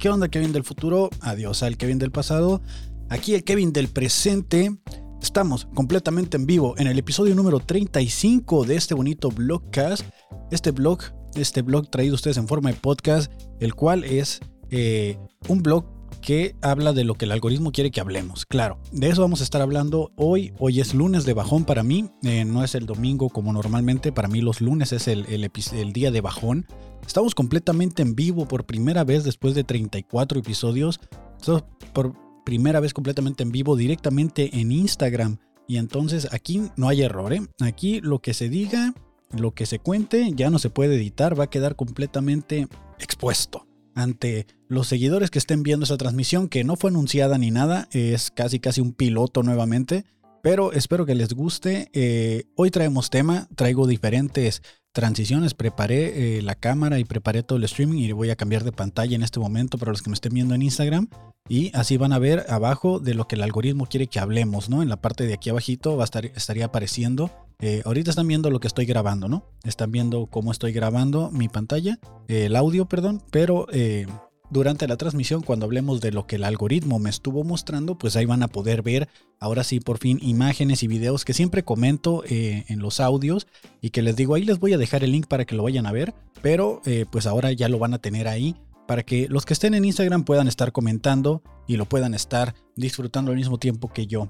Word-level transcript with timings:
¿qué 0.00 0.08
onda 0.08 0.28
Kevin 0.28 0.52
del 0.52 0.64
futuro? 0.64 1.10
Adiós 1.20 1.62
al 1.62 1.76
Kevin 1.76 1.98
del 1.98 2.10
pasado. 2.10 2.62
Aquí 3.10 3.34
el 3.34 3.44
Kevin 3.44 3.70
del 3.70 3.88
presente. 3.88 4.74
Estamos 5.20 5.68
completamente 5.74 6.38
en 6.38 6.46
vivo 6.46 6.74
en 6.78 6.86
el 6.86 6.98
episodio 6.98 7.34
número 7.34 7.60
35 7.60 8.64
de 8.64 8.76
este 8.76 8.94
bonito 8.94 9.28
blogcast. 9.28 10.06
Este 10.50 10.70
blog, 10.70 11.02
este 11.34 11.60
blog 11.60 11.90
traído 11.90 12.14
ustedes 12.14 12.38
en 12.38 12.48
forma 12.48 12.70
de 12.70 12.76
podcast, 12.76 13.30
el 13.60 13.74
cual 13.74 14.04
es 14.04 14.40
eh, 14.70 15.18
un 15.48 15.62
blog 15.62 15.84
que 16.20 16.54
habla 16.60 16.92
de 16.92 17.04
lo 17.04 17.14
que 17.14 17.24
el 17.24 17.32
algoritmo 17.32 17.72
quiere 17.72 17.90
que 17.90 18.00
hablemos. 18.00 18.46
Claro, 18.46 18.78
de 18.92 19.08
eso 19.08 19.22
vamos 19.22 19.40
a 19.40 19.44
estar 19.44 19.62
hablando 19.62 20.12
hoy. 20.16 20.52
Hoy 20.58 20.80
es 20.80 20.94
lunes 20.94 21.24
de 21.24 21.34
bajón 21.34 21.64
para 21.64 21.82
mí, 21.82 22.10
eh, 22.22 22.44
no 22.44 22.62
es 22.64 22.74
el 22.74 22.86
domingo 22.86 23.28
como 23.28 23.52
normalmente. 23.52 24.12
Para 24.12 24.28
mí 24.28 24.40
los 24.40 24.60
lunes 24.60 24.92
es 24.92 25.08
el, 25.08 25.26
el, 25.26 25.92
día 25.92 26.10
de 26.10 26.20
bajón. 26.20 26.66
Estamos 27.06 27.34
completamente 27.34 28.02
en 28.02 28.14
vivo 28.14 28.46
por 28.46 28.64
primera 28.64 29.04
vez 29.04 29.24
después 29.24 29.54
de 29.54 29.64
34 29.64 30.40
episodios. 30.40 31.00
Estamos 31.38 31.64
por 31.92 32.14
primera 32.44 32.80
vez 32.80 32.94
completamente 32.94 33.42
en 33.42 33.52
vivo 33.52 33.76
directamente 33.76 34.60
en 34.60 34.72
Instagram. 34.72 35.38
Y 35.66 35.76
entonces 35.76 36.28
aquí 36.32 36.62
no 36.76 36.88
hay 36.88 37.02
error. 37.02 37.32
¿eh? 37.32 37.42
Aquí 37.60 38.00
lo 38.00 38.18
que 38.18 38.34
se 38.34 38.48
diga, 38.48 38.94
lo 39.30 39.52
que 39.52 39.66
se 39.66 39.78
cuente, 39.78 40.32
ya 40.34 40.50
no 40.50 40.58
se 40.58 40.70
puede 40.70 40.96
editar, 40.96 41.38
va 41.38 41.44
a 41.44 41.50
quedar 41.50 41.76
completamente 41.76 42.66
expuesto 42.98 43.69
ante 43.94 44.46
los 44.68 44.88
seguidores 44.88 45.30
que 45.30 45.38
estén 45.38 45.62
viendo 45.62 45.84
esa 45.84 45.96
transmisión, 45.96 46.48
que 46.48 46.64
no 46.64 46.76
fue 46.76 46.90
anunciada 46.90 47.38
ni 47.38 47.50
nada, 47.50 47.88
es 47.92 48.30
casi 48.30 48.60
casi 48.60 48.80
un 48.80 48.92
piloto 48.92 49.42
nuevamente, 49.42 50.04
pero 50.42 50.72
espero 50.72 51.06
que 51.06 51.14
les 51.14 51.34
guste. 51.34 51.90
Eh, 51.92 52.44
hoy 52.56 52.70
traemos 52.70 53.10
tema, 53.10 53.48
traigo 53.56 53.86
diferentes 53.86 54.62
transiciones, 54.92 55.54
preparé 55.54 56.38
eh, 56.38 56.42
la 56.42 56.54
cámara 56.54 56.98
y 56.98 57.04
preparé 57.04 57.42
todo 57.42 57.58
el 57.58 57.64
streaming 57.64 57.98
y 57.98 58.12
voy 58.12 58.30
a 58.30 58.36
cambiar 58.36 58.64
de 58.64 58.72
pantalla 58.72 59.14
en 59.14 59.22
este 59.22 59.38
momento 59.38 59.78
para 59.78 59.92
los 59.92 60.02
que 60.02 60.10
me 60.10 60.14
estén 60.14 60.34
viendo 60.34 60.54
en 60.54 60.62
Instagram 60.62 61.08
y 61.48 61.70
así 61.74 61.96
van 61.96 62.12
a 62.12 62.18
ver 62.18 62.46
abajo 62.48 62.98
de 62.98 63.14
lo 63.14 63.28
que 63.28 63.36
el 63.36 63.42
algoritmo 63.42 63.86
quiere 63.86 64.08
que 64.08 64.18
hablemos, 64.18 64.68
¿no? 64.68 64.82
En 64.82 64.88
la 64.88 65.00
parte 65.00 65.26
de 65.26 65.34
aquí 65.34 65.50
abajito 65.50 65.96
va 65.96 66.02
a 66.02 66.06
estar, 66.06 66.24
estaría 66.24 66.66
apareciendo 66.66 67.30
eh, 67.60 67.82
ahorita 67.84 68.10
están 68.10 68.26
viendo 68.26 68.50
lo 68.50 68.60
que 68.60 68.68
estoy 68.68 68.86
grabando, 68.86 69.28
¿no? 69.28 69.44
Están 69.64 69.92
viendo 69.92 70.26
cómo 70.26 70.52
estoy 70.52 70.72
grabando 70.72 71.30
mi 71.30 71.48
pantalla, 71.48 71.98
eh, 72.28 72.46
el 72.46 72.56
audio, 72.56 72.86
perdón, 72.86 73.22
pero 73.30 73.66
eh, 73.72 74.06
durante 74.50 74.88
la 74.88 74.96
transmisión, 74.96 75.42
cuando 75.42 75.66
hablemos 75.66 76.00
de 76.00 76.10
lo 76.10 76.26
que 76.26 76.36
el 76.36 76.44
algoritmo 76.44 76.98
me 76.98 77.10
estuvo 77.10 77.44
mostrando, 77.44 77.98
pues 77.98 78.16
ahí 78.16 78.24
van 78.24 78.42
a 78.42 78.48
poder 78.48 78.82
ver 78.82 79.08
ahora 79.38 79.62
sí 79.62 79.78
por 79.78 79.98
fin 79.98 80.18
imágenes 80.22 80.82
y 80.82 80.88
videos 80.88 81.24
que 81.24 81.34
siempre 81.34 81.62
comento 81.62 82.24
en 82.26 82.80
los 82.80 82.98
audios 82.98 83.46
y 83.80 83.90
que 83.90 84.02
les 84.02 84.16
digo, 84.16 84.34
ahí 84.34 84.44
les 84.44 84.58
voy 84.58 84.72
a 84.72 84.78
dejar 84.78 85.04
el 85.04 85.12
link 85.12 85.26
para 85.26 85.44
que 85.44 85.54
lo 85.54 85.62
vayan 85.62 85.86
a 85.86 85.92
ver, 85.92 86.14
pero 86.42 86.82
pues 87.12 87.26
ahora 87.26 87.52
ya 87.52 87.68
lo 87.68 87.78
van 87.78 87.94
a 87.94 88.00
tener 88.00 88.26
ahí 88.26 88.56
para 88.90 89.04
que 89.04 89.28
los 89.28 89.44
que 89.46 89.52
estén 89.52 89.74
en 89.74 89.84
Instagram 89.84 90.24
puedan 90.24 90.48
estar 90.48 90.72
comentando 90.72 91.44
y 91.68 91.76
lo 91.76 91.84
puedan 91.84 92.12
estar 92.12 92.56
disfrutando 92.74 93.30
al 93.30 93.36
mismo 93.36 93.56
tiempo 93.56 93.92
que 93.92 94.08
yo. 94.08 94.28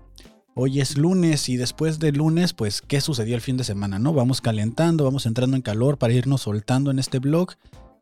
Hoy 0.62 0.78
es 0.78 0.98
lunes 0.98 1.48
y 1.48 1.56
después 1.56 1.98
de 2.00 2.12
lunes, 2.12 2.52
pues, 2.52 2.82
¿qué 2.82 3.00
sucedió 3.00 3.34
el 3.34 3.40
fin 3.40 3.56
de 3.56 3.64
semana? 3.64 3.98
¿No? 3.98 4.12
Vamos 4.12 4.42
calentando, 4.42 5.04
vamos 5.04 5.24
entrando 5.24 5.56
en 5.56 5.62
calor 5.62 5.96
para 5.96 6.12
irnos 6.12 6.42
soltando 6.42 6.90
en 6.90 6.98
este 6.98 7.18
blog. 7.18 7.52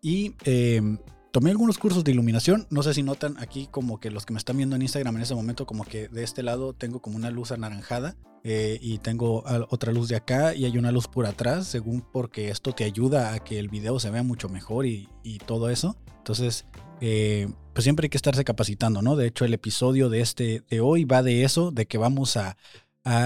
Y 0.02 0.34
em, 0.42 0.98
tomé 1.30 1.52
algunos 1.52 1.78
cursos 1.78 2.02
de 2.02 2.10
iluminación. 2.10 2.66
No 2.70 2.82
sé 2.82 2.94
si 2.94 3.04
notan 3.04 3.36
aquí 3.38 3.68
como 3.70 4.00
que 4.00 4.10
los 4.10 4.26
que 4.26 4.32
me 4.32 4.40
están 4.40 4.56
viendo 4.56 4.74
en 4.74 4.82
Instagram 4.82 5.14
en 5.14 5.22
ese 5.22 5.36
momento, 5.36 5.66
como 5.66 5.84
que 5.84 6.08
de 6.08 6.24
este 6.24 6.42
lado 6.42 6.72
tengo 6.72 7.00
como 7.00 7.14
una 7.14 7.30
luz 7.30 7.52
anaranjada 7.52 8.16
eh, 8.42 8.80
y 8.82 8.98
tengo 8.98 9.44
otra 9.70 9.92
luz 9.92 10.08
de 10.08 10.16
acá 10.16 10.52
y 10.52 10.64
hay 10.64 10.76
una 10.78 10.90
luz 10.90 11.06
por 11.06 11.26
atrás, 11.26 11.68
según 11.68 12.00
porque 12.12 12.48
esto 12.48 12.72
te 12.72 12.82
ayuda 12.82 13.34
a 13.34 13.38
que 13.38 13.60
el 13.60 13.68
video 13.68 14.00
se 14.00 14.10
vea 14.10 14.24
mucho 14.24 14.48
mejor 14.48 14.84
y, 14.84 15.08
y 15.22 15.38
todo 15.38 15.70
eso. 15.70 15.96
Entonces, 16.16 16.66
eh, 17.00 17.48
pues 17.78 17.84
siempre 17.84 18.06
hay 18.06 18.10
que 18.10 18.18
estarse 18.18 18.42
capacitando, 18.42 19.02
¿no? 19.02 19.14
De 19.14 19.28
hecho, 19.28 19.44
el 19.44 19.54
episodio 19.54 20.08
de 20.08 20.20
este 20.20 20.64
de 20.68 20.80
hoy 20.80 21.04
va 21.04 21.22
de 21.22 21.44
eso, 21.44 21.70
de 21.70 21.86
que 21.86 21.96
vamos 21.96 22.36
a, 22.36 22.56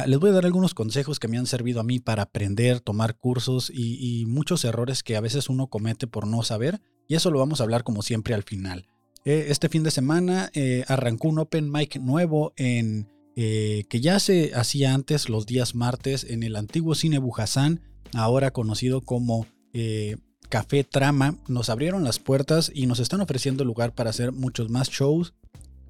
les 0.06 0.18
voy 0.18 0.28
a 0.28 0.34
dar 0.34 0.44
algunos 0.44 0.74
consejos 0.74 1.18
que 1.18 1.26
me 1.26 1.38
han 1.38 1.46
servido 1.46 1.80
a 1.80 1.84
mí 1.84 2.00
para 2.00 2.24
aprender, 2.24 2.80
tomar 2.80 3.16
cursos 3.16 3.72
y, 3.74 4.26
muchos 4.26 4.66
errores 4.66 5.02
que 5.02 5.16
a 5.16 5.22
veces 5.22 5.48
uno 5.48 5.68
comete 5.68 6.06
por 6.06 6.26
no 6.26 6.42
saber. 6.42 6.82
Y 7.08 7.14
eso 7.14 7.30
lo 7.30 7.38
vamos 7.38 7.60
a 7.60 7.64
hablar 7.64 7.82
como 7.82 8.02
siempre 8.02 8.34
al 8.34 8.42
final. 8.42 8.84
Eh, 9.24 9.46
este 9.48 9.70
fin 9.70 9.84
de 9.84 9.90
semana 9.90 10.50
eh, 10.52 10.84
arrancó 10.86 11.28
un 11.28 11.38
open 11.38 11.72
mic 11.72 11.96
nuevo 11.96 12.52
en 12.58 13.08
que 13.34 14.00
ya 14.02 14.20
se 14.20 14.52
hacía 14.54 14.92
antes 14.92 15.30
los 15.30 15.46
días 15.46 15.74
martes 15.74 16.24
en 16.24 16.42
el 16.42 16.56
antiguo 16.56 16.94
cine 16.94 17.16
Bujasán, 17.16 17.80
ahora 18.12 18.50
conocido 18.50 19.00
como 19.00 19.46
Café 20.52 20.84
Trama 20.84 21.36
nos 21.48 21.70
abrieron 21.70 22.04
las 22.04 22.18
puertas 22.18 22.70
y 22.74 22.84
nos 22.84 23.00
están 23.00 23.22
ofreciendo 23.22 23.64
lugar 23.64 23.94
para 23.94 24.10
hacer 24.10 24.32
muchos 24.32 24.68
más 24.68 24.90
shows. 24.90 25.32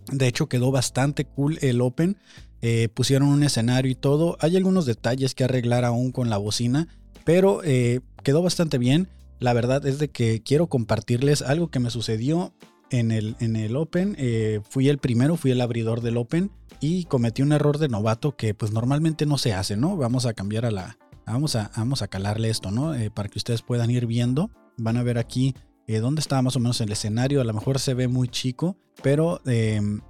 De 0.06 0.28
hecho, 0.28 0.48
quedó 0.48 0.70
bastante 0.70 1.24
cool 1.24 1.58
el 1.62 1.80
Open. 1.80 2.16
Eh, 2.60 2.88
pusieron 2.94 3.26
un 3.26 3.42
escenario 3.42 3.90
y 3.90 3.96
todo. 3.96 4.36
Hay 4.38 4.56
algunos 4.56 4.86
detalles 4.86 5.34
que 5.34 5.42
arreglar 5.42 5.84
aún 5.84 6.12
con 6.12 6.30
la 6.30 6.36
bocina, 6.36 6.86
pero 7.24 7.62
eh, 7.64 8.02
quedó 8.22 8.40
bastante 8.40 8.78
bien. 8.78 9.08
La 9.40 9.52
verdad 9.52 9.84
es 9.84 9.98
de 9.98 10.10
que 10.10 10.44
quiero 10.44 10.68
compartirles 10.68 11.42
algo 11.42 11.68
que 11.68 11.80
me 11.80 11.90
sucedió 11.90 12.54
en 12.90 13.10
el, 13.10 13.34
en 13.40 13.56
el 13.56 13.74
Open. 13.74 14.14
Eh, 14.16 14.60
fui 14.70 14.88
el 14.88 14.98
primero, 14.98 15.36
fui 15.36 15.50
el 15.50 15.60
abridor 15.60 16.02
del 16.02 16.18
Open 16.18 16.52
y 16.78 17.06
cometí 17.06 17.42
un 17.42 17.50
error 17.50 17.78
de 17.78 17.88
novato 17.88 18.36
que 18.36 18.54
pues 18.54 18.70
normalmente 18.70 19.26
no 19.26 19.38
se 19.38 19.54
hace, 19.54 19.76
¿no? 19.76 19.96
Vamos 19.96 20.24
a 20.24 20.34
cambiar 20.34 20.66
a 20.66 20.70
la, 20.70 20.98
Vamos 21.26 21.56
a, 21.56 21.70
vamos 21.76 22.02
a 22.02 22.08
calarle 22.08 22.50
esto, 22.50 22.70
¿no? 22.70 22.94
Eh, 22.94 23.10
para 23.10 23.28
que 23.28 23.38
ustedes 23.38 23.62
puedan 23.62 23.90
ir 23.90 24.06
viendo. 24.06 24.50
Van 24.76 24.96
a 24.96 25.02
ver 25.02 25.18
aquí 25.18 25.54
eh, 25.86 25.98
dónde 25.98 26.20
está 26.20 26.40
más 26.42 26.56
o 26.56 26.60
menos 26.60 26.80
el 26.80 26.92
escenario. 26.92 27.40
A 27.40 27.44
lo 27.44 27.52
mejor 27.52 27.78
se 27.78 27.94
ve 27.94 28.08
muy 28.08 28.28
chico, 28.28 28.76
pero 29.02 29.40
em, 29.46 30.00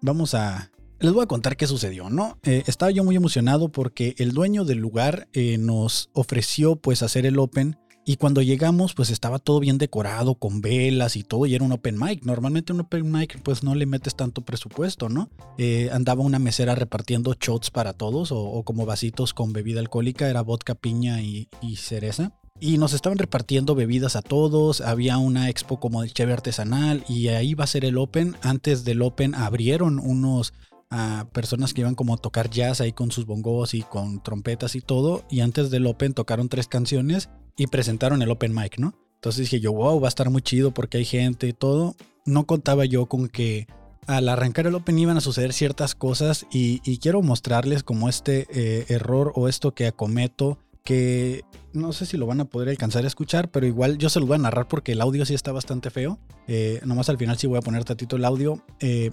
vamos 0.00 0.34
a... 0.34 0.70
Les 0.98 1.12
voy 1.12 1.22
a 1.22 1.26
contar 1.26 1.56
qué 1.56 1.66
sucedió, 1.66 2.10
¿no? 2.10 2.38
Eh, 2.42 2.62
estaba 2.66 2.90
yo 2.90 3.04
muy 3.04 3.16
emocionado 3.16 3.70
porque 3.70 4.14
el 4.18 4.32
dueño 4.32 4.64
del 4.66 4.78
lugar 4.78 5.28
nos 5.58 6.10
ofreció 6.12 6.76
pues 6.76 7.02
hacer 7.02 7.24
el 7.24 7.38
Open 7.38 7.78
y 8.10 8.16
cuando 8.16 8.42
llegamos, 8.42 8.92
pues 8.94 9.10
estaba 9.10 9.38
todo 9.38 9.60
bien 9.60 9.78
decorado, 9.78 10.34
con 10.34 10.60
velas 10.60 11.14
y 11.14 11.22
todo, 11.22 11.46
y 11.46 11.54
era 11.54 11.64
un 11.64 11.70
open 11.70 11.96
mic. 11.96 12.24
Normalmente 12.24 12.72
un 12.72 12.80
open 12.80 13.08
mic, 13.08 13.40
pues 13.44 13.62
no 13.62 13.76
le 13.76 13.86
metes 13.86 14.16
tanto 14.16 14.40
presupuesto, 14.40 15.08
¿no? 15.08 15.30
Eh, 15.58 15.90
andaba 15.92 16.24
una 16.24 16.40
mesera 16.40 16.74
repartiendo 16.74 17.36
shots 17.40 17.70
para 17.70 17.92
todos, 17.92 18.32
o, 18.32 18.64
como 18.64 18.84
vasitos 18.84 19.32
con 19.32 19.52
bebida 19.52 19.78
alcohólica, 19.78 20.28
era 20.28 20.42
vodka, 20.42 20.74
piña 20.74 21.22
y, 21.22 21.46
cereza. 21.76 22.32
Y 22.58 22.78
nos 22.78 22.94
estaban 22.94 23.16
repartiendo 23.16 23.76
bebidas 23.76 24.16
a 24.16 24.22
todos, 24.22 24.80
había 24.80 25.16
una 25.18 25.48
expo 25.48 25.78
como 25.78 26.02
de 26.02 26.10
cheve 26.10 26.32
artesanal, 26.32 27.04
y 27.08 27.28
ahí 27.28 27.54
va 27.54 27.62
a 27.62 27.68
ser 27.68 27.84
el 27.84 27.96
open. 27.96 28.34
Antes 28.42 28.82
del 28.82 29.02
open 29.02 29.36
abrieron 29.36 30.00
unos 30.00 30.52
a 30.92 31.28
personas 31.32 31.72
que 31.72 31.82
iban 31.82 31.94
como 31.94 32.14
a 32.14 32.16
tocar 32.16 32.50
jazz 32.50 32.80
ahí 32.80 32.92
con 32.92 33.12
sus 33.12 33.24
bongos 33.24 33.74
y 33.74 33.82
con 33.82 34.20
trompetas 34.20 34.74
y 34.74 34.80
todo. 34.80 35.22
Y 35.30 35.38
antes 35.38 35.70
del 35.70 35.86
Open 35.86 36.14
tocaron 36.14 36.48
tres 36.48 36.66
canciones 36.66 37.28
y 37.60 37.66
presentaron 37.66 38.22
el 38.22 38.30
open 38.30 38.54
mic, 38.54 38.78
¿no? 38.78 38.94
Entonces 39.16 39.42
dije 39.42 39.60
yo, 39.60 39.74
wow, 39.74 40.00
va 40.00 40.06
a 40.06 40.08
estar 40.08 40.30
muy 40.30 40.40
chido 40.40 40.70
porque 40.70 40.96
hay 40.96 41.04
gente 41.04 41.46
y 41.46 41.52
todo. 41.52 41.94
No 42.24 42.46
contaba 42.46 42.86
yo 42.86 43.04
con 43.04 43.28
que 43.28 43.66
al 44.06 44.30
arrancar 44.30 44.66
el 44.66 44.74
open 44.74 44.98
iban 44.98 45.18
a 45.18 45.20
suceder 45.20 45.52
ciertas 45.52 45.94
cosas 45.94 46.46
y, 46.50 46.78
quiero 47.00 47.20
mostrarles 47.20 47.82
como 47.82 48.08
este 48.08 48.46
eh, 48.50 48.86
error 48.88 49.32
o 49.34 49.46
esto 49.46 49.74
que 49.74 49.86
acometo 49.86 50.58
que 50.84 51.44
no 51.74 51.92
sé 51.92 52.06
si 52.06 52.16
lo 52.16 52.24
van 52.24 52.40
a 52.40 52.46
poder 52.46 52.70
alcanzar 52.70 53.04
a 53.04 53.08
escuchar, 53.08 53.50
pero 53.50 53.66
igual 53.66 53.98
yo 53.98 54.08
se 54.08 54.20
lo 54.20 54.26
voy 54.26 54.36
a 54.36 54.38
narrar 54.38 54.66
porque 54.66 54.92
el 54.92 55.02
audio 55.02 55.26
sí 55.26 55.34
está 55.34 55.52
bastante 55.52 55.90
feo. 55.90 56.18
Eh, 56.48 56.80
nomás 56.86 57.10
al 57.10 57.18
final 57.18 57.36
sí 57.36 57.46
voy 57.46 57.58
a 57.58 57.60
poner 57.60 57.84
tantito 57.84 58.16
el 58.16 58.24
audio. 58.24 58.64
Eh, 58.80 59.10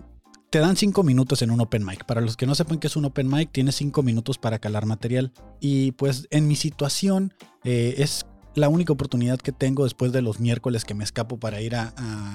te 0.50 0.60
dan 0.60 0.78
5 0.78 1.04
minutos 1.04 1.42
en 1.42 1.52
un 1.52 1.60
open 1.60 1.86
mic. 1.86 2.06
Para 2.06 2.22
los 2.22 2.38
que 2.38 2.48
no 2.48 2.56
sepan 2.56 2.80
qué 2.80 2.88
es 2.88 2.96
un 2.96 3.04
open 3.04 3.28
mic, 3.28 3.52
tienes 3.52 3.76
5 3.76 4.04
minutos 4.04 4.38
para 4.38 4.58
calar 4.60 4.86
material. 4.86 5.34
Y 5.60 5.92
pues 5.92 6.28
en 6.32 6.48
mi 6.48 6.56
situación 6.56 7.34
es 7.66 8.26
la 8.58 8.70
única 8.70 8.94
oportunidad 8.94 9.40
que 9.40 9.52
tengo 9.52 9.84
después 9.84 10.12
de 10.12 10.22
los 10.22 10.40
miércoles 10.40 10.84
que 10.84 10.94
me 10.94 11.04
escapo 11.04 11.40
para 11.40 11.62
ir 11.62 11.76
a, 11.76 11.94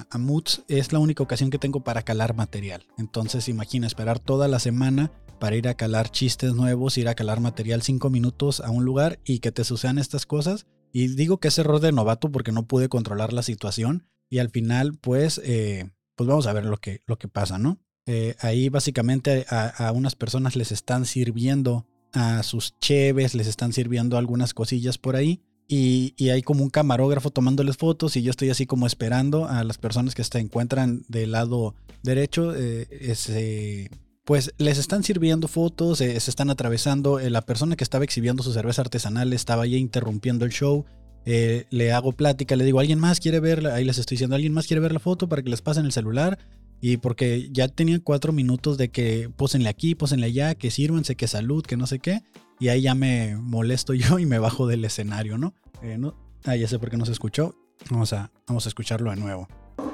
a, 0.09 0.17
Moods, 0.17 0.63
es 0.67 0.93
la 0.93 0.99
única 0.99 1.21
ocasión 1.21 1.49
que 1.49 1.59
tengo 1.59 1.83
para 1.83 2.03
calar 2.03 2.35
material. 2.35 2.85
Entonces 2.97 3.49
imagina 3.49 3.87
esperar 3.87 4.19
toda 4.19 4.47
la 4.47 4.59
semana 4.59 5.11
para 5.39 5.57
ir 5.57 5.67
a 5.67 5.73
calar 5.73 6.09
chistes 6.09 6.53
nuevos, 6.53 6.97
ir 6.97 7.09
a 7.09 7.15
calar 7.15 7.41
material 7.41 7.81
cinco 7.81 8.09
minutos 8.09 8.61
a 8.61 8.69
un 8.69 8.85
lugar 8.85 9.19
y 9.25 9.39
que 9.39 9.51
te 9.51 9.65
sucedan 9.65 9.97
estas 9.97 10.25
cosas. 10.25 10.65
Y 10.93 11.07
digo 11.07 11.39
que 11.39 11.49
es 11.49 11.57
error 11.57 11.81
de 11.81 11.91
novato 11.91 12.31
porque 12.31 12.51
no 12.51 12.67
pude 12.67 12.87
controlar 12.87 13.33
la 13.33 13.43
situación 13.43 14.07
y 14.29 14.39
al 14.39 14.49
final 14.49 14.97
pues, 14.97 15.41
eh, 15.43 15.91
pues 16.15 16.27
vamos 16.27 16.47
a 16.47 16.53
ver 16.53 16.65
lo 16.65 16.77
que, 16.77 17.01
lo 17.05 17.17
que 17.17 17.27
pasa, 17.27 17.57
¿no? 17.57 17.79
Eh, 18.05 18.35
ahí 18.39 18.69
básicamente 18.69 19.45
a, 19.49 19.67
a 19.87 19.91
unas 19.91 20.15
personas 20.15 20.55
les 20.55 20.71
están 20.71 21.05
sirviendo 21.05 21.85
a 22.13 22.43
sus 22.43 22.77
cheves, 22.79 23.33
les 23.33 23.47
están 23.47 23.73
sirviendo 23.73 24.17
algunas 24.17 24.53
cosillas 24.53 24.97
por 24.97 25.15
ahí 25.15 25.41
y, 25.67 26.29
hay 26.29 26.41
como 26.41 26.63
un 26.63 26.69
camarógrafo 26.69 27.29
tomándoles 27.29 27.77
fotos 27.77 28.15
y 28.15 28.21
yo 28.21 28.31
estoy 28.31 28.49
así 28.49 28.65
como 28.65 28.85
esperando 28.85 29.47
a 29.47 29.63
las 29.63 29.77
personas 29.77 30.15
que 30.15 30.23
se 30.23 30.39
encuentran 30.39 31.03
del 31.07 31.31
lado 31.31 31.75
derecho. 32.03 32.53
Eh, 32.55 33.89
pues 34.25 34.53
les 34.57 34.77
están 34.77 35.03
sirviendo 35.03 35.47
fotos, 35.47 36.01
eh, 36.01 36.19
se 36.19 36.29
están 36.29 36.49
atravesando. 36.49 37.19
Eh, 37.19 37.29
la 37.29 37.41
persona 37.41 37.75
que 37.75 37.83
estaba 37.83 38.03
exhibiendo 38.03 38.43
su 38.43 38.53
cerveza 38.53 38.81
artesanal 38.81 39.33
estaba 39.33 39.63
ahí 39.63 39.75
interrumpiendo 39.75 40.45
el 40.45 40.51
show. 40.51 40.85
le 41.25 41.91
hago 41.93 42.11
plática, 42.11 42.55
le 42.55 42.65
digo, 42.65 42.79
¿alguien 42.79 42.99
más 42.99 43.19
quiere 43.21 43.39
verla? 43.39 43.75
Ahí 43.75 43.85
les 43.85 43.97
estoy 43.97 44.15
diciendo, 44.15 44.35
¿alguien 44.35 44.53
más 44.53 44.67
quiere 44.67 44.81
ver 44.81 44.91
la 44.91 44.99
foto 44.99 45.29
para 45.29 45.41
que 45.41 45.49
les 45.49 45.61
pasen 45.61 45.85
el 45.85 45.93
celular? 45.93 46.37
Y 46.81 46.97
porque 46.97 47.47
ya 47.49 47.69
tenía 47.69 47.97
cuatro 48.01 48.33
minutos 48.33 48.77
de 48.77 48.89
que 48.89 49.29
pósenle 49.37 49.69
aquí, 49.69 49.95
pósenle 49.95 50.25
allá, 50.25 50.55
que 50.55 50.69
sírvanse, 50.69 51.15
que 51.15 51.29
salud, 51.29 51.63
que 51.63 51.77
no 51.77 51.87
sé 51.87 51.99
qué. 51.99 52.23
Y 52.59 52.69
ahí 52.69 52.81
ya 52.81 52.95
me 52.95 53.35
molesto 53.35 53.93
yo 53.93 54.19
y 54.19 54.25
me 54.25 54.39
bajo 54.39 54.67
del 54.67 54.85
escenario, 54.85 55.37
¿no? 55.37 55.53
Eh, 55.81 55.97
no 55.97 56.15
ah, 56.45 56.55
ya 56.55 56.67
sé 56.67 56.79
por 56.79 56.89
qué 56.89 56.97
no 56.97 57.05
se 57.05 57.11
escuchó. 57.11 57.55
Vamos 57.89 58.13
a, 58.13 58.31
vamos 58.47 58.65
a 58.65 58.69
escucharlo 58.69 59.09
de 59.09 59.17
nuevo. 59.17 59.47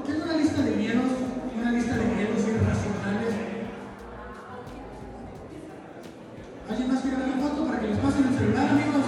Tengo 0.05 0.23
una 0.23 0.37
lista 0.37 0.61
de 0.61 0.75
miedos, 0.75 1.03
una 1.57 1.71
lista 1.71 1.95
de 1.95 2.05
miedos 2.05 2.47
irracionales. 2.47 3.35
¿Alguien 6.69 6.87
más 6.87 7.01
quiere 7.01 7.17
ver 7.17 7.27
la 7.29 7.37
foto 7.37 7.67
para 7.67 7.79
que 7.79 7.87
les 7.87 7.97
pasen 7.97 8.27
el 8.27 8.37
celular, 8.37 8.69
amigos? 8.69 9.05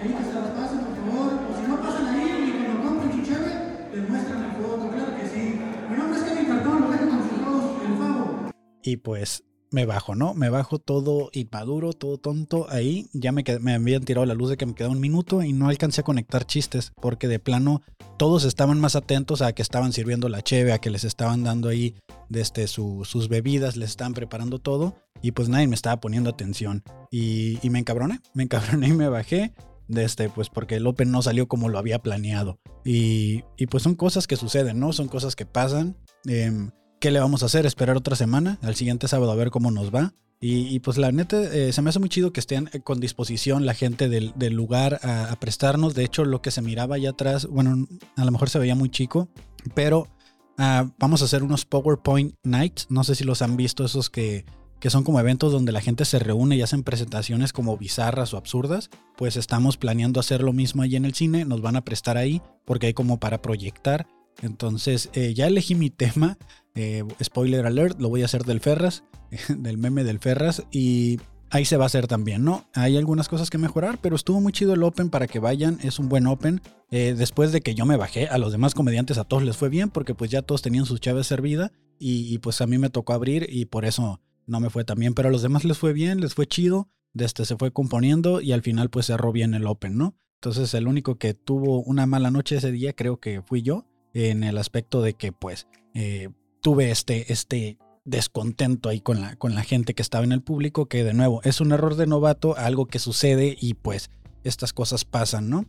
Ahí 0.00 0.08
que 0.08 0.24
se 0.24 0.34
las 0.34 0.50
pasen, 0.50 0.78
por 0.80 0.96
favor. 0.96 1.32
O 1.50 1.60
si 1.60 1.68
no 1.68 1.80
pasan 1.80 2.06
ahí 2.08 2.48
y 2.48 2.64
cuando 2.64 2.88
compren 2.88 3.12
su 3.12 3.30
cheve, 3.30 3.88
les 3.94 4.08
muestran 4.08 4.42
la 4.42 4.54
foto, 4.54 4.90
claro 4.90 5.16
que 5.16 5.28
sí. 5.28 5.60
Mi 5.90 5.96
nombre 5.96 6.18
es 6.18 6.24
Kevin 6.24 6.48
lo 6.48 6.90
dejo 6.90 7.08
con 7.08 7.28
sus 7.28 7.40
dos, 7.40 7.82
el 7.86 7.96
Favo. 7.96 8.50
Y 8.82 8.96
pues 8.98 9.44
me 9.74 9.84
bajo, 9.86 10.14
¿no? 10.14 10.32
Me 10.34 10.48
bajo 10.48 10.78
todo 10.78 11.28
inmaduro, 11.32 11.92
todo 11.92 12.16
tonto 12.16 12.66
ahí. 12.70 13.08
Ya 13.12 13.32
me, 13.32 13.44
qued- 13.44 13.58
me 13.60 13.74
habían 13.74 14.04
tirado 14.04 14.24
la 14.24 14.34
luz 14.34 14.48
de 14.50 14.56
que 14.56 14.64
me 14.66 14.74
quedaba 14.74 14.94
un 14.94 15.00
minuto 15.00 15.42
y 15.42 15.52
no 15.52 15.68
alcancé 15.68 16.00
a 16.00 16.04
conectar 16.04 16.46
chistes 16.46 16.92
porque 17.00 17.28
de 17.28 17.38
plano 17.40 17.82
todos 18.16 18.44
estaban 18.44 18.80
más 18.80 18.94
atentos 18.96 19.42
a 19.42 19.52
que 19.52 19.62
estaban 19.62 19.92
sirviendo 19.92 20.28
la 20.28 20.42
cheve, 20.42 20.72
a 20.72 20.78
que 20.78 20.90
les 20.90 21.04
estaban 21.04 21.42
dando 21.42 21.68
ahí 21.68 21.96
desde 22.28 22.68
su- 22.68 23.04
sus 23.04 23.28
bebidas, 23.28 23.76
les 23.76 23.90
estaban 23.90 24.14
preparando 24.14 24.60
todo 24.60 24.94
y 25.20 25.32
pues 25.32 25.48
nadie 25.48 25.66
me 25.66 25.74
estaba 25.74 26.00
poniendo 26.00 26.30
atención. 26.30 26.82
Y, 27.10 27.58
me 27.68 27.80
encabroné, 27.80 28.20
me 28.32 28.44
encabroné 28.44 28.88
y 28.88 28.92
me 28.92 29.08
bajé. 29.08 29.52
Desde, 29.86 30.30
pues 30.30 30.48
porque 30.48 30.76
el 30.76 30.86
Open 30.86 31.10
no 31.10 31.20
salió 31.20 31.46
como 31.46 31.68
lo 31.68 31.78
había 31.78 31.98
planeado. 31.98 32.58
Y, 32.86 33.42
y 33.58 33.66
pues 33.66 33.82
son 33.82 33.96
cosas 33.96 34.26
que 34.26 34.36
suceden, 34.36 34.78
¿no? 34.80 34.94
Son 34.94 35.08
cosas 35.08 35.36
que 35.36 35.44
pasan. 35.44 35.94
Em, 36.24 36.70
¿Qué 37.04 37.10
le 37.10 37.20
vamos 37.20 37.42
a 37.42 37.46
hacer? 37.46 37.66
Esperar 37.66 37.98
otra 37.98 38.16
semana, 38.16 38.58
al 38.62 38.76
siguiente 38.76 39.08
sábado 39.08 39.30
a 39.30 39.34
ver 39.34 39.50
cómo 39.50 39.70
nos 39.70 39.94
va. 39.94 40.14
Y, 40.40 40.74
y, 40.74 40.80
pues 40.80 40.96
la 40.96 41.12
neta, 41.12 41.38
eh, 41.54 41.70
se 41.70 41.82
me 41.82 41.90
hace 41.90 41.98
muy 41.98 42.08
chido 42.08 42.32
que 42.32 42.40
estén 42.40 42.70
eh, 42.72 42.80
con 42.80 42.98
disposición 42.98 43.66
la 43.66 43.74
gente 43.74 44.08
del, 44.08 44.32
lugar 44.54 45.00
a, 45.02 45.30
a 45.30 45.38
prestarnos. 45.38 45.94
De 45.94 46.02
hecho, 46.02 46.24
lo 46.24 46.40
que 46.40 46.50
se 46.50 46.62
miraba 46.62 46.94
allá 46.94 47.10
atrás, 47.10 47.44
bueno, 47.44 47.86
a 48.16 48.24
lo 48.24 48.30
mejor 48.30 48.48
se 48.48 48.58
veía 48.58 48.74
muy 48.74 48.88
chico, 48.88 49.28
pero 49.74 50.08
ah, 50.56 50.90
vamos 50.98 51.20
a 51.20 51.26
hacer 51.26 51.42
unos 51.42 51.66
PowerPoint 51.66 52.36
Nights. 52.42 52.86
No 52.88 53.04
sé 53.04 53.14
si 53.14 53.24
los 53.24 53.42
han 53.42 53.58
visto, 53.58 53.84
esos 53.84 54.08
que, 54.08 54.46
que 54.80 54.88
son 54.88 55.04
como 55.04 55.20
eventos 55.20 55.52
donde 55.52 55.72
la 55.72 55.82
gente 55.82 56.06
se 56.06 56.18
reúne 56.18 56.56
y 56.56 56.62
hacen 56.62 56.84
presentaciones 56.84 57.52
como 57.52 57.76
bizarras 57.76 58.32
o 58.32 58.38
absurdas. 58.38 58.88
Pues 59.18 59.36
estamos 59.36 59.76
planeando 59.76 60.20
hacer 60.20 60.42
lo 60.42 60.54
mismo 60.54 60.80
allí 60.80 60.96
en 60.96 61.04
el 61.04 61.12
cine. 61.12 61.44
Nos 61.44 61.60
van 61.60 61.76
a 61.76 61.84
prestar 61.84 62.16
ahí 62.16 62.40
porque 62.64 62.86
hay 62.86 62.94
como 62.94 63.20
para 63.20 63.42
proyectar. 63.42 64.06
Entonces, 64.42 65.10
eh, 65.14 65.34
ya 65.34 65.46
elegí 65.46 65.74
mi 65.74 65.90
tema. 65.90 66.38
Eh, 66.74 67.04
spoiler 67.22 67.66
alert, 67.66 68.00
lo 68.00 68.08
voy 68.08 68.22
a 68.22 68.24
hacer 68.24 68.44
del 68.44 68.60
Ferras, 68.60 69.04
del 69.48 69.78
meme 69.78 70.04
del 70.04 70.18
Ferras. 70.18 70.64
Y 70.70 71.20
ahí 71.50 71.64
se 71.64 71.76
va 71.76 71.84
a 71.84 71.86
hacer 71.86 72.06
también, 72.06 72.44
¿no? 72.44 72.66
Hay 72.74 72.96
algunas 72.96 73.28
cosas 73.28 73.50
que 73.50 73.58
mejorar, 73.58 73.98
pero 74.00 74.16
estuvo 74.16 74.40
muy 74.40 74.52
chido 74.52 74.74
el 74.74 74.82
Open 74.82 75.10
para 75.10 75.26
que 75.26 75.38
vayan. 75.38 75.78
Es 75.82 75.98
un 75.98 76.08
buen 76.08 76.26
Open. 76.26 76.60
Eh, 76.90 77.14
después 77.16 77.52
de 77.52 77.60
que 77.60 77.74
yo 77.74 77.86
me 77.86 77.96
bajé, 77.96 78.28
a 78.28 78.38
los 78.38 78.52
demás 78.52 78.74
comediantes 78.74 79.18
a 79.18 79.24
todos 79.24 79.42
les 79.42 79.56
fue 79.56 79.68
bien 79.68 79.90
porque 79.90 80.14
pues 80.14 80.30
ya 80.30 80.42
todos 80.42 80.62
tenían 80.62 80.86
sus 80.86 81.00
chaves 81.00 81.26
servida. 81.26 81.72
Y, 81.98 82.34
y 82.34 82.38
pues 82.38 82.60
a 82.60 82.66
mí 82.66 82.78
me 82.78 82.90
tocó 82.90 83.12
abrir 83.12 83.46
y 83.48 83.66
por 83.66 83.84
eso 83.84 84.20
no 84.46 84.60
me 84.60 84.70
fue 84.70 84.84
tan 84.84 84.98
bien. 84.98 85.14
Pero 85.14 85.28
a 85.28 85.32
los 85.32 85.42
demás 85.42 85.64
les 85.64 85.78
fue 85.78 85.92
bien, 85.92 86.20
les 86.20 86.34
fue 86.34 86.46
chido. 86.46 86.88
Desde 87.12 87.44
se 87.44 87.56
fue 87.56 87.72
componiendo 87.72 88.40
y 88.40 88.50
al 88.50 88.62
final 88.62 88.90
pues 88.90 89.06
cerró 89.06 89.30
bien 89.30 89.54
el 89.54 89.68
Open, 89.68 89.96
¿no? 89.96 90.16
Entonces 90.40 90.74
el 90.74 90.88
único 90.88 91.16
que 91.16 91.32
tuvo 91.32 91.80
una 91.80 92.06
mala 92.06 92.32
noche 92.32 92.56
ese 92.56 92.72
día 92.72 92.92
creo 92.92 93.20
que 93.20 93.40
fui 93.40 93.62
yo 93.62 93.86
en 94.14 94.44
el 94.44 94.56
aspecto 94.56 95.02
de 95.02 95.14
que 95.14 95.32
pues 95.32 95.66
eh, 95.92 96.30
tuve 96.62 96.90
este, 96.90 97.32
este 97.32 97.78
descontento 98.04 98.88
ahí 98.88 99.00
con 99.00 99.20
la, 99.20 99.36
con 99.36 99.54
la 99.54 99.62
gente 99.62 99.94
que 99.94 100.02
estaba 100.02 100.24
en 100.24 100.32
el 100.32 100.40
público, 100.40 100.86
que 100.86 101.04
de 101.04 101.12
nuevo 101.12 101.42
es 101.42 101.60
un 101.60 101.72
error 101.72 101.96
de 101.96 102.06
novato, 102.06 102.56
algo 102.56 102.86
que 102.86 102.98
sucede 102.98 103.56
y 103.60 103.74
pues 103.74 104.10
estas 104.44 104.72
cosas 104.72 105.04
pasan, 105.04 105.50
¿no? 105.50 105.66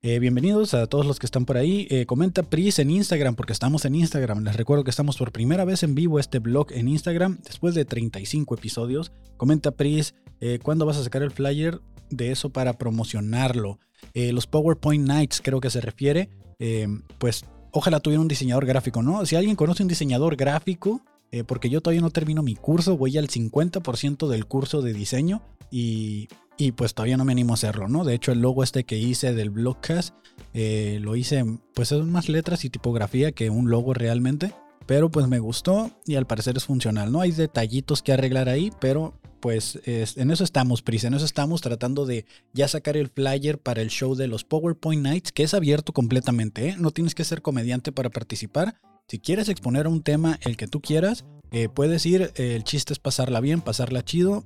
Eh, 0.00 0.20
bienvenidos 0.20 0.74
a 0.74 0.86
todos 0.86 1.06
los 1.06 1.18
que 1.18 1.26
están 1.26 1.44
por 1.44 1.56
ahí. 1.56 1.88
Eh, 1.90 2.06
comenta 2.06 2.44
Pris 2.44 2.78
en 2.78 2.90
Instagram, 2.90 3.34
porque 3.34 3.52
estamos 3.52 3.84
en 3.84 3.96
Instagram. 3.96 4.44
Les 4.44 4.54
recuerdo 4.54 4.84
que 4.84 4.90
estamos 4.90 5.16
por 5.16 5.32
primera 5.32 5.64
vez 5.64 5.82
en 5.82 5.96
vivo 5.96 6.20
este 6.20 6.38
blog 6.38 6.70
en 6.72 6.86
Instagram, 6.86 7.38
después 7.42 7.74
de 7.74 7.84
35 7.84 8.54
episodios. 8.54 9.10
Comenta 9.36 9.72
Pris, 9.72 10.14
¿cuándo 10.62 10.86
vas 10.86 10.98
a 10.98 11.04
sacar 11.04 11.22
el 11.22 11.32
flyer 11.32 11.80
de 12.10 12.30
eso 12.30 12.50
para 12.50 12.74
promocionarlo? 12.74 13.80
Los 14.14 14.46
PowerPoint 14.46 15.04
Nights 15.04 15.40
creo 15.42 15.60
que 15.60 15.70
se 15.70 15.80
refiere. 15.80 16.30
Pues 17.18 17.44
ojalá 17.72 18.00
tuviera 18.00 18.20
un 18.20 18.28
diseñador 18.28 18.66
gráfico, 18.66 19.02
¿no? 19.02 19.24
Si 19.26 19.36
alguien 19.36 19.56
conoce 19.56 19.82
un 19.82 19.88
diseñador 19.88 20.36
gráfico, 20.36 21.02
eh, 21.30 21.44
porque 21.44 21.68
yo 21.68 21.80
todavía 21.80 22.00
no 22.00 22.10
termino 22.10 22.42
mi 22.42 22.54
curso, 22.54 22.96
voy 22.96 23.18
al 23.18 23.28
50% 23.28 24.28
del 24.28 24.46
curso 24.46 24.80
de 24.80 24.94
diseño 24.94 25.42
y, 25.70 26.28
y, 26.56 26.72
pues 26.72 26.94
todavía 26.94 27.18
no 27.18 27.24
me 27.24 27.32
animo 27.32 27.52
a 27.52 27.54
hacerlo, 27.54 27.88
¿no? 27.88 28.04
De 28.04 28.14
hecho, 28.14 28.32
el 28.32 28.40
logo 28.40 28.62
este 28.62 28.84
que 28.84 28.98
hice 28.98 29.34
del 29.34 29.50
blogcast, 29.50 30.14
eh, 30.54 30.98
lo 31.02 31.16
hice, 31.16 31.44
pues 31.74 31.88
son 31.88 32.10
más 32.10 32.28
letras 32.28 32.64
y 32.64 32.70
tipografía 32.70 33.32
que 33.32 33.50
un 33.50 33.70
logo 33.70 33.92
realmente, 33.92 34.54
pero 34.86 35.10
pues 35.10 35.28
me 35.28 35.38
gustó 35.38 35.90
y 36.06 36.14
al 36.14 36.26
parecer 36.26 36.56
es 36.56 36.64
funcional, 36.64 37.12
¿no? 37.12 37.20
Hay 37.20 37.32
detallitos 37.32 38.02
que 38.02 38.12
arreglar 38.14 38.48
ahí, 38.48 38.72
pero 38.80 39.12
pues 39.40 39.80
es, 39.84 40.16
en 40.16 40.30
eso 40.30 40.44
estamos, 40.44 40.82
Pris, 40.82 41.04
en 41.04 41.14
eso 41.14 41.24
estamos 41.24 41.60
tratando 41.60 42.06
de 42.06 42.26
ya 42.52 42.68
sacar 42.68 42.96
el 42.96 43.08
flyer 43.08 43.58
para 43.58 43.82
el 43.82 43.88
show 43.88 44.14
de 44.14 44.28
los 44.28 44.44
PowerPoint 44.44 45.02
Nights, 45.02 45.32
que 45.32 45.42
es 45.42 45.54
abierto 45.54 45.92
completamente, 45.92 46.68
¿eh? 46.68 46.76
No 46.78 46.90
tienes 46.90 47.14
que 47.14 47.24
ser 47.24 47.42
comediante 47.42 47.92
para 47.92 48.10
participar. 48.10 48.80
Si 49.08 49.18
quieres 49.18 49.48
exponer 49.48 49.86
un 49.86 50.02
tema, 50.02 50.38
el 50.42 50.56
que 50.56 50.66
tú 50.66 50.80
quieras, 50.80 51.24
eh, 51.50 51.68
puedes 51.68 52.04
ir, 52.04 52.32
eh, 52.36 52.54
el 52.56 52.64
chiste 52.64 52.92
es 52.92 52.98
pasarla 52.98 53.40
bien, 53.40 53.60
pasarla 53.60 54.04
chido 54.04 54.44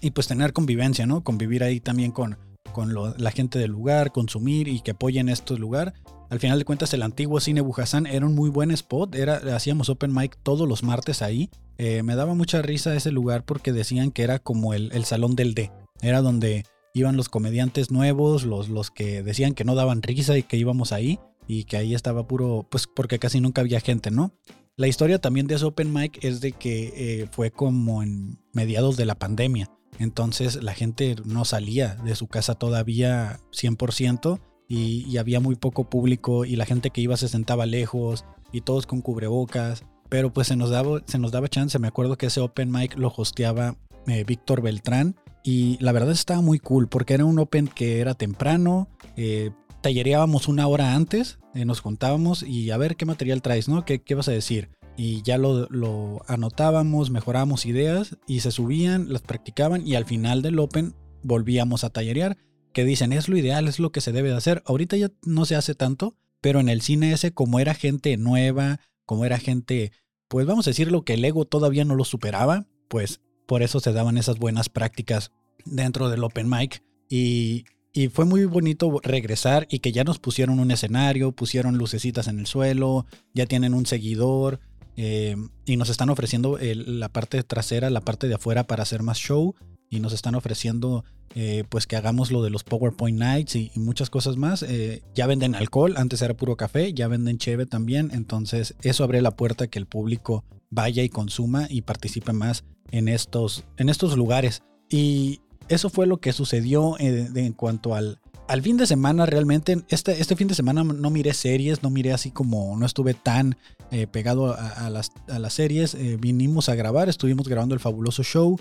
y 0.00 0.12
pues 0.12 0.28
tener 0.28 0.52
convivencia, 0.52 1.06
¿no? 1.06 1.22
Convivir 1.22 1.62
ahí 1.62 1.80
también 1.80 2.12
con, 2.12 2.38
con 2.72 2.94
la 2.94 3.30
gente 3.30 3.58
del 3.58 3.70
lugar, 3.70 4.12
consumir 4.12 4.68
y 4.68 4.80
que 4.80 4.92
apoyen 4.92 5.28
este 5.28 5.56
lugar. 5.58 5.94
Al 6.30 6.40
final 6.40 6.58
de 6.58 6.64
cuentas, 6.64 6.92
el 6.92 7.02
antiguo 7.02 7.40
cine 7.40 7.60
Bujasán 7.62 8.06
era 8.06 8.26
un 8.26 8.34
muy 8.34 8.50
buen 8.50 8.70
spot. 8.70 9.14
Era, 9.14 9.36
hacíamos 9.56 9.88
open 9.88 10.14
mic 10.14 10.36
todos 10.42 10.68
los 10.68 10.82
martes 10.82 11.22
ahí. 11.22 11.50
Eh, 11.78 12.02
me 12.02 12.16
daba 12.16 12.34
mucha 12.34 12.60
risa 12.60 12.94
ese 12.94 13.12
lugar 13.12 13.44
porque 13.44 13.72
decían 13.72 14.10
que 14.10 14.22
era 14.22 14.38
como 14.38 14.74
el, 14.74 14.90
el 14.92 15.04
salón 15.04 15.36
del 15.36 15.54
D. 15.54 15.70
Era 16.02 16.20
donde 16.20 16.66
iban 16.92 17.16
los 17.16 17.28
comediantes 17.28 17.90
nuevos, 17.90 18.44
los, 18.44 18.68
los 18.68 18.90
que 18.90 19.22
decían 19.22 19.54
que 19.54 19.64
no 19.64 19.74
daban 19.74 20.02
risa 20.02 20.36
y 20.36 20.42
que 20.42 20.56
íbamos 20.56 20.92
ahí. 20.92 21.18
Y 21.46 21.64
que 21.64 21.78
ahí 21.78 21.94
estaba 21.94 22.26
puro, 22.26 22.66
pues 22.70 22.86
porque 22.86 23.18
casi 23.18 23.40
nunca 23.40 23.62
había 23.62 23.80
gente, 23.80 24.10
¿no? 24.10 24.34
La 24.76 24.86
historia 24.86 25.18
también 25.18 25.46
de 25.46 25.54
ese 25.54 25.64
open 25.64 25.92
mic 25.92 26.22
es 26.22 26.42
de 26.42 26.52
que 26.52 26.92
eh, 26.94 27.28
fue 27.32 27.50
como 27.50 28.02
en 28.02 28.38
mediados 28.52 28.98
de 28.98 29.06
la 29.06 29.14
pandemia. 29.14 29.70
Entonces 29.98 30.62
la 30.62 30.74
gente 30.74 31.16
no 31.24 31.44
salía 31.44 31.94
de 31.96 32.14
su 32.14 32.28
casa 32.28 32.54
todavía 32.54 33.40
100% 33.52 34.40
y, 34.68 35.16
había 35.16 35.40
muy 35.40 35.56
poco 35.56 35.88
público 35.88 36.44
y 36.44 36.56
la 36.56 36.66
gente 36.66 36.90
que 36.90 37.00
iba 37.00 37.16
se 37.16 37.28
sentaba 37.28 37.66
lejos 37.66 38.24
y 38.52 38.60
todos 38.60 38.86
con 38.86 39.00
cubrebocas. 39.00 39.84
Pero 40.08 40.32
pues 40.32 40.46
se 40.46 40.56
nos 40.56 40.70
daba, 40.70 41.02
se 41.06 41.18
nos 41.18 41.32
daba 41.32 41.48
chance. 41.48 41.78
Me 41.78 41.88
acuerdo 41.88 42.16
que 42.16 42.26
ese 42.26 42.40
open 42.40 42.70
mic 42.70 42.96
lo 42.96 43.12
hosteaba 43.14 43.76
eh, 44.06 44.24
Víctor 44.24 44.62
Beltrán 44.62 45.16
y 45.42 45.76
la 45.80 45.92
verdad 45.92 46.12
estaba 46.12 46.40
muy 46.40 46.58
cool 46.58 46.88
porque 46.88 47.14
era 47.14 47.24
un 47.24 47.38
open 47.38 47.68
que 47.68 48.00
era 48.00 48.14
temprano. 48.14 48.88
Eh, 49.16 49.50
tallereábamos 49.80 50.48
una 50.48 50.66
hora 50.66 50.94
antes, 50.94 51.38
eh, 51.54 51.64
nos 51.64 51.80
juntábamos 51.80 52.42
y 52.42 52.70
a 52.70 52.76
ver 52.76 52.96
qué 52.96 53.06
material 53.06 53.42
traes, 53.42 53.68
¿no? 53.68 53.84
¿Qué, 53.84 54.00
qué 54.00 54.14
vas 54.14 54.28
a 54.28 54.32
decir? 54.32 54.70
Y 54.96 55.22
ya 55.22 55.38
lo, 55.38 55.66
lo, 55.70 56.22
anotábamos, 56.26 57.10
mejorábamos 57.10 57.66
ideas 57.66 58.16
y 58.26 58.40
se 58.40 58.50
subían, 58.50 59.12
las 59.12 59.22
practicaban 59.22 59.86
y 59.86 59.94
al 59.94 60.06
final 60.06 60.42
del 60.42 60.58
Open 60.58 60.94
volvíamos 61.22 61.84
a 61.84 61.90
tallerear. 61.90 62.36
Que 62.72 62.84
dicen, 62.84 63.12
es 63.12 63.28
lo 63.28 63.36
ideal, 63.36 63.68
es 63.68 63.78
lo 63.78 63.90
que 63.92 64.00
se 64.00 64.12
debe 64.12 64.30
de 64.30 64.36
hacer. 64.36 64.62
Ahorita 64.66 64.96
ya 64.96 65.10
no 65.24 65.44
se 65.44 65.56
hace 65.56 65.74
tanto, 65.74 66.16
pero 66.40 66.60
en 66.60 66.68
el 66.68 66.82
cine 66.82 67.12
ese, 67.12 67.32
como 67.32 67.60
era 67.60 67.74
gente 67.74 68.16
nueva, 68.16 68.80
como 69.06 69.24
era 69.24 69.38
gente, 69.38 69.92
pues 70.28 70.46
vamos 70.46 70.66
a 70.66 70.70
decirlo 70.70 71.02
que 71.02 71.14
el 71.14 71.24
ego 71.24 71.44
todavía 71.44 71.84
no 71.84 71.94
lo 71.94 72.04
superaba, 72.04 72.66
pues 72.88 73.20
por 73.46 73.62
eso 73.62 73.80
se 73.80 73.92
daban 73.92 74.18
esas 74.18 74.38
buenas 74.38 74.68
prácticas 74.68 75.32
dentro 75.64 76.10
del 76.10 76.24
Open 76.24 76.48
Mic. 76.48 76.82
Y, 77.08 77.64
y 77.92 78.08
fue 78.08 78.26
muy 78.26 78.44
bonito 78.44 79.00
regresar 79.02 79.66
y 79.70 79.78
que 79.78 79.92
ya 79.92 80.04
nos 80.04 80.18
pusieron 80.18 80.60
un 80.60 80.70
escenario, 80.70 81.32
pusieron 81.32 81.78
lucecitas 81.78 82.28
en 82.28 82.38
el 82.38 82.46
suelo, 82.46 83.06
ya 83.34 83.46
tienen 83.46 83.74
un 83.74 83.86
seguidor 83.86 84.60
eh, 84.96 85.36
y 85.64 85.76
nos 85.76 85.90
están 85.90 86.10
ofreciendo 86.10 86.58
la 86.60 87.08
parte 87.08 87.42
trasera, 87.42 87.88
la 87.88 88.02
parte 88.02 88.28
de 88.28 88.34
afuera 88.34 88.64
para 88.64 88.82
hacer 88.82 89.02
más 89.02 89.18
show 89.18 89.54
y 89.90 90.00
nos 90.00 90.12
están 90.12 90.34
ofreciendo 90.34 91.04
eh, 91.34 91.64
pues 91.68 91.86
que 91.86 91.96
hagamos 91.96 92.30
lo 92.30 92.42
de 92.42 92.50
los 92.50 92.64
PowerPoint 92.64 93.18
Nights 93.18 93.56
y, 93.56 93.70
muchas 93.76 94.10
cosas 94.10 94.36
más. 94.36 94.62
Eh, 94.62 95.02
ya 95.14 95.26
venden 95.26 95.54
alcohol, 95.54 95.94
antes 95.96 96.22
era 96.22 96.34
puro 96.34 96.56
café, 96.56 96.92
ya 96.92 97.08
venden 97.08 97.38
cheve 97.38 97.66
también, 97.66 98.10
entonces 98.12 98.74
eso 98.82 99.04
abre 99.04 99.22
la 99.22 99.36
puerta 99.36 99.64
a 99.64 99.66
que 99.68 99.78
el 99.78 99.86
público 99.86 100.44
vaya 100.70 101.02
y 101.02 101.08
consuma 101.08 101.66
y 101.70 101.82
participe 101.82 102.32
más 102.32 102.64
en 102.90 103.08
estos, 103.08 103.64
en 103.76 103.88
estos 103.88 104.16
lugares. 104.16 104.62
Y 104.88 105.40
eso 105.68 105.90
fue 105.90 106.06
lo 106.06 106.18
que 106.18 106.32
sucedió 106.32 106.98
en, 106.98 107.36
en 107.36 107.52
cuanto 107.52 107.94
al, 107.94 108.20
al 108.48 108.62
fin 108.62 108.78
de 108.78 108.86
semana 108.86 109.26
realmente, 109.26 109.84
este, 109.88 110.20
este 110.20 110.34
fin 110.34 110.48
de 110.48 110.54
semana 110.54 110.82
no 110.82 111.10
miré 111.10 111.34
series, 111.34 111.82
no 111.82 111.90
miré 111.90 112.12
así 112.12 112.30
como, 112.30 112.76
no 112.76 112.86
estuve 112.86 113.12
tan 113.12 113.56
eh, 113.90 114.06
pegado 114.06 114.56
a, 114.58 114.90
las, 114.90 115.12
series. 115.52 115.94
Eh, 115.94 116.16
vinimos 116.18 116.68
a 116.70 116.74
grabar, 116.74 117.08
estuvimos 117.08 117.46
grabando 117.46 117.74
el 117.74 117.80
fabuloso 117.80 118.22
show. 118.22 118.58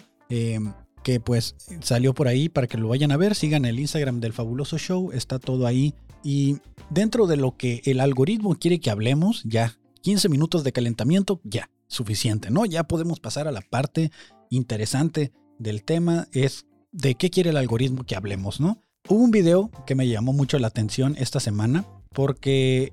Que 1.07 1.21
pues 1.21 1.55
salió 1.79 2.13
por 2.13 2.27
ahí 2.27 2.49
para 2.49 2.67
que 2.67 2.77
lo 2.77 2.89
vayan 2.89 3.13
a 3.13 3.17
ver. 3.17 3.33
Sigan 3.33 3.63
el 3.63 3.79
Instagram 3.79 4.19
del 4.19 4.33
Fabuloso 4.33 4.77
Show, 4.77 5.13
está 5.13 5.39
todo 5.39 5.65
ahí. 5.65 5.93
Y 6.21 6.57
dentro 6.89 7.27
de 7.27 7.37
lo 7.37 7.55
que 7.55 7.81
el 7.85 8.01
algoritmo 8.01 8.55
quiere 8.55 8.81
que 8.81 8.89
hablemos, 8.89 9.41
ya 9.45 9.77
15 10.01 10.27
minutos 10.27 10.65
de 10.65 10.73
calentamiento, 10.73 11.39
ya, 11.45 11.69
suficiente, 11.87 12.49
¿no? 12.49 12.65
Ya 12.65 12.83
podemos 12.83 13.21
pasar 13.21 13.47
a 13.47 13.53
la 13.53 13.61
parte 13.61 14.11
interesante 14.49 15.31
del 15.59 15.85
tema, 15.85 16.27
es 16.33 16.65
de 16.91 17.15
qué 17.15 17.29
quiere 17.29 17.51
el 17.51 17.57
algoritmo 17.57 18.03
que 18.03 18.17
hablemos, 18.17 18.59
¿no? 18.59 18.83
Hubo 19.07 19.23
un 19.23 19.31
video 19.31 19.71
que 19.85 19.95
me 19.95 20.09
llamó 20.09 20.33
mucho 20.33 20.59
la 20.59 20.67
atención 20.67 21.15
esta 21.17 21.39
semana 21.39 21.85
porque, 22.11 22.91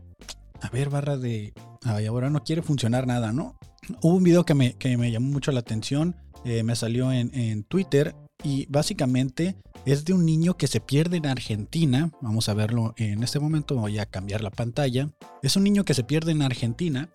a 0.61 0.69
ver, 0.69 0.89
barra 0.89 1.17
de... 1.17 1.53
Ay, 1.83 2.07
ahora 2.07 2.31
no 2.31 2.45
quiere 2.45 2.63
funcionar 2.63 3.09
nada, 3.09 3.33
¿no? 3.33 3.59
Hubo 4.03 4.15
un 4.15 4.23
video 4.23 4.45
que 4.45 4.55
me, 4.55 4.75
que 4.75 4.97
me 4.97 5.11
llamó 5.11 5.33
mucho 5.33 5.51
la 5.51 5.59
atención, 5.59 6.15
eh, 6.45 6.63
me 6.63 6.77
salió 6.77 7.11
en, 7.13 7.65
Twitter 7.65 8.15
y 8.43 8.67
básicamente 8.67 9.57
es 9.87 10.05
de 10.05 10.13
un 10.13 10.27
niño 10.27 10.57
que 10.57 10.67
se 10.67 10.81
pierde 10.81 11.17
en 11.17 11.27
Argentina. 11.27 12.11
Vamos 12.21 12.49
a 12.49 12.55
verlo 12.55 12.95
en 12.97 13.23
este 13.23 13.41
momento, 13.41 13.77
voy 13.77 13.99
a 13.99 14.07
cambiar 14.07 14.43
la 14.43 14.51
pantalla. 14.51 15.11
Es 15.43 15.57
un 15.57 15.65
niño 15.65 15.85
que 15.85 15.95
se 15.95 16.05
pierde 16.05 16.33
en 16.33 16.43
Argentina 16.43 17.09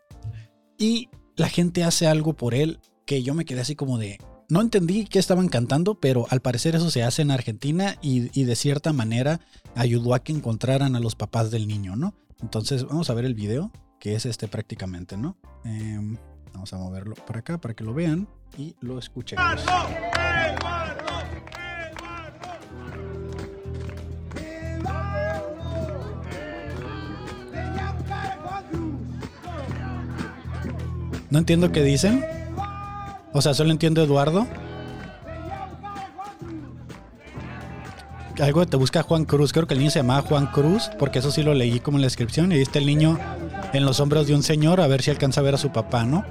y 0.77 1.09
la 1.35 1.49
gente 1.49 1.83
hace 1.83 2.07
algo 2.07 2.33
por 2.33 2.55
él 2.55 2.79
que 3.05 3.23
yo 3.23 3.33
me 3.33 3.45
quedé 3.45 3.61
así 3.61 3.75
como 3.75 3.97
de, 3.97 4.19
no 4.49 4.61
entendí 4.61 5.05
qué 5.05 5.19
estaban 5.19 5.47
cantando, 5.47 5.99
pero 5.99 6.25
al 6.29 6.41
parecer 6.41 6.75
eso 6.75 6.89
se 6.89 7.03
hace 7.03 7.21
en 7.21 7.31
Argentina 7.31 7.97
y, 8.01 8.43
de 8.43 8.55
cierta 8.55 8.93
manera 8.93 9.39
ayudó 9.75 10.13
a 10.13 10.23
que 10.23 10.31
encontraran 10.31 10.95
a 10.95 10.99
los 10.99 11.15
papás 11.15 11.51
del 11.51 11.67
niño, 11.67 11.95
¿no? 11.95 12.13
Entonces 12.41 12.83
vamos 12.85 13.09
a 13.09 13.13
ver 13.13 13.25
el 13.25 13.35
video, 13.35 13.71
que 13.99 14.15
es 14.15 14.25
este 14.25 14.47
prácticamente, 14.47 15.17
¿no? 15.17 15.37
Em, 15.63 16.17
vamos 16.53 16.73
a 16.73 16.77
moverlo 16.77 17.15
por 17.15 17.37
acá 17.37 17.59
para 17.59 17.75
que 17.75 17.83
lo 17.83 17.93
vean 17.93 18.27
y 18.57 18.75
lo 18.81 18.99
escuchen. 18.99 19.37
No 31.29 31.37
entiendo 31.37 31.71
qué 31.71 31.83
dicen. 31.83 32.25
O 33.33 33.41
sea, 33.41 33.53
solo 33.53 33.71
entiendo 33.71 34.03
Eduardo. 34.03 34.47
Algo 38.41 38.65
te 38.65 38.77
busca 38.77 39.03
Juan 39.03 39.25
Cruz. 39.25 39.51
Creo 39.51 39.67
que 39.67 39.73
el 39.73 39.79
niño 39.79 39.91
se 39.91 39.99
llamaba 39.99 40.21
Juan 40.21 40.47
Cruz, 40.47 40.89
porque 40.97 41.19
eso 41.19 41.29
sí 41.29 41.43
lo 41.43 41.53
leí 41.53 41.79
como 41.79 41.97
en 41.97 42.01
la 42.01 42.07
descripción. 42.07 42.51
Y 42.51 42.55
ahí 42.55 42.61
está 42.61 42.79
el 42.79 42.85
niño 42.85 43.19
en 43.73 43.85
los 43.85 43.99
hombros 43.99 44.27
de 44.27 44.33
un 44.33 44.43
señor 44.43 44.81
a 44.81 44.87
ver 44.87 45.03
si 45.03 45.11
alcanza 45.11 45.41
a 45.41 45.43
ver 45.43 45.55
a 45.55 45.57
su 45.57 45.71
papá, 45.71 46.05
¿no? 46.05 46.25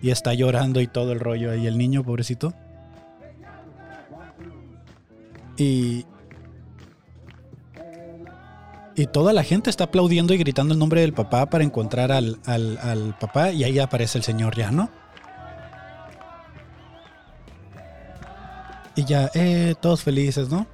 Y 0.00 0.10
está 0.10 0.34
llorando 0.34 0.80
y 0.80 0.86
todo 0.86 1.12
el 1.12 1.20
rollo 1.20 1.50
ahí, 1.50 1.66
el 1.66 1.76
niño, 1.78 2.04
pobrecito. 2.04 2.54
Y. 5.56 6.06
Y 8.94 9.06
toda 9.06 9.32
la 9.32 9.44
gente 9.44 9.70
está 9.70 9.84
aplaudiendo 9.84 10.34
y 10.34 10.38
gritando 10.38 10.74
el 10.74 10.80
nombre 10.80 11.02
del 11.02 11.12
papá 11.12 11.46
para 11.46 11.62
encontrar 11.62 12.10
al, 12.10 12.40
al, 12.46 12.78
al 12.78 13.16
papá. 13.18 13.52
Y 13.52 13.62
ahí 13.62 13.78
aparece 13.78 14.18
el 14.18 14.24
señor 14.24 14.56
ya, 14.56 14.72
¿no? 14.72 14.90
Y 18.96 19.04
ya, 19.04 19.30
eh, 19.34 19.76
todos 19.80 20.02
felices, 20.02 20.48
¿no? 20.48 20.66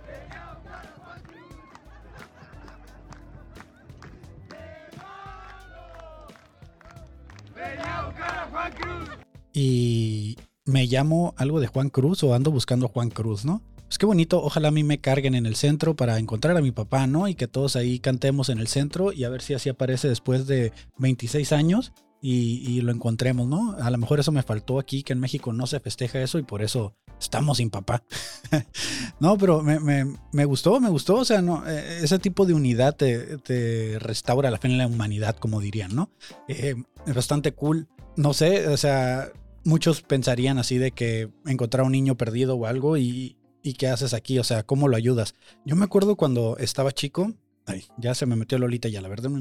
Y 9.55 10.37
me 10.67 10.87
llamo 10.87 11.33
algo 11.39 11.61
de 11.61 11.69
Juan 11.69 11.89
Cruz 11.89 12.23
o 12.25 12.35
ando 12.35 12.51
buscando 12.51 12.87
a 12.87 12.89
Juan 12.91 13.09
Cruz, 13.09 13.45
¿no? 13.45 13.63
Pues 13.85 13.99
qué 13.99 14.07
bonito, 14.07 14.43
ojalá 14.43 14.69
a 14.69 14.73
mí 14.73 14.83
me 14.83 14.99
carguen 14.99 15.37
en 15.37 15.47
el 15.47 15.55
centro 15.55 15.95
para 15.95 16.19
encontrar 16.19 16.57
a 16.57 16.61
mi 16.61 16.73
papá, 16.73 17.07
¿no? 17.07 17.29
Y 17.29 17.37
que 17.37 17.47
todos 17.47 17.77
ahí 17.77 18.01
cantemos 18.01 18.49
en 18.49 18.59
el 18.59 18.67
centro 18.67 19.13
y 19.13 19.25
a 19.25 19.29
ver 19.29 19.41
si 19.41 19.55
así 19.55 19.69
aparece 19.69 20.09
después 20.09 20.49
de 20.49 20.73
26 20.99 21.53
años 21.53 21.93
y, 22.27 22.81
lo 22.81 22.91
encontremos, 22.91 23.47
¿no? 23.47 23.77
A 23.79 23.91
lo 23.91 23.99
mejor 23.99 24.19
eso 24.19 24.33
me 24.33 24.43
faltó 24.43 24.79
aquí, 24.79 25.03
que 25.03 25.13
en 25.13 25.21
México 25.21 25.53
no 25.53 25.67
se 25.67 25.79
festeja 25.79 26.23
eso 26.23 26.39
y 26.39 26.43
por 26.43 26.63
eso 26.63 26.97
estamos 27.21 27.59
sin 27.59 27.69
papá. 27.69 28.03
no, 29.21 29.37
pero 29.37 29.63
me, 29.63 30.45
gustó, 30.47 30.81
me 30.81 30.89
gustó, 30.89 31.17
o 31.17 31.25
sea, 31.27 31.43
no, 31.43 31.69
eh, 31.69 32.01
ese 32.03 32.19
tipo 32.19 32.47
de 32.47 32.55
unidad 32.55 32.97
te, 32.97 33.99
restaura 33.99 34.51
la 34.51 34.57
fe 34.57 34.69
en 34.69 34.79
la 34.79 34.87
humanidad, 34.87 35.37
como 35.37 35.61
dirían, 35.61 35.95
¿no? 35.95 36.11
Eh, 36.49 36.75
es 37.07 37.15
bastante 37.15 37.53
cool. 37.53 37.89
No 38.17 38.33
sé, 38.33 38.69
o 38.69 38.77
sea, 38.79 39.31
muchos 39.65 40.03
pensarían 40.03 40.59
así 40.59 40.79
de 40.79 40.93
que 40.93 41.31
encontrar 41.47 41.85
un 41.85 41.93
niño 41.93 42.17
perdido 42.17 42.57
o 42.57 42.67
algo 42.67 42.97
y, 42.97 43.37
qué 43.79 43.89
haces 43.89 44.13
aquí, 44.13 44.39
o 44.39 44.45
sea, 44.45 44.63
¿cómo 44.63 44.89
lo 44.89 44.97
ayudas? 44.97 45.35
Yo 45.65 45.75
me 45.75 45.85
acuerdo 45.85 46.17
cuando 46.17 46.57
estaba 46.59 46.93
chico, 46.93 47.33
ay, 47.67 47.85
ya 47.97 48.15
se 48.15 48.27
me 48.27 48.37
metió 48.37 48.59
Lolita 48.59 48.89
ya, 48.89 49.01
la 49.01 49.09
verdad, 49.09 49.31
no 49.31 49.41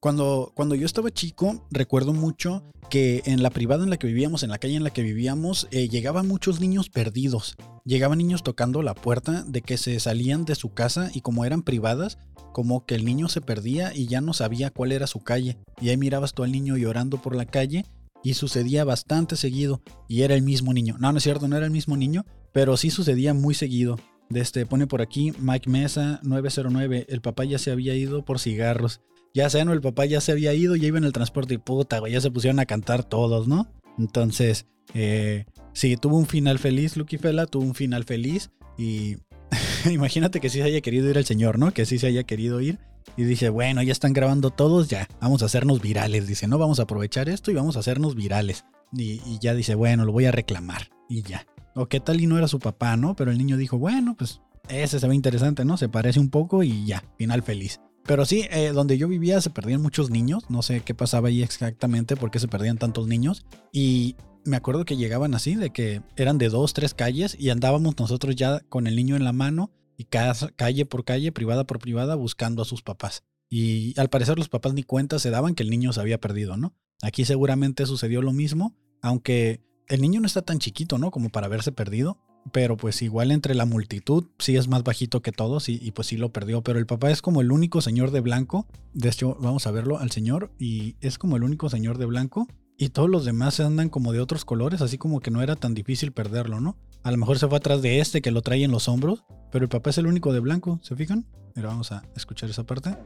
cuando, 0.00 0.52
cuando 0.54 0.74
yo 0.74 0.84
estaba 0.84 1.10
chico, 1.10 1.66
recuerdo 1.70 2.12
mucho 2.12 2.62
que 2.90 3.22
en 3.24 3.42
la 3.42 3.48
privada 3.48 3.84
en 3.84 3.90
la 3.90 3.96
que 3.96 4.06
vivíamos, 4.06 4.42
en 4.42 4.50
la 4.50 4.58
calle 4.58 4.76
en 4.76 4.84
la 4.84 4.90
que 4.90 5.02
vivíamos, 5.02 5.66
eh, 5.70 5.88
llegaban 5.88 6.28
muchos 6.28 6.60
niños 6.60 6.90
perdidos. 6.90 7.56
Llegaban 7.86 8.18
niños 8.18 8.42
tocando 8.42 8.82
la 8.82 8.94
puerta 8.94 9.44
de 9.44 9.62
que 9.62 9.78
se 9.78 9.98
salían 10.00 10.44
de 10.44 10.56
su 10.56 10.74
casa 10.74 11.10
y 11.14 11.22
como 11.22 11.46
eran 11.46 11.62
privadas, 11.62 12.18
como 12.52 12.84
que 12.84 12.96
el 12.96 13.06
niño 13.06 13.30
se 13.30 13.40
perdía 13.40 13.94
y 13.94 14.06
ya 14.06 14.20
no 14.20 14.34
sabía 14.34 14.70
cuál 14.70 14.92
era 14.92 15.06
su 15.06 15.20
calle. 15.20 15.56
Y 15.80 15.88
ahí 15.88 15.96
mirabas 15.96 16.34
tú 16.34 16.42
al 16.42 16.52
niño 16.52 16.76
llorando 16.76 17.22
por 17.22 17.34
la 17.34 17.46
calle 17.46 17.86
y 18.24 18.34
sucedía 18.34 18.84
bastante 18.84 19.36
seguido 19.36 19.82
y 20.08 20.22
era 20.22 20.34
el 20.34 20.42
mismo 20.42 20.72
niño. 20.72 20.96
No, 20.98 21.12
no 21.12 21.18
es 21.18 21.24
cierto, 21.24 21.46
no 21.46 21.56
era 21.56 21.66
el 21.66 21.70
mismo 21.70 21.96
niño, 21.96 22.24
pero 22.52 22.76
sí 22.76 22.90
sucedía 22.90 23.34
muy 23.34 23.54
seguido. 23.54 24.00
Este, 24.30 24.66
pone 24.66 24.86
por 24.86 25.02
aquí 25.02 25.32
Mike 25.38 25.70
Mesa 25.70 26.18
909, 26.22 27.06
el 27.08 27.20
papá 27.20 27.44
ya 27.44 27.58
se 27.58 27.70
había 27.70 27.94
ido 27.94 28.24
por 28.24 28.40
cigarros. 28.40 29.02
Ya 29.34 29.50
sé, 29.50 29.64
¿no? 29.64 29.72
El 29.72 29.80
papá 29.80 30.06
ya 30.06 30.20
se 30.20 30.32
había 30.32 30.54
ido, 30.54 30.74
ya 30.74 30.88
iba 30.88 30.98
en 30.98 31.04
el 31.04 31.12
transporte 31.12 31.54
y 31.54 31.58
puta, 31.58 31.98
güey, 31.98 32.12
ya 32.12 32.20
se 32.20 32.30
pusieron 32.30 32.58
a 32.60 32.66
cantar 32.66 33.04
todos, 33.04 33.46
¿no? 33.46 33.68
Entonces, 33.98 34.66
eh, 34.94 35.44
sí, 35.72 35.96
tuvo 35.96 36.16
un 36.16 36.26
final 36.26 36.58
feliz, 36.58 36.96
Lucky 36.96 37.18
Fela, 37.18 37.46
tuvo 37.46 37.64
un 37.64 37.74
final 37.74 38.04
feliz 38.04 38.50
y 38.78 39.16
imagínate 39.90 40.40
que 40.40 40.48
sí 40.48 40.58
se 40.58 40.64
haya 40.64 40.80
querido 40.80 41.10
ir 41.10 41.18
el 41.18 41.26
señor, 41.26 41.58
¿no? 41.58 41.72
Que 41.72 41.84
sí 41.84 41.98
se 41.98 42.06
haya 42.06 42.22
querido 42.22 42.60
ir 42.60 42.78
y 43.16 43.24
dice, 43.24 43.48
bueno, 43.48 43.82
ya 43.82 43.92
están 43.92 44.12
grabando 44.12 44.50
todos, 44.50 44.88
ya, 44.88 45.08
vamos 45.20 45.42
a 45.42 45.46
hacernos 45.46 45.80
virales. 45.80 46.26
Dice, 46.26 46.48
no, 46.48 46.58
vamos 46.58 46.80
a 46.80 46.84
aprovechar 46.84 47.28
esto 47.28 47.50
y 47.50 47.54
vamos 47.54 47.76
a 47.76 47.80
hacernos 47.80 48.14
virales. 48.14 48.64
Y, 48.92 49.38
ya 49.40 49.54
dice, 49.54 49.74
bueno, 49.74 50.04
lo 50.04 50.12
voy 50.12 50.26
a 50.26 50.32
reclamar 50.32 50.90
y 51.08 51.22
ya. 51.22 51.46
O 51.74 51.86
qué 51.86 52.00
tal 52.00 52.20
y 52.20 52.26
no 52.26 52.38
era 52.38 52.48
su 52.48 52.58
papá, 52.58 52.96
¿no? 52.96 53.16
Pero 53.16 53.30
el 53.30 53.38
niño 53.38 53.56
dijo, 53.56 53.78
bueno, 53.78 54.14
pues 54.16 54.40
ese 54.68 55.00
se 55.00 55.08
ve 55.08 55.14
interesante, 55.14 55.64
¿no? 55.64 55.76
Se 55.76 55.88
parece 55.88 56.20
un 56.20 56.30
poco 56.30 56.62
y 56.62 56.86
ya, 56.86 57.04
final 57.18 57.42
feliz. 57.42 57.80
Pero 58.04 58.26
sí, 58.26 58.46
eh, 58.50 58.70
donde 58.72 58.98
yo 58.98 59.08
vivía 59.08 59.40
se 59.40 59.50
perdían 59.50 59.82
muchos 59.82 60.10
niños. 60.10 60.44
No 60.50 60.62
sé 60.62 60.82
qué 60.82 60.94
pasaba 60.94 61.28
ahí 61.28 61.42
exactamente, 61.42 62.16
por 62.16 62.30
qué 62.30 62.38
se 62.38 62.48
perdían 62.48 62.78
tantos 62.78 63.06
niños. 63.06 63.44
Y 63.72 64.16
me 64.44 64.56
acuerdo 64.56 64.84
que 64.84 64.96
llegaban 64.96 65.34
así, 65.34 65.54
de 65.54 65.70
que 65.70 66.02
eran 66.16 66.38
de 66.38 66.48
dos, 66.48 66.74
tres 66.74 66.94
calles 66.94 67.36
y 67.38 67.50
andábamos 67.50 67.98
nosotros 67.98 68.36
ya 68.36 68.60
con 68.68 68.86
el 68.86 68.94
niño 68.96 69.16
en 69.16 69.24
la 69.24 69.32
mano 69.32 69.70
y 69.96 70.04
calle 70.04 70.86
por 70.86 71.04
calle, 71.04 71.32
privada 71.32 71.64
por 71.64 71.78
privada, 71.78 72.14
buscando 72.14 72.62
a 72.62 72.64
sus 72.64 72.82
papás. 72.82 73.24
Y 73.48 73.98
al 73.98 74.08
parecer 74.08 74.38
los 74.38 74.48
papás 74.48 74.74
ni 74.74 74.82
cuenta 74.82 75.18
se 75.18 75.30
daban 75.30 75.54
que 75.54 75.62
el 75.62 75.70
niño 75.70 75.92
se 75.92 76.00
había 76.00 76.20
perdido, 76.20 76.56
¿no? 76.56 76.74
Aquí 77.02 77.24
seguramente 77.24 77.86
sucedió 77.86 78.22
lo 78.22 78.32
mismo, 78.32 78.76
aunque 79.02 79.62
el 79.88 80.00
niño 80.00 80.20
no 80.20 80.26
está 80.26 80.42
tan 80.42 80.58
chiquito, 80.58 80.98
¿no? 80.98 81.10
Como 81.10 81.28
para 81.28 81.46
haberse 81.46 81.72
perdido 81.72 82.18
pero 82.52 82.76
pues 82.76 83.02
igual 83.02 83.30
entre 83.30 83.54
la 83.54 83.66
multitud 83.66 84.26
sí 84.38 84.56
es 84.56 84.68
más 84.68 84.84
bajito 84.84 85.22
que 85.22 85.32
todos 85.32 85.68
y, 85.68 85.90
pues 85.92 86.08
sí 86.08 86.16
lo 86.16 86.32
perdió, 86.32 86.62
pero 86.62 86.78
el 86.78 86.86
papá 86.86 87.10
es 87.10 87.22
como 87.22 87.40
el 87.40 87.52
único 87.52 87.80
señor 87.80 88.10
de 88.10 88.20
blanco, 88.20 88.66
de 88.92 89.08
hecho 89.08 89.36
vamos 89.40 89.66
a 89.66 89.70
verlo 89.70 89.98
al 89.98 90.10
señor 90.10 90.52
y 90.58 90.96
es 91.00 91.18
como 91.18 91.36
el 91.36 91.44
único 91.44 91.68
señor 91.70 91.98
de 91.98 92.06
blanco 92.06 92.46
y 92.76 92.90
todos 92.90 93.08
los 93.08 93.24
demás 93.24 93.60
andan 93.60 93.88
como 93.88 94.12
de 94.12 94.20
otros 94.20 94.44
colores, 94.44 94.82
así 94.82 94.98
como 94.98 95.20
que 95.20 95.30
no 95.30 95.42
era 95.42 95.56
tan 95.56 95.74
difícil 95.74 96.12
perderlo, 96.12 96.60
¿no? 96.60 96.76
A 97.04 97.10
lo 97.10 97.16
mejor 97.16 97.38
se 97.38 97.46
fue 97.46 97.58
atrás 97.58 97.82
de 97.82 98.00
este 98.00 98.20
que 98.20 98.32
lo 98.32 98.42
trae 98.42 98.64
en 98.64 98.72
los 98.72 98.88
hombros, 98.88 99.24
pero 99.52 99.64
el 99.64 99.68
papá 99.68 99.90
es 99.90 99.98
el 99.98 100.06
único 100.06 100.32
de 100.32 100.40
blanco, 100.40 100.80
¿se 100.82 100.96
fijan? 100.96 101.26
Mira, 101.54 101.68
vamos 101.68 101.92
a 101.92 102.02
escuchar 102.16 102.50
esa 102.50 102.64
parte. 102.64 102.96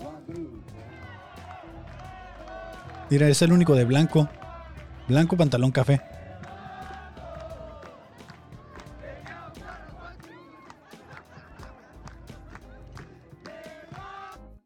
Mira, 3.10 3.28
es 3.28 3.42
el 3.42 3.52
único 3.52 3.74
de 3.74 3.84
blanco. 3.84 4.28
Blanco 5.08 5.36
pantalón 5.36 5.72
café. 5.72 6.00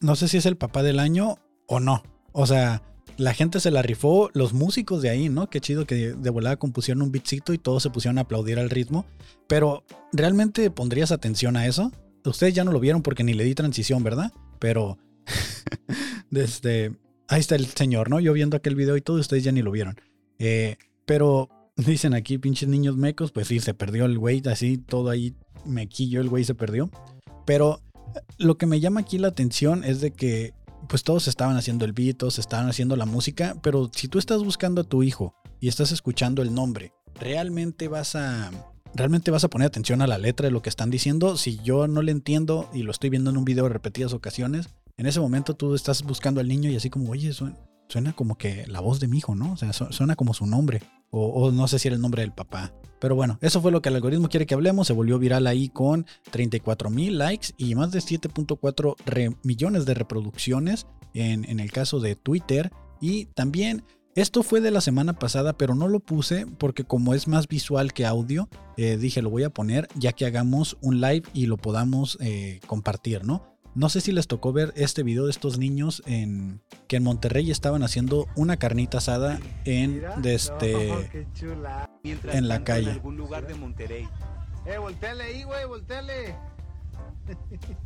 no 0.03 0.17
sé 0.17 0.29
si 0.29 0.37
es 0.37 0.47
el 0.47 0.57
papá 0.57 0.83
del 0.83 0.99
año 0.99 1.39
o 1.67 1.81
no. 1.81 2.03
O 2.33 2.47
sea, 2.47 2.83
la 3.23 3.35
gente 3.35 3.61
se 3.61 3.71
la 3.71 3.83
rifó, 3.83 4.31
los 4.35 4.53
músicos 4.53 5.01
de 5.01 5.11
ahí, 5.11 5.29
¿no? 5.29 5.49
Qué 5.49 5.61
chido 5.61 5.87
que 5.87 6.13
de 6.13 6.31
volada 6.31 6.57
compusieron 6.57 7.03
un 7.03 7.13
beatcito 7.13 7.53
y 7.53 7.59
todos 7.59 7.83
se 7.83 7.91
pusieron 7.91 8.19
a 8.19 8.23
aplaudir 8.23 8.59
al 8.59 8.69
ritmo. 8.69 9.07
Pero, 9.47 9.85
¿realmente 10.13 10.71
pondrías 10.71 11.13
atención 11.13 11.57
a 11.57 11.67
eso? 11.67 11.93
ustedes 12.25 12.55
ya 12.55 12.63
no 12.63 12.71
lo 12.71 12.79
vieron 12.79 13.03
porque 13.03 13.25
ni 13.25 13.35
le 13.35 13.45
di 13.45 13.55
transición, 13.55 14.03
¿verdad? 14.03 14.33
Pero 14.59 14.99
desde... 16.31 16.93
Ahí 17.29 17.41
está 17.41 17.55
el 17.55 17.67
señor, 17.67 18.11
¿no? 18.11 18.21
Yo 18.21 18.33
viendo 18.33 18.57
aquel 18.57 18.75
video 18.75 18.97
y 18.97 19.01
todo, 19.01 19.19
ustedes 19.19 19.45
ya 19.45 19.53
ni 19.53 19.63
lo 19.63 19.71
vieron. 19.71 19.97
Eh, 20.39 20.77
pero 21.07 21.49
dicen 21.77 22.15
aquí, 22.15 22.39
pinches 22.39 22.69
niños 22.69 22.97
mecos, 22.97 23.33
pues 23.33 23.49
sí, 23.49 23.61
se 23.61 23.73
perdió 23.73 24.05
el 24.05 24.19
güey, 24.19 24.43
así 24.47 24.79
todo 24.79 25.11
ahí 25.11 25.35
mequillo, 25.65 26.21
el 26.21 26.29
güey 26.29 26.45
se 26.45 26.55
perdió. 26.55 26.91
Pero 27.47 27.81
lo 28.39 28.59
que 28.59 28.67
me 28.67 28.81
llama 28.81 29.01
aquí 29.01 29.19
la 29.19 29.29
atención 29.29 29.85
es 29.85 30.01
de 30.01 30.11
que 30.11 30.53
pues 30.93 31.05
todos 31.05 31.27
estaban 31.27 31.57
haciendo 31.57 31.87
el 31.87 31.95
beat, 31.95 32.19
todos 32.19 32.39
estaban 32.39 32.69
haciendo 32.69 32.97
la 32.97 33.07
música, 33.07 33.57
pero 33.63 33.91
si 33.95 34.09
tú 34.09 34.19
estás 34.19 34.45
buscando 34.45 34.83
a 34.83 34.85
tu 34.85 35.03
hijo 35.03 35.35
y 35.59 35.69
estás 35.69 35.91
escuchando 35.91 36.43
el 36.43 36.53
nombre, 36.53 36.93
¿realmente 37.15 37.89
vas 37.89 38.15
a 38.15 38.51
realmente 38.95 39.31
vas 39.31 39.43
a 39.43 39.49
poner 39.49 39.69
atención 39.69 40.03
a 40.03 40.07
la 40.07 40.19
letra 40.19 40.49
de 40.49 40.51
lo 40.51 40.61
que 40.61 40.69
están 40.69 40.91
diciendo? 40.91 41.39
Si 41.39 41.59
yo 41.61 41.89
no 41.89 42.03
le 42.03 42.13
entiendo 42.13 42.69
y 42.75 42.83
lo 42.83 42.91
estoy 42.91 43.09
viendo 43.09 43.31
en 43.31 43.39
un 43.39 43.47
video 43.47 43.65
de 43.65 43.71
repetidas 43.71 44.13
ocasiones, 44.13 44.69
en 44.99 45.07
ese 45.07 45.19
momento 45.19 45.55
tú 45.55 45.75
estás 45.75 46.03
buscando 46.03 46.43
al 46.43 46.49
niño 46.49 46.69
y 46.69 46.77
así 46.77 46.91
como, 46.91 47.11
oye, 47.11 47.33
suena, 47.33 48.13
como 48.15 48.37
que 48.37 48.67
la 48.67 48.81
voz 48.81 49.01
de 49.01 49.09
mi 49.09 49.17
hijo, 49.17 49.35
¿no? 49.35 49.55
O 49.55 49.57
sea, 49.57 49.73
suena 49.73 50.15
como 50.15 50.35
su 50.35 50.45
nombre. 50.45 50.83
O, 51.15 51.51
no 51.53 51.69
sé 51.69 51.79
si 51.79 51.89
era 51.89 51.95
el 51.95 52.01
nombre 52.03 52.23
del 52.23 52.33
papá. 52.33 52.73
Pero 52.99 53.15
bueno, 53.15 53.39
eso 53.43 53.61
fue 53.61 53.71
lo 53.71 53.83
que 53.83 53.91
el 53.91 53.97
algoritmo 53.97 54.29
quiere 54.29 54.47
que 54.47 54.55
hablemos. 54.55 54.87
Se 54.87 54.93
volvió 54.93 55.19
viral 55.19 55.47
ahí 55.47 55.69
con 55.69 56.07
34 56.31 56.89
mil 56.89 57.19
likes 57.19 57.49
y 57.59 57.75
más 57.75 57.91
de 57.93 57.99
7.4 57.99 59.37
millones 59.43 59.85
de 59.85 59.95
reproducciones 59.95 60.87
en, 61.13 61.45
en 61.49 61.61
el 61.61 61.71
caso 61.71 62.01
de 62.01 62.17
Twitter. 62.17 62.73
Y 63.01 63.27
también 63.27 63.85
esto 64.15 64.43
fue 64.43 64.61
de 64.61 64.71
la 64.71 64.83
semana 64.83 65.15
pasada, 65.15 65.55
pero 65.55 65.75
no 65.75 65.89
lo 65.89 65.99
puse 65.99 66.47
porque 66.59 66.85
como 66.85 67.15
es 67.15 67.29
más 67.29 67.49
visual 67.49 67.95
que 67.95 68.05
audio, 68.05 68.47
eh, 68.77 68.99
dije 68.99 69.23
lo 69.23 69.31
voy 69.31 69.45
a 69.45 69.51
poner 69.51 69.89
ya 69.95 70.13
que 70.13 70.27
hagamos 70.27 70.77
un 70.83 71.01
live 71.01 71.23
y 71.33 71.47
lo 71.47 71.57
podamos 71.57 72.19
eh, 72.21 72.61
compartir, 72.67 73.25
¿no? 73.25 73.52
No 73.75 73.89
sé 73.89 74.03
si 74.03 74.13
les 74.13 74.27
tocó 74.27 74.53
ver 74.53 74.75
este 74.77 75.03
video 75.03 75.25
de 75.25 75.31
estos 75.31 75.57
niños 75.57 76.03
en 76.05 76.61
que 76.89 76.97
en 76.97 77.05
Monterrey 77.05 77.51
estaban 77.51 77.83
haciendo 77.83 78.29
una 78.37 78.59
carnita 78.59 78.99
asada 78.99 79.41
en 79.65 80.03
de 80.21 80.35
este 80.35 80.89
en 82.05 82.49
la 82.49 82.65
calle. 82.65 82.91
En 82.91 82.97
algún 82.97 83.17
lugar 83.17 83.47
de 83.47 83.55
Monterrey. 83.55 84.07
Eh, 84.67 84.77
volteale 84.77 85.25
ahí, 85.25 85.43
güey, 85.45 85.65
volteale. 85.65 86.37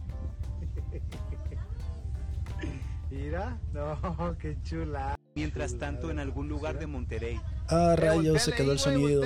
Mira, 3.11 3.61
no, 3.73 4.37
qué 4.39 4.59
chula. 4.63 5.17
Mientras 5.37 5.79
tanto, 5.79 6.11
en 6.11 6.19
algún 6.19 6.49
lugar 6.49 6.81
de 6.81 6.87
Monterrey. 6.89 7.41
Ah, 7.69 7.93
eh, 7.93 7.97
rayos, 7.97 8.43
se 8.43 8.53
quedó 8.53 8.73
el 8.73 8.81
sonido. 8.81 9.23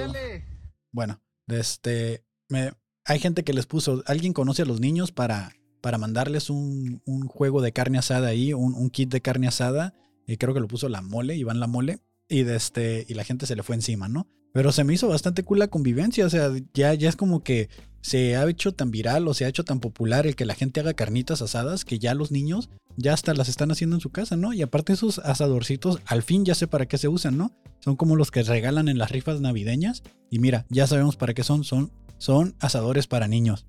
Bueno, 0.92 1.22
este, 1.46 2.24
me, 2.48 2.72
hay 3.06 3.18
gente 3.18 3.44
que 3.44 3.54
les 3.54 3.66
puso, 3.66 4.02
¿alguien 4.06 4.34
conoce 4.34 4.62
a 4.62 4.66
los 4.66 4.80
niños 4.80 5.10
para 5.10 5.54
para 5.80 5.98
mandarles 5.98 6.50
un, 6.50 7.00
juego 7.28 7.62
de 7.62 7.72
carne 7.72 7.98
asada 7.98 8.28
ahí, 8.28 8.52
un, 8.52 8.90
kit 8.90 9.10
de 9.10 9.20
carne 9.20 9.48
asada. 9.48 9.94
Y 10.26 10.36
creo 10.36 10.54
que 10.54 10.60
lo 10.60 10.68
puso 10.68 10.88
la 10.88 11.02
mole, 11.02 11.36
Iván 11.36 11.60
la 11.60 11.66
mole. 11.66 12.00
Y, 12.28 12.44
de 12.44 12.56
este, 12.56 13.04
y 13.08 13.14
la 13.14 13.24
gente 13.24 13.46
se 13.46 13.56
le 13.56 13.62
fue 13.62 13.74
encima, 13.74 14.08
¿no? 14.08 14.28
Pero 14.52 14.72
se 14.72 14.84
me 14.84 14.94
hizo 14.94 15.08
bastante 15.08 15.42
cool 15.42 15.58
la 15.58 15.68
convivencia. 15.68 16.26
O 16.26 16.30
sea, 16.30 16.50
ya, 16.74 16.94
ya 16.94 17.08
es 17.08 17.16
como 17.16 17.42
que 17.42 17.68
se 18.02 18.36
ha 18.36 18.48
hecho 18.48 18.72
tan 18.72 18.90
viral 18.90 19.26
o 19.28 19.34
se 19.34 19.44
ha 19.44 19.48
hecho 19.48 19.64
tan 19.64 19.80
popular 19.80 20.26
el 20.26 20.36
que 20.36 20.44
la 20.44 20.54
gente 20.54 20.80
haga 20.80 20.94
carnitas 20.94 21.42
asadas 21.42 21.84
que 21.84 21.98
ya 21.98 22.14
los 22.14 22.30
niños 22.30 22.70
ya 22.96 23.12
hasta 23.12 23.34
las 23.34 23.48
están 23.48 23.70
haciendo 23.70 23.96
en 23.96 24.00
su 24.00 24.10
casa, 24.10 24.36
¿no? 24.36 24.52
Y 24.52 24.62
aparte 24.62 24.92
esos 24.92 25.18
asadorcitos, 25.20 26.00
al 26.06 26.22
fin 26.22 26.44
ya 26.44 26.54
sé 26.54 26.66
para 26.66 26.86
qué 26.86 26.98
se 26.98 27.08
usan, 27.08 27.36
¿no? 27.36 27.52
Son 27.80 27.96
como 27.96 28.16
los 28.16 28.30
que 28.30 28.42
regalan 28.42 28.88
en 28.88 28.98
las 28.98 29.10
rifas 29.10 29.40
navideñas. 29.40 30.02
Y 30.30 30.38
mira, 30.38 30.66
ya 30.68 30.86
sabemos 30.86 31.16
para 31.16 31.34
qué 31.34 31.42
son. 31.42 31.64
Son, 31.64 31.92
son 32.18 32.54
asadores 32.60 33.06
para 33.06 33.28
niños. 33.28 33.66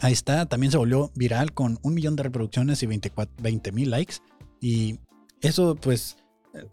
Ahí 0.00 0.12
está, 0.12 0.46
también 0.46 0.70
se 0.70 0.78
volvió 0.78 1.10
viral 1.14 1.52
con 1.52 1.78
un 1.82 1.94
millón 1.94 2.16
de 2.16 2.22
reproducciones 2.22 2.82
y 2.82 2.86
20 2.86 3.72
mil 3.72 3.90
likes. 3.90 4.16
Y 4.60 4.98
eso, 5.40 5.76
pues, 5.76 6.16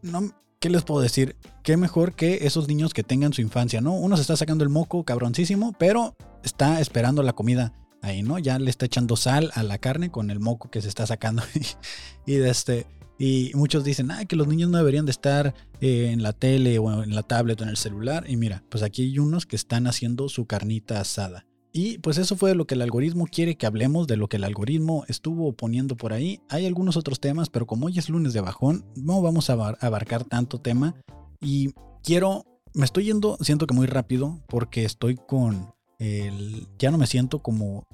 no, 0.02 0.32
¿qué 0.60 0.70
les 0.70 0.84
puedo 0.84 1.02
decir? 1.02 1.36
Qué 1.64 1.76
mejor 1.78 2.14
que 2.14 2.46
esos 2.46 2.68
niños 2.68 2.94
que 2.94 3.04
tengan 3.04 3.34
su 3.34 3.42
infancia, 3.42 3.82
¿no? 3.82 3.94
Uno 3.94 4.16
se 4.16 4.22
está 4.22 4.38
sacando 4.38 4.64
el 4.64 4.70
moco 4.70 5.04
cabroncísimo, 5.04 5.74
pero 5.78 6.16
está 6.44 6.80
esperando 6.80 7.24
la 7.24 7.34
comida 7.34 7.74
ahí, 8.02 8.24
¿no? 8.24 8.40
Ya 8.40 8.60
le 8.60 8.70
está 8.70 8.86
echando 8.86 9.16
sal 9.16 9.52
a 9.56 9.64
la 9.64 9.78
carne 9.78 10.12
con 10.12 10.30
el 10.32 10.40
moco 10.40 10.70
que 10.70 10.82
se 10.82 10.88
está 10.88 11.06
sacando. 11.06 11.44
y, 12.26 12.36
de 12.36 12.50
este, 12.50 12.88
y 13.20 13.52
muchos 13.54 13.84
dicen, 13.84 14.12
ah, 14.12 14.26
que 14.26 14.36
los 14.36 14.48
niños 14.48 14.70
no 14.70 14.78
deberían 14.78 15.06
de 15.06 15.12
estar 15.12 15.54
eh, 15.80 16.10
en 16.12 16.24
la 16.24 16.34
tele 16.34 16.80
o 16.80 17.04
en 17.04 17.14
la 17.14 17.24
tablet 17.24 17.60
o 17.62 17.64
en 17.64 17.70
el 17.70 17.78
celular. 17.78 18.26
Y 18.28 18.38
mira, 18.38 18.64
pues 18.70 18.84
aquí 18.84 19.04
hay 19.04 19.20
unos 19.20 19.46
que 19.46 19.56
están 19.56 19.88
haciendo 19.88 20.30
su 20.30 20.46
carnita 20.46 21.00
asada. 21.00 21.46
Y 21.74 22.00
pues 22.00 22.18
eso 22.18 22.36
fue 22.36 22.54
lo 22.54 22.66
que 22.66 22.76
el 22.76 22.82
algoritmo 22.82 23.28
quiere 23.28 23.56
que 23.56 23.66
hablemos, 23.66 24.08
de 24.08 24.18
lo 24.18 24.28
que 24.28 24.38
el 24.38 24.44
algoritmo 24.44 25.06
estuvo 25.08 25.54
poniendo 25.54 25.96
por 25.96 26.12
ahí. 26.12 26.42
Hay 26.50 26.66
algunos 26.66 26.98
otros 26.98 27.20
temas, 27.20 27.50
pero 27.50 27.66
como 27.66 27.86
hoy 27.86 27.98
es 27.98 28.10
lunes 28.10 28.34
de 28.34 28.42
bajón, 28.42 28.86
no 28.96 29.22
vamos 29.22 29.50
a 29.50 29.54
abarcar 29.54 30.26
tanto 30.26 30.60
tema. 30.60 30.96
Y 31.40 31.74
quiero, 32.04 32.46
me 32.74 32.86
estoy 32.86 33.06
yendo, 33.06 33.38
siento 33.40 33.68
que 33.68 33.74
muy 33.74 33.88
rápido, 33.88 34.42
porque 34.48 34.84
estoy 34.84 35.16
con 35.16 35.74
el, 36.00 36.68
ya 36.78 36.92
no 36.92 36.98
me 36.98 37.08
siento 37.08 37.40
como 37.40 37.86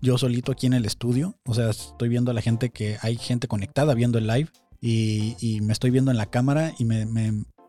yo 0.00 0.18
solito 0.18 0.50
aquí 0.50 0.66
en 0.66 0.72
el 0.72 0.84
estudio. 0.84 1.36
O 1.46 1.54
sea, 1.54 1.70
estoy 1.70 2.08
viendo 2.08 2.32
a 2.32 2.34
la 2.34 2.42
gente 2.42 2.70
que 2.70 2.98
hay 3.02 3.16
gente 3.16 3.46
conectada 3.46 3.94
viendo 3.94 4.18
el 4.18 4.26
live 4.26 4.50
y, 4.80 5.60
me 5.62 5.72
estoy 5.72 5.90
viendo 5.90 6.10
en 6.10 6.16
la 6.16 6.26
cámara 6.26 6.74
y 6.76 6.84
me, 6.84 7.06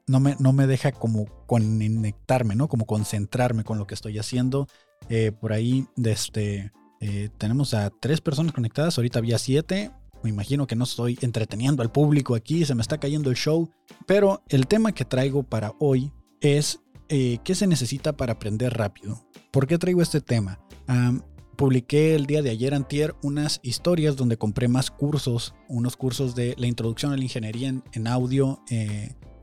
no, 0.08 0.20
me, 0.20 0.36
no 0.40 0.52
me 0.52 0.66
deja 0.66 0.92
como 0.92 1.26
conectarme, 1.46 2.56
¿no? 2.56 2.68
Como 2.68 2.86
concentrarme 2.86 3.64
con 3.64 3.78
lo 3.78 3.86
que 3.86 3.94
estoy 3.94 4.18
haciendo. 4.18 4.68
Eh, 5.10 5.32
por 5.32 5.54
ahí 5.54 5.86
este, 6.04 6.72
eh, 7.00 7.30
tenemos 7.38 7.74
a 7.74 7.90
tres 7.90 8.22
personas 8.22 8.54
conectadas, 8.54 8.98
ahorita 8.98 9.20
había 9.20 9.38
siete. 9.38 9.92
Me 10.24 10.30
imagino 10.30 10.68
que 10.68 10.76
no 10.76 10.86
estoy 10.86 11.18
entreteniendo 11.22 11.82
al 11.82 11.92
público 11.92 12.36
aquí, 12.36 12.64
se 12.66 12.76
me 12.76 12.82
está 12.82 12.98
cayendo 12.98 13.30
el 13.30 13.36
show. 13.36 13.70
Pero 14.06 14.42
el 14.48 14.68
tema 14.68 14.94
que 14.94 15.04
traigo 15.04 15.44
para 15.44 15.74
hoy 15.80 16.12
es 16.40 16.80
eh, 17.10 17.40
qué 17.44 17.56
se 17.56 17.68
necesita 17.68 18.16
para 18.16 18.34
aprender 18.34 18.74
rápido. 18.74 19.28
¿Por 19.52 19.68
qué 19.68 19.78
traigo 19.78 20.02
este 20.02 20.22
tema? 20.22 20.60
publiqué 21.56 22.14
el 22.14 22.26
día 22.26 22.42
de 22.42 22.50
ayer 22.50 22.74
antier 22.74 23.16
unas 23.22 23.62
historias 23.64 24.18
donde 24.18 24.38
compré 24.38 24.68
más 24.68 24.92
cursos, 24.92 25.56
unos 25.70 25.96
cursos 25.96 26.36
de 26.36 26.56
la 26.58 26.68
introducción 26.68 27.14
a 27.14 27.18
la 27.18 27.24
ingeniería 27.24 27.70
en, 27.70 28.08
audio, 28.08 28.60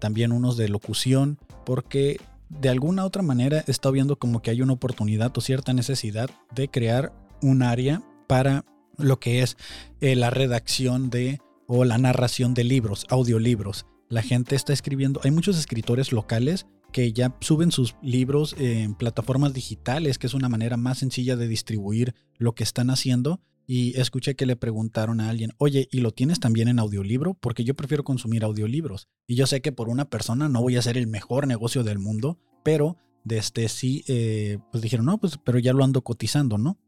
también 0.01 0.33
unos 0.33 0.59
de 0.59 0.69
locución, 0.69 1.39
porque 1.65 2.21
de 2.51 2.69
alguna 2.69 3.05
otra 3.05 3.23
manera 3.23 3.65
estado 3.67 3.93
viendo 3.93 4.19
como 4.19 4.43
que 4.43 4.51
hay 4.51 4.61
una 4.61 4.75
oportunidad 4.75 5.37
o 5.37 5.41
cierta 5.41 5.73
necesidad 5.73 6.31
de 6.55 6.69
crear 6.69 7.13
un 7.41 7.63
área 7.63 8.03
para 8.27 8.65
lo 8.99 9.19
que 9.19 9.43
es 9.43 9.57
eh, 10.01 10.17
la 10.17 10.31
redacción 10.31 11.09
de 11.09 11.41
o 11.67 11.85
la 11.85 11.99
narración 11.99 12.53
de 12.53 12.65
libros, 12.65 13.07
audiolibros. 13.09 13.87
La 14.09 14.23
gente 14.23 14.57
está 14.57 14.73
escribiendo, 14.73 15.21
hay 15.23 15.31
muchos 15.31 15.57
escritores 15.57 16.13
locales 16.13 16.67
que 16.91 17.13
ya 17.13 17.37
suben 17.41 17.71
sus 17.71 17.95
libros 18.03 18.57
en 18.59 18.97
plataformas 18.97 19.55
digitales, 19.55 20.19
que 20.19 20.27
es 20.27 20.35
una 20.35 20.49
manera 20.49 20.77
más 20.77 20.99
sencilla 20.99 21.37
de 21.37 21.47
distribuir 21.47 22.15
lo 22.37 22.57
que 22.57 22.65
están 22.65 22.91
haciendo. 22.91 23.41
Y 23.73 23.97
escuché 24.01 24.35
que 24.35 24.47
le 24.47 24.57
preguntaron 24.57 25.21
a 25.21 25.31
alguien, 25.31 25.53
oye, 25.57 25.87
¿y 25.93 26.01
lo 26.01 26.11
tienes 26.11 26.41
también 26.41 26.67
en 26.67 26.81
audiolibro? 26.81 27.35
Porque 27.35 27.63
yo 27.63 27.77
prefiero 27.77 28.03
consumir 28.03 28.43
audiolibros. 28.43 29.07
Y 29.29 29.37
yo 29.37 29.47
sé 29.47 29.61
que 29.61 29.71
por 29.71 29.89
una 29.89 30.11
persona 30.11 30.49
no 30.49 30.61
voy 30.61 30.75
a 30.75 30.81
hacer 30.81 30.99
el 30.99 31.07
mejor 31.07 31.47
negocio 31.47 31.85
del 31.85 32.01
mundo, 32.01 32.41
pero 32.65 32.97
desde 33.23 33.69
sí, 33.69 34.03
eh, 34.09 34.59
pues 34.73 34.83
dijeron, 34.83 35.07
no, 35.07 35.19
pues, 35.19 35.39
pero 35.45 35.61
ya 35.61 35.73
lo 35.73 35.85
ando 35.85 36.03
cotizando, 36.03 36.59
¿no? 36.59 36.81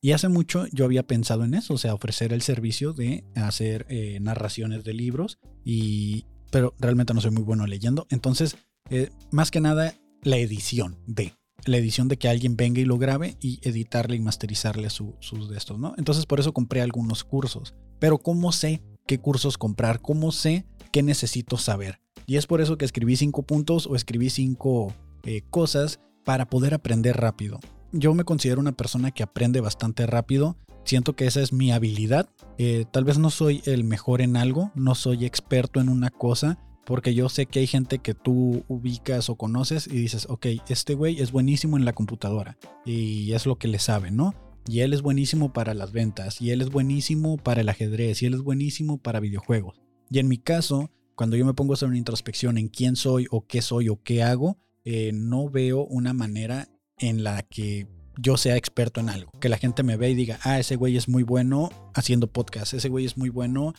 Y 0.00 0.12
hace 0.12 0.30
mucho 0.30 0.64
yo 0.72 0.86
había 0.86 1.06
pensado 1.06 1.44
en 1.44 1.52
eso, 1.52 1.74
o 1.74 1.78
sea, 1.78 1.92
ofrecer 1.92 2.32
el 2.32 2.40
servicio 2.40 2.94
de 2.94 3.22
hacer 3.34 3.84
eh, 3.90 4.18
narraciones 4.22 4.82
de 4.82 4.94
libros, 4.94 5.38
y, 5.62 6.24
pero 6.50 6.74
realmente 6.78 7.12
no 7.12 7.20
soy 7.20 7.32
muy 7.32 7.42
bueno 7.42 7.66
leyendo. 7.66 8.06
Entonces, 8.08 8.56
eh, 8.88 9.10
más 9.30 9.50
que 9.50 9.60
nada, 9.60 9.92
la 10.22 10.38
edición 10.38 10.96
de 11.06 11.34
la 11.64 11.76
edición 11.76 12.08
de 12.08 12.16
que 12.16 12.28
alguien 12.28 12.56
venga 12.56 12.80
y 12.80 12.84
lo 12.84 12.98
grabe 12.98 13.36
y 13.40 13.60
editarle 13.62 14.16
y 14.16 14.20
masterizarle 14.20 14.90
sus 14.90 15.48
de 15.48 15.56
estos, 15.56 15.78
¿no? 15.78 15.94
Entonces 15.96 16.26
por 16.26 16.40
eso 16.40 16.52
compré 16.52 16.80
algunos 16.82 17.24
cursos. 17.24 17.74
Pero 17.98 18.18
¿cómo 18.18 18.52
sé 18.52 18.82
qué 19.06 19.18
cursos 19.18 19.58
comprar? 19.58 20.00
¿Cómo 20.00 20.32
sé 20.32 20.66
qué 20.92 21.02
necesito 21.02 21.56
saber? 21.56 22.00
Y 22.26 22.36
es 22.36 22.46
por 22.46 22.60
eso 22.60 22.78
que 22.78 22.84
escribí 22.84 23.16
cinco 23.16 23.42
puntos 23.42 23.86
o 23.86 23.96
escribí 23.96 24.30
cinco 24.30 24.94
eh, 25.24 25.42
cosas 25.50 26.00
para 26.24 26.46
poder 26.46 26.74
aprender 26.74 27.16
rápido. 27.16 27.60
Yo 27.92 28.14
me 28.14 28.24
considero 28.24 28.60
una 28.60 28.72
persona 28.72 29.10
que 29.10 29.22
aprende 29.22 29.60
bastante 29.60 30.06
rápido. 30.06 30.56
Siento 30.84 31.14
que 31.14 31.26
esa 31.26 31.40
es 31.40 31.52
mi 31.52 31.72
habilidad. 31.72 32.28
Eh, 32.56 32.84
tal 32.90 33.04
vez 33.04 33.18
no 33.18 33.30
soy 33.30 33.62
el 33.64 33.84
mejor 33.84 34.22
en 34.22 34.36
algo, 34.36 34.70
no 34.74 34.94
soy 34.94 35.24
experto 35.24 35.80
en 35.80 35.88
una 35.88 36.10
cosa, 36.10 36.58
porque 36.90 37.14
yo 37.14 37.28
sé 37.28 37.46
que 37.46 37.60
hay 37.60 37.68
gente 37.68 38.00
que 38.00 38.14
tú 38.14 38.64
ubicas 38.66 39.30
o 39.30 39.36
conoces 39.36 39.86
y 39.86 39.90
dices, 39.90 40.26
ok, 40.28 40.46
este 40.68 40.94
güey 40.94 41.20
es 41.22 41.30
buenísimo 41.30 41.76
en 41.76 41.84
la 41.84 41.92
computadora 41.92 42.58
y 42.84 43.32
es 43.32 43.46
lo 43.46 43.54
que 43.58 43.68
le 43.68 43.78
sabe, 43.78 44.10
¿no? 44.10 44.34
Y 44.66 44.80
él 44.80 44.92
es 44.92 45.00
buenísimo 45.00 45.52
para 45.52 45.72
las 45.72 45.92
ventas, 45.92 46.40
y 46.40 46.50
él 46.50 46.62
es 46.62 46.70
buenísimo 46.70 47.36
para 47.36 47.60
el 47.60 47.68
ajedrez, 47.68 48.22
y 48.22 48.26
él 48.26 48.34
es 48.34 48.40
buenísimo 48.40 48.98
para 48.98 49.20
videojuegos. 49.20 49.80
Y 50.10 50.18
en 50.18 50.26
mi 50.26 50.38
caso, 50.38 50.90
cuando 51.14 51.36
yo 51.36 51.46
me 51.46 51.54
pongo 51.54 51.72
a 51.72 51.74
hacer 51.74 51.86
una 51.86 51.96
introspección 51.96 52.58
en 52.58 52.66
quién 52.66 52.96
soy 52.96 53.28
o 53.30 53.46
qué 53.46 53.62
soy 53.62 53.88
o 53.88 54.02
qué 54.02 54.24
hago, 54.24 54.58
eh, 54.84 55.12
no 55.14 55.48
veo 55.48 55.84
una 55.84 56.12
manera 56.12 56.68
en 56.98 57.22
la 57.22 57.42
que 57.42 57.86
yo 58.18 58.36
sea 58.36 58.56
experto 58.56 58.98
en 58.98 59.10
algo. 59.10 59.30
Que 59.38 59.48
la 59.48 59.58
gente 59.58 59.84
me 59.84 59.96
ve 59.96 60.10
y 60.10 60.14
diga, 60.16 60.40
ah, 60.42 60.58
ese 60.58 60.74
güey 60.74 60.96
es 60.96 61.08
muy 61.08 61.22
bueno 61.22 61.70
haciendo 61.94 62.26
podcast, 62.26 62.74
ese 62.74 62.88
güey 62.88 63.04
es 63.04 63.16
muy 63.16 63.28
bueno 63.28 63.74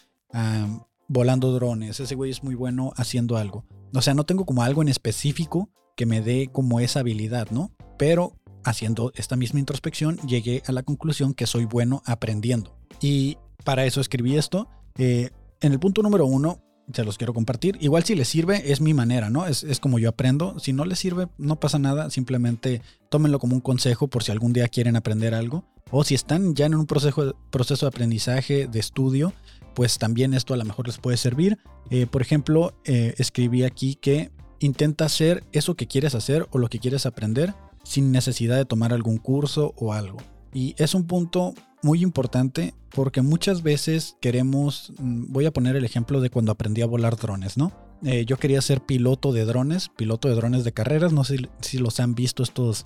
volando 1.11 1.51
drones, 1.51 1.99
ese 1.99 2.15
güey 2.15 2.31
es 2.31 2.41
muy 2.41 2.55
bueno 2.55 2.93
haciendo 2.95 3.35
algo. 3.35 3.65
O 3.93 4.01
sea, 4.01 4.13
no 4.13 4.23
tengo 4.23 4.45
como 4.45 4.63
algo 4.63 4.81
en 4.81 4.87
específico 4.87 5.69
que 5.97 6.05
me 6.05 6.21
dé 6.21 6.49
como 6.51 6.79
esa 6.79 7.01
habilidad, 7.01 7.49
¿no? 7.51 7.71
Pero 7.97 8.37
haciendo 8.63 9.11
esta 9.15 9.35
misma 9.35 9.59
introspección 9.59 10.17
llegué 10.25 10.63
a 10.67 10.71
la 10.71 10.83
conclusión 10.83 11.33
que 11.33 11.47
soy 11.47 11.65
bueno 11.65 12.01
aprendiendo. 12.05 12.77
Y 13.01 13.37
para 13.65 13.85
eso 13.85 13.99
escribí 13.99 14.37
esto. 14.37 14.69
Eh, 14.97 15.31
en 15.59 15.73
el 15.73 15.79
punto 15.79 16.01
número 16.01 16.25
uno, 16.25 16.63
se 16.93 17.03
los 17.03 17.17
quiero 17.17 17.33
compartir. 17.33 17.77
Igual 17.81 18.05
si 18.05 18.15
les 18.15 18.29
sirve, 18.29 18.71
es 18.71 18.79
mi 18.79 18.93
manera, 18.93 19.29
¿no? 19.29 19.45
Es, 19.47 19.79
como 19.81 19.99
yo 19.99 20.09
aprendo. 20.09 20.59
Si 20.59 20.71
no 20.71 20.85
les 20.85 20.99
sirve, 20.99 21.27
no 21.37 21.59
pasa 21.59 21.77
nada. 21.77 22.09
Simplemente 22.09 22.81
tómenlo 23.09 23.37
como 23.37 23.55
un 23.55 23.61
consejo 23.61 24.07
por 24.07 24.23
si 24.23 24.31
algún 24.31 24.53
día 24.53 24.69
quieren 24.69 24.95
aprender 24.95 25.33
algo. 25.33 25.65
O 25.89 26.05
si 26.05 26.15
están 26.15 26.55
ya 26.55 26.67
en 26.67 26.75
un 26.75 26.85
proceso, 26.85 27.35
proceso 27.49 27.85
de 27.85 27.89
aprendizaje, 27.89 28.67
de 28.67 28.79
estudio, 28.79 29.33
pues 29.73 29.97
también 29.97 30.33
esto 30.33 30.53
a 30.53 30.57
lo 30.57 30.65
mejor 30.65 30.87
les 30.87 30.97
puede 30.97 31.17
servir. 31.17 31.57
Eh, 31.89 32.07
por 32.07 32.21
ejemplo, 32.21 32.73
eh, 32.85 33.13
escribí 33.17 33.63
aquí 33.63 33.95
que 33.95 34.31
intenta 34.59 35.05
hacer 35.05 35.43
eso 35.51 35.75
que 35.75 35.87
quieres 35.87 36.15
hacer 36.15 36.47
o 36.51 36.57
lo 36.57 36.69
que 36.69 36.79
quieres 36.79 37.05
aprender 37.05 37.53
sin 37.83 38.11
necesidad 38.11 38.57
de 38.57 38.65
tomar 38.65 38.93
algún 38.93 39.17
curso 39.17 39.73
o 39.77 39.93
algo. 39.93 40.17
Y 40.53 40.75
es 40.77 40.93
un 40.93 41.05
punto 41.05 41.53
muy 41.81 42.03
importante 42.03 42.73
porque 42.89 43.21
muchas 43.21 43.63
veces 43.63 44.17
queremos, 44.21 44.93
mm, 44.99 45.31
voy 45.31 45.45
a 45.45 45.51
poner 45.51 45.75
el 45.75 45.85
ejemplo 45.85 46.21
de 46.21 46.29
cuando 46.29 46.51
aprendí 46.51 46.81
a 46.81 46.85
volar 46.85 47.15
drones, 47.15 47.57
¿no? 47.57 47.71
Eh, 48.03 48.25
yo 48.25 48.37
quería 48.37 48.61
ser 48.61 48.81
piloto 48.81 49.31
de 49.31 49.45
drones, 49.45 49.89
piloto 49.95 50.27
de 50.27 50.35
drones 50.35 50.63
de 50.63 50.73
carreras, 50.73 51.13
no 51.13 51.23
sé 51.23 51.49
si 51.61 51.77
los 51.77 51.99
han 51.99 52.15
visto 52.15 52.43
estos 52.43 52.85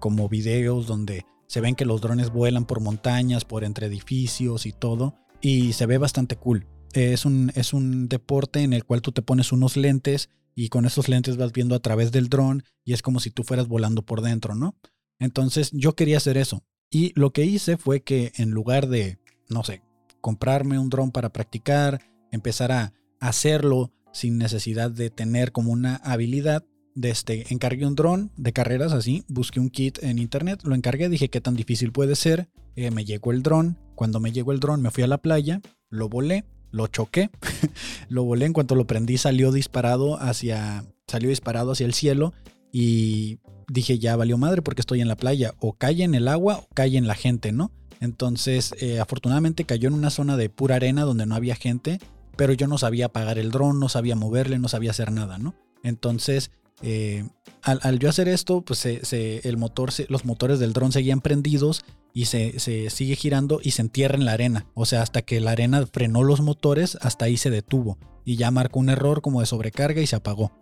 como 0.00 0.28
videos 0.28 0.86
donde 0.86 1.24
se 1.46 1.62
ven 1.62 1.74
que 1.74 1.86
los 1.86 2.02
drones 2.02 2.30
vuelan 2.30 2.66
por 2.66 2.80
montañas, 2.80 3.46
por 3.46 3.64
entre 3.64 3.86
edificios 3.86 4.66
y 4.66 4.72
todo, 4.72 5.14
y 5.40 5.72
se 5.72 5.86
ve 5.86 5.98
bastante 5.98 6.36
cool. 6.36 6.66
es, 6.92 7.24
un, 7.24 7.52
es 7.54 7.72
un 7.72 8.08
deporte 8.08 8.62
en 8.62 8.72
el 8.72 8.84
cual 8.84 9.02
tú 9.02 9.12
te 9.12 9.22
pones 9.22 9.52
unos 9.52 9.76
lentes 9.76 10.30
y 10.54 10.70
con 10.70 10.86
esos 10.86 11.08
lentes 11.08 11.36
vas 11.36 11.52
viendo 11.52 11.74
a 11.74 11.80
través 11.80 12.12
del 12.12 12.28
dron 12.28 12.64
y 12.84 12.94
es 12.94 13.02
como 13.02 13.20
si 13.20 13.30
tú 13.30 13.44
fueras 13.44 13.68
volando 13.68 14.02
por 14.02 14.22
dentro, 14.22 14.54
¿no? 14.54 14.74
Entonces 15.18 15.70
yo 15.72 15.94
quería 15.94 16.16
hacer 16.16 16.36
eso. 16.38 16.64
Y 16.90 17.12
lo 17.18 17.32
que 17.32 17.44
hice 17.44 17.76
fue 17.76 18.02
que 18.02 18.32
en 18.36 18.50
lugar 18.50 18.88
de, 18.88 19.18
no 19.48 19.64
sé, 19.64 19.82
comprarme 20.20 20.78
un 20.78 20.88
dron 20.88 21.12
para 21.12 21.32
practicar, 21.32 22.00
empezar 22.32 22.72
a 22.72 22.92
hacerlo 23.20 23.92
sin 24.12 24.38
necesidad 24.38 24.90
de 24.90 25.10
tener 25.10 25.52
como 25.52 25.72
una 25.72 25.96
habilidad, 25.96 26.64
este, 27.00 27.52
encargué 27.52 27.86
un 27.86 27.94
dron 27.94 28.32
de 28.36 28.52
carreras 28.52 28.92
así, 28.92 29.24
busqué 29.28 29.60
un 29.60 29.68
kit 29.68 30.02
en 30.02 30.18
internet, 30.18 30.60
lo 30.64 30.74
encargué, 30.74 31.10
dije 31.10 31.28
qué 31.28 31.40
tan 31.40 31.54
difícil 31.54 31.92
puede 31.92 32.16
ser, 32.16 32.48
eh, 32.76 32.90
me 32.90 33.04
llegó 33.04 33.32
el 33.32 33.42
dron, 33.42 33.78
cuando 33.96 34.20
me 34.20 34.30
llegó 34.30 34.52
el 34.52 34.60
dron 34.60 34.80
me 34.80 34.92
fui 34.92 35.02
a 35.02 35.08
la 35.08 35.18
playa, 35.18 35.60
lo 35.90 36.08
volé, 36.08 36.44
lo 36.70 36.86
choqué, 36.86 37.30
lo 38.08 38.22
volé, 38.22 38.46
en 38.46 38.52
cuanto 38.52 38.76
lo 38.76 38.86
prendí 38.86 39.18
salió 39.18 39.50
disparado 39.50 40.20
hacia, 40.20 40.84
salió 41.08 41.28
disparado 41.30 41.72
hacia 41.72 41.86
el 41.86 41.94
cielo 41.94 42.32
y 42.70 43.40
dije, 43.68 43.98
ya 43.98 44.14
valió 44.16 44.38
madre 44.38 44.62
porque 44.62 44.82
estoy 44.82 45.00
en 45.00 45.08
la 45.08 45.16
playa. 45.16 45.54
O 45.58 45.72
cae 45.72 46.04
en 46.04 46.14
el 46.14 46.28
agua 46.28 46.58
o 46.58 46.68
cae 46.74 46.96
en 46.96 47.06
la 47.06 47.14
gente, 47.14 47.52
¿no? 47.52 47.72
Entonces, 48.00 48.74
eh, 48.80 49.00
afortunadamente 49.00 49.64
cayó 49.64 49.88
en 49.88 49.94
una 49.94 50.10
zona 50.10 50.36
de 50.36 50.50
pura 50.50 50.76
arena 50.76 51.02
donde 51.02 51.26
no 51.26 51.34
había 51.34 51.56
gente, 51.56 51.98
pero 52.36 52.52
yo 52.52 52.66
no 52.66 52.78
sabía 52.78 53.06
apagar 53.06 53.38
el 53.38 53.50
dron, 53.50 53.80
no 53.80 53.88
sabía 53.88 54.14
moverle, 54.14 54.58
no 54.58 54.68
sabía 54.68 54.90
hacer 54.90 55.10
nada, 55.10 55.38
¿no? 55.38 55.54
Entonces, 55.82 56.50
eh, 56.82 57.26
al, 57.62 57.98
yo 57.98 58.08
hacer 58.08 58.28
esto, 58.28 58.62
pues 58.62 58.84
el 58.86 59.56
motor, 59.56 59.90
los 60.08 60.24
motores 60.24 60.58
del 60.58 60.72
dron 60.72 60.92
seguían 60.92 61.20
prendidos 61.20 61.84
y 62.12 62.26
se, 62.26 62.60
se, 62.60 62.90
sigue 62.90 63.16
girando 63.16 63.60
y 63.62 63.72
se 63.72 63.82
entierra 63.82 64.16
en 64.16 64.24
la 64.24 64.32
arena. 64.32 64.66
O 64.74 64.86
sea, 64.86 65.02
hasta 65.02 65.22
que 65.22 65.40
la 65.40 65.50
arena 65.50 65.86
frenó 65.86 66.22
los 66.22 66.40
motores, 66.40 66.96
hasta 67.00 67.24
ahí 67.24 67.36
se 67.36 67.50
detuvo 67.50 67.98
y 68.24 68.36
ya 68.36 68.50
marcó 68.50 68.80
un 68.80 68.88
error 68.88 69.22
como 69.22 69.40
de 69.40 69.46
sobrecarga 69.46 70.00
y 70.00 70.06
se 70.06 70.16
apagó. 70.16 70.52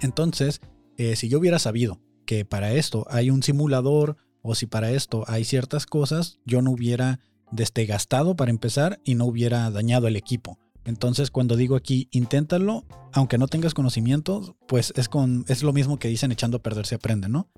Entonces, 0.00 0.60
eh, 0.96 1.16
si 1.16 1.28
yo 1.28 1.38
hubiera 1.38 1.58
sabido 1.58 2.00
que 2.26 2.44
para 2.44 2.72
esto 2.72 3.06
hay 3.10 3.30
un 3.30 3.42
simulador 3.42 4.16
o 4.42 4.54
si 4.54 4.66
para 4.66 4.90
esto 4.90 5.24
hay 5.28 5.44
ciertas 5.44 5.86
cosas, 5.86 6.40
yo 6.44 6.62
no 6.62 6.70
hubiera 6.70 7.20
destegastado 7.50 8.34
para 8.34 8.50
empezar 8.50 9.00
y 9.04 9.14
no 9.14 9.26
hubiera 9.26 9.70
dañado 9.70 10.08
el 10.08 10.16
equipo. 10.16 10.58
Entonces, 10.84 11.30
cuando 11.30 11.56
digo 11.56 11.76
aquí, 11.76 12.08
inténtalo, 12.10 12.84
aunque 13.12 13.38
no 13.38 13.48
tengas 13.48 13.74
conocimientos, 13.74 14.54
pues 14.66 14.92
es, 14.96 15.08
con, 15.08 15.44
es 15.48 15.62
lo 15.62 15.72
mismo 15.72 15.98
que 15.98 16.08
dicen 16.08 16.32
echando 16.32 16.56
a 16.58 16.62
perder 16.62 16.86
se 16.86 16.96
aprende, 16.96 17.28
¿no? 17.28 17.48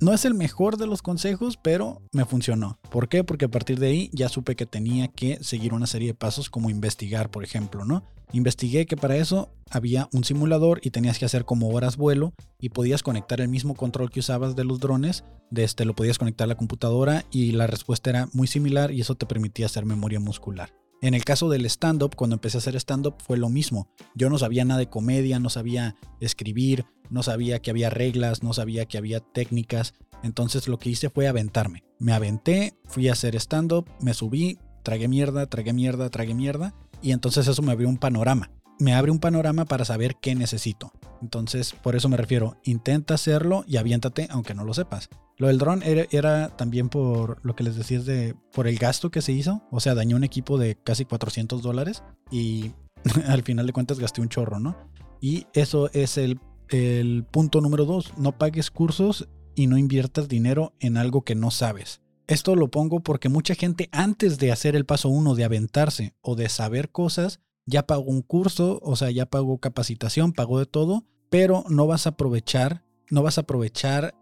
No 0.00 0.14
es 0.14 0.24
el 0.24 0.34
mejor 0.34 0.76
de 0.76 0.86
los 0.86 1.02
consejos, 1.02 1.58
pero 1.60 2.02
me 2.12 2.24
funcionó. 2.24 2.78
¿Por 2.88 3.08
qué? 3.08 3.24
Porque 3.24 3.46
a 3.46 3.50
partir 3.50 3.80
de 3.80 3.88
ahí 3.88 4.10
ya 4.12 4.28
supe 4.28 4.54
que 4.54 4.64
tenía 4.64 5.08
que 5.08 5.42
seguir 5.42 5.74
una 5.74 5.88
serie 5.88 6.08
de 6.08 6.14
pasos 6.14 6.50
como 6.50 6.70
investigar, 6.70 7.30
por 7.30 7.42
ejemplo, 7.42 7.84
¿no? 7.84 8.04
Investigué 8.32 8.86
que 8.86 8.96
para 8.96 9.16
eso 9.16 9.50
había 9.70 10.08
un 10.12 10.22
simulador 10.22 10.80
y 10.84 10.90
tenías 10.90 11.18
que 11.18 11.24
hacer 11.24 11.44
como 11.44 11.70
horas 11.70 11.96
vuelo 11.96 12.32
y 12.60 12.68
podías 12.68 13.02
conectar 13.02 13.40
el 13.40 13.48
mismo 13.48 13.74
control 13.74 14.10
que 14.10 14.20
usabas 14.20 14.54
de 14.54 14.64
los 14.64 14.78
drones, 14.78 15.24
de 15.50 15.64
este 15.64 15.84
lo 15.84 15.96
podías 15.96 16.18
conectar 16.18 16.44
a 16.44 16.48
la 16.48 16.56
computadora 16.56 17.24
y 17.32 17.52
la 17.52 17.66
respuesta 17.66 18.10
era 18.10 18.28
muy 18.32 18.46
similar 18.46 18.92
y 18.92 19.00
eso 19.00 19.14
te 19.14 19.26
permitía 19.26 19.66
hacer 19.66 19.84
memoria 19.84 20.20
muscular. 20.20 20.70
En 21.00 21.14
el 21.14 21.24
caso 21.24 21.48
del 21.48 21.64
stand-up, 21.66 22.16
cuando 22.16 22.34
empecé 22.34 22.56
a 22.56 22.60
hacer 22.60 22.74
stand-up 22.74 23.14
fue 23.24 23.38
lo 23.38 23.48
mismo. 23.48 23.88
Yo 24.14 24.30
no 24.30 24.38
sabía 24.38 24.64
nada 24.64 24.80
de 24.80 24.88
comedia, 24.88 25.38
no 25.38 25.48
sabía 25.48 25.94
escribir, 26.20 26.86
no 27.08 27.22
sabía 27.22 27.60
que 27.60 27.70
había 27.70 27.88
reglas, 27.88 28.42
no 28.42 28.52
sabía 28.52 28.86
que 28.86 28.98
había 28.98 29.20
técnicas. 29.20 29.94
Entonces 30.24 30.66
lo 30.66 30.78
que 30.78 30.90
hice 30.90 31.08
fue 31.08 31.28
aventarme. 31.28 31.84
Me 32.00 32.12
aventé, 32.12 32.74
fui 32.84 33.08
a 33.08 33.12
hacer 33.12 33.36
stand-up, 33.36 33.88
me 34.00 34.12
subí, 34.12 34.58
tragué 34.82 35.06
mierda, 35.06 35.46
tragué 35.46 35.72
mierda, 35.72 36.10
tragué 36.10 36.34
mierda. 36.34 36.74
Y 37.00 37.12
entonces 37.12 37.46
eso 37.46 37.62
me 37.62 37.70
abrió 37.70 37.88
un 37.88 37.98
panorama. 37.98 38.50
Me 38.78 38.94
abre 38.94 39.10
un 39.10 39.18
panorama 39.18 39.64
para 39.64 39.84
saber 39.84 40.16
qué 40.20 40.34
necesito. 40.34 40.92
Entonces, 41.20 41.72
por 41.72 41.96
eso 41.96 42.08
me 42.08 42.16
refiero, 42.16 42.56
intenta 42.62 43.14
hacerlo 43.14 43.64
y 43.66 43.76
aviéntate 43.76 44.28
aunque 44.30 44.54
no 44.54 44.64
lo 44.64 44.74
sepas. 44.74 45.08
Lo 45.36 45.48
del 45.48 45.58
dron 45.58 45.82
era, 45.84 46.56
también 46.56 46.88
por 46.88 47.44
lo 47.44 47.54
que 47.54 47.64
les 47.64 47.76
decía, 47.76 48.00
de, 48.00 48.34
por 48.52 48.66
el 48.66 48.76
gasto 48.76 49.10
que 49.10 49.22
se 49.22 49.32
hizo. 49.32 49.62
O 49.70 49.80
sea, 49.80 49.94
dañó 49.94 50.16
un 50.16 50.24
equipo 50.24 50.58
de 50.58 50.76
casi 50.76 51.04
400 51.04 51.62
dólares 51.62 52.02
y 52.30 52.72
al 53.26 53.42
final 53.42 53.66
de 53.66 53.72
cuentas 53.72 53.98
gasté 53.98 54.20
un 54.20 54.28
chorro, 54.28 54.58
¿no? 54.58 54.76
Y 55.20 55.46
eso 55.52 55.90
es 55.92 56.18
el, 56.18 56.40
el 56.68 57.24
punto 57.24 57.60
número 57.60 57.84
dos. 57.84 58.12
No 58.16 58.38
pagues 58.38 58.70
cursos 58.70 59.28
y 59.54 59.66
no 59.66 59.76
inviertas 59.76 60.28
dinero 60.28 60.72
en 60.80 60.96
algo 60.96 61.22
que 61.22 61.34
no 61.34 61.50
sabes. 61.50 62.00
Esto 62.28 62.56
lo 62.56 62.68
pongo 62.68 63.00
porque 63.00 63.28
mucha 63.28 63.54
gente 63.54 63.88
antes 63.90 64.38
de 64.38 64.52
hacer 64.52 64.76
el 64.76 64.84
paso 64.84 65.08
uno 65.08 65.34
de 65.34 65.44
aventarse 65.44 66.14
o 66.20 66.36
de 66.36 66.48
saber 66.48 66.90
cosas, 66.90 67.40
ya 67.68 67.86
pagó 67.86 68.04
un 68.04 68.22
curso, 68.22 68.80
o 68.82 68.96
sea, 68.96 69.10
ya 69.10 69.26
pagó 69.26 69.58
capacitación, 69.58 70.32
pagó 70.32 70.58
de 70.58 70.66
todo, 70.66 71.04
pero 71.30 71.64
no 71.68 71.86
vas 71.86 72.06
a 72.06 72.10
aprovechar, 72.10 72.82
no 73.10 73.22
vas 73.22 73.38
a 73.38 73.42
aprovechar 73.42 74.14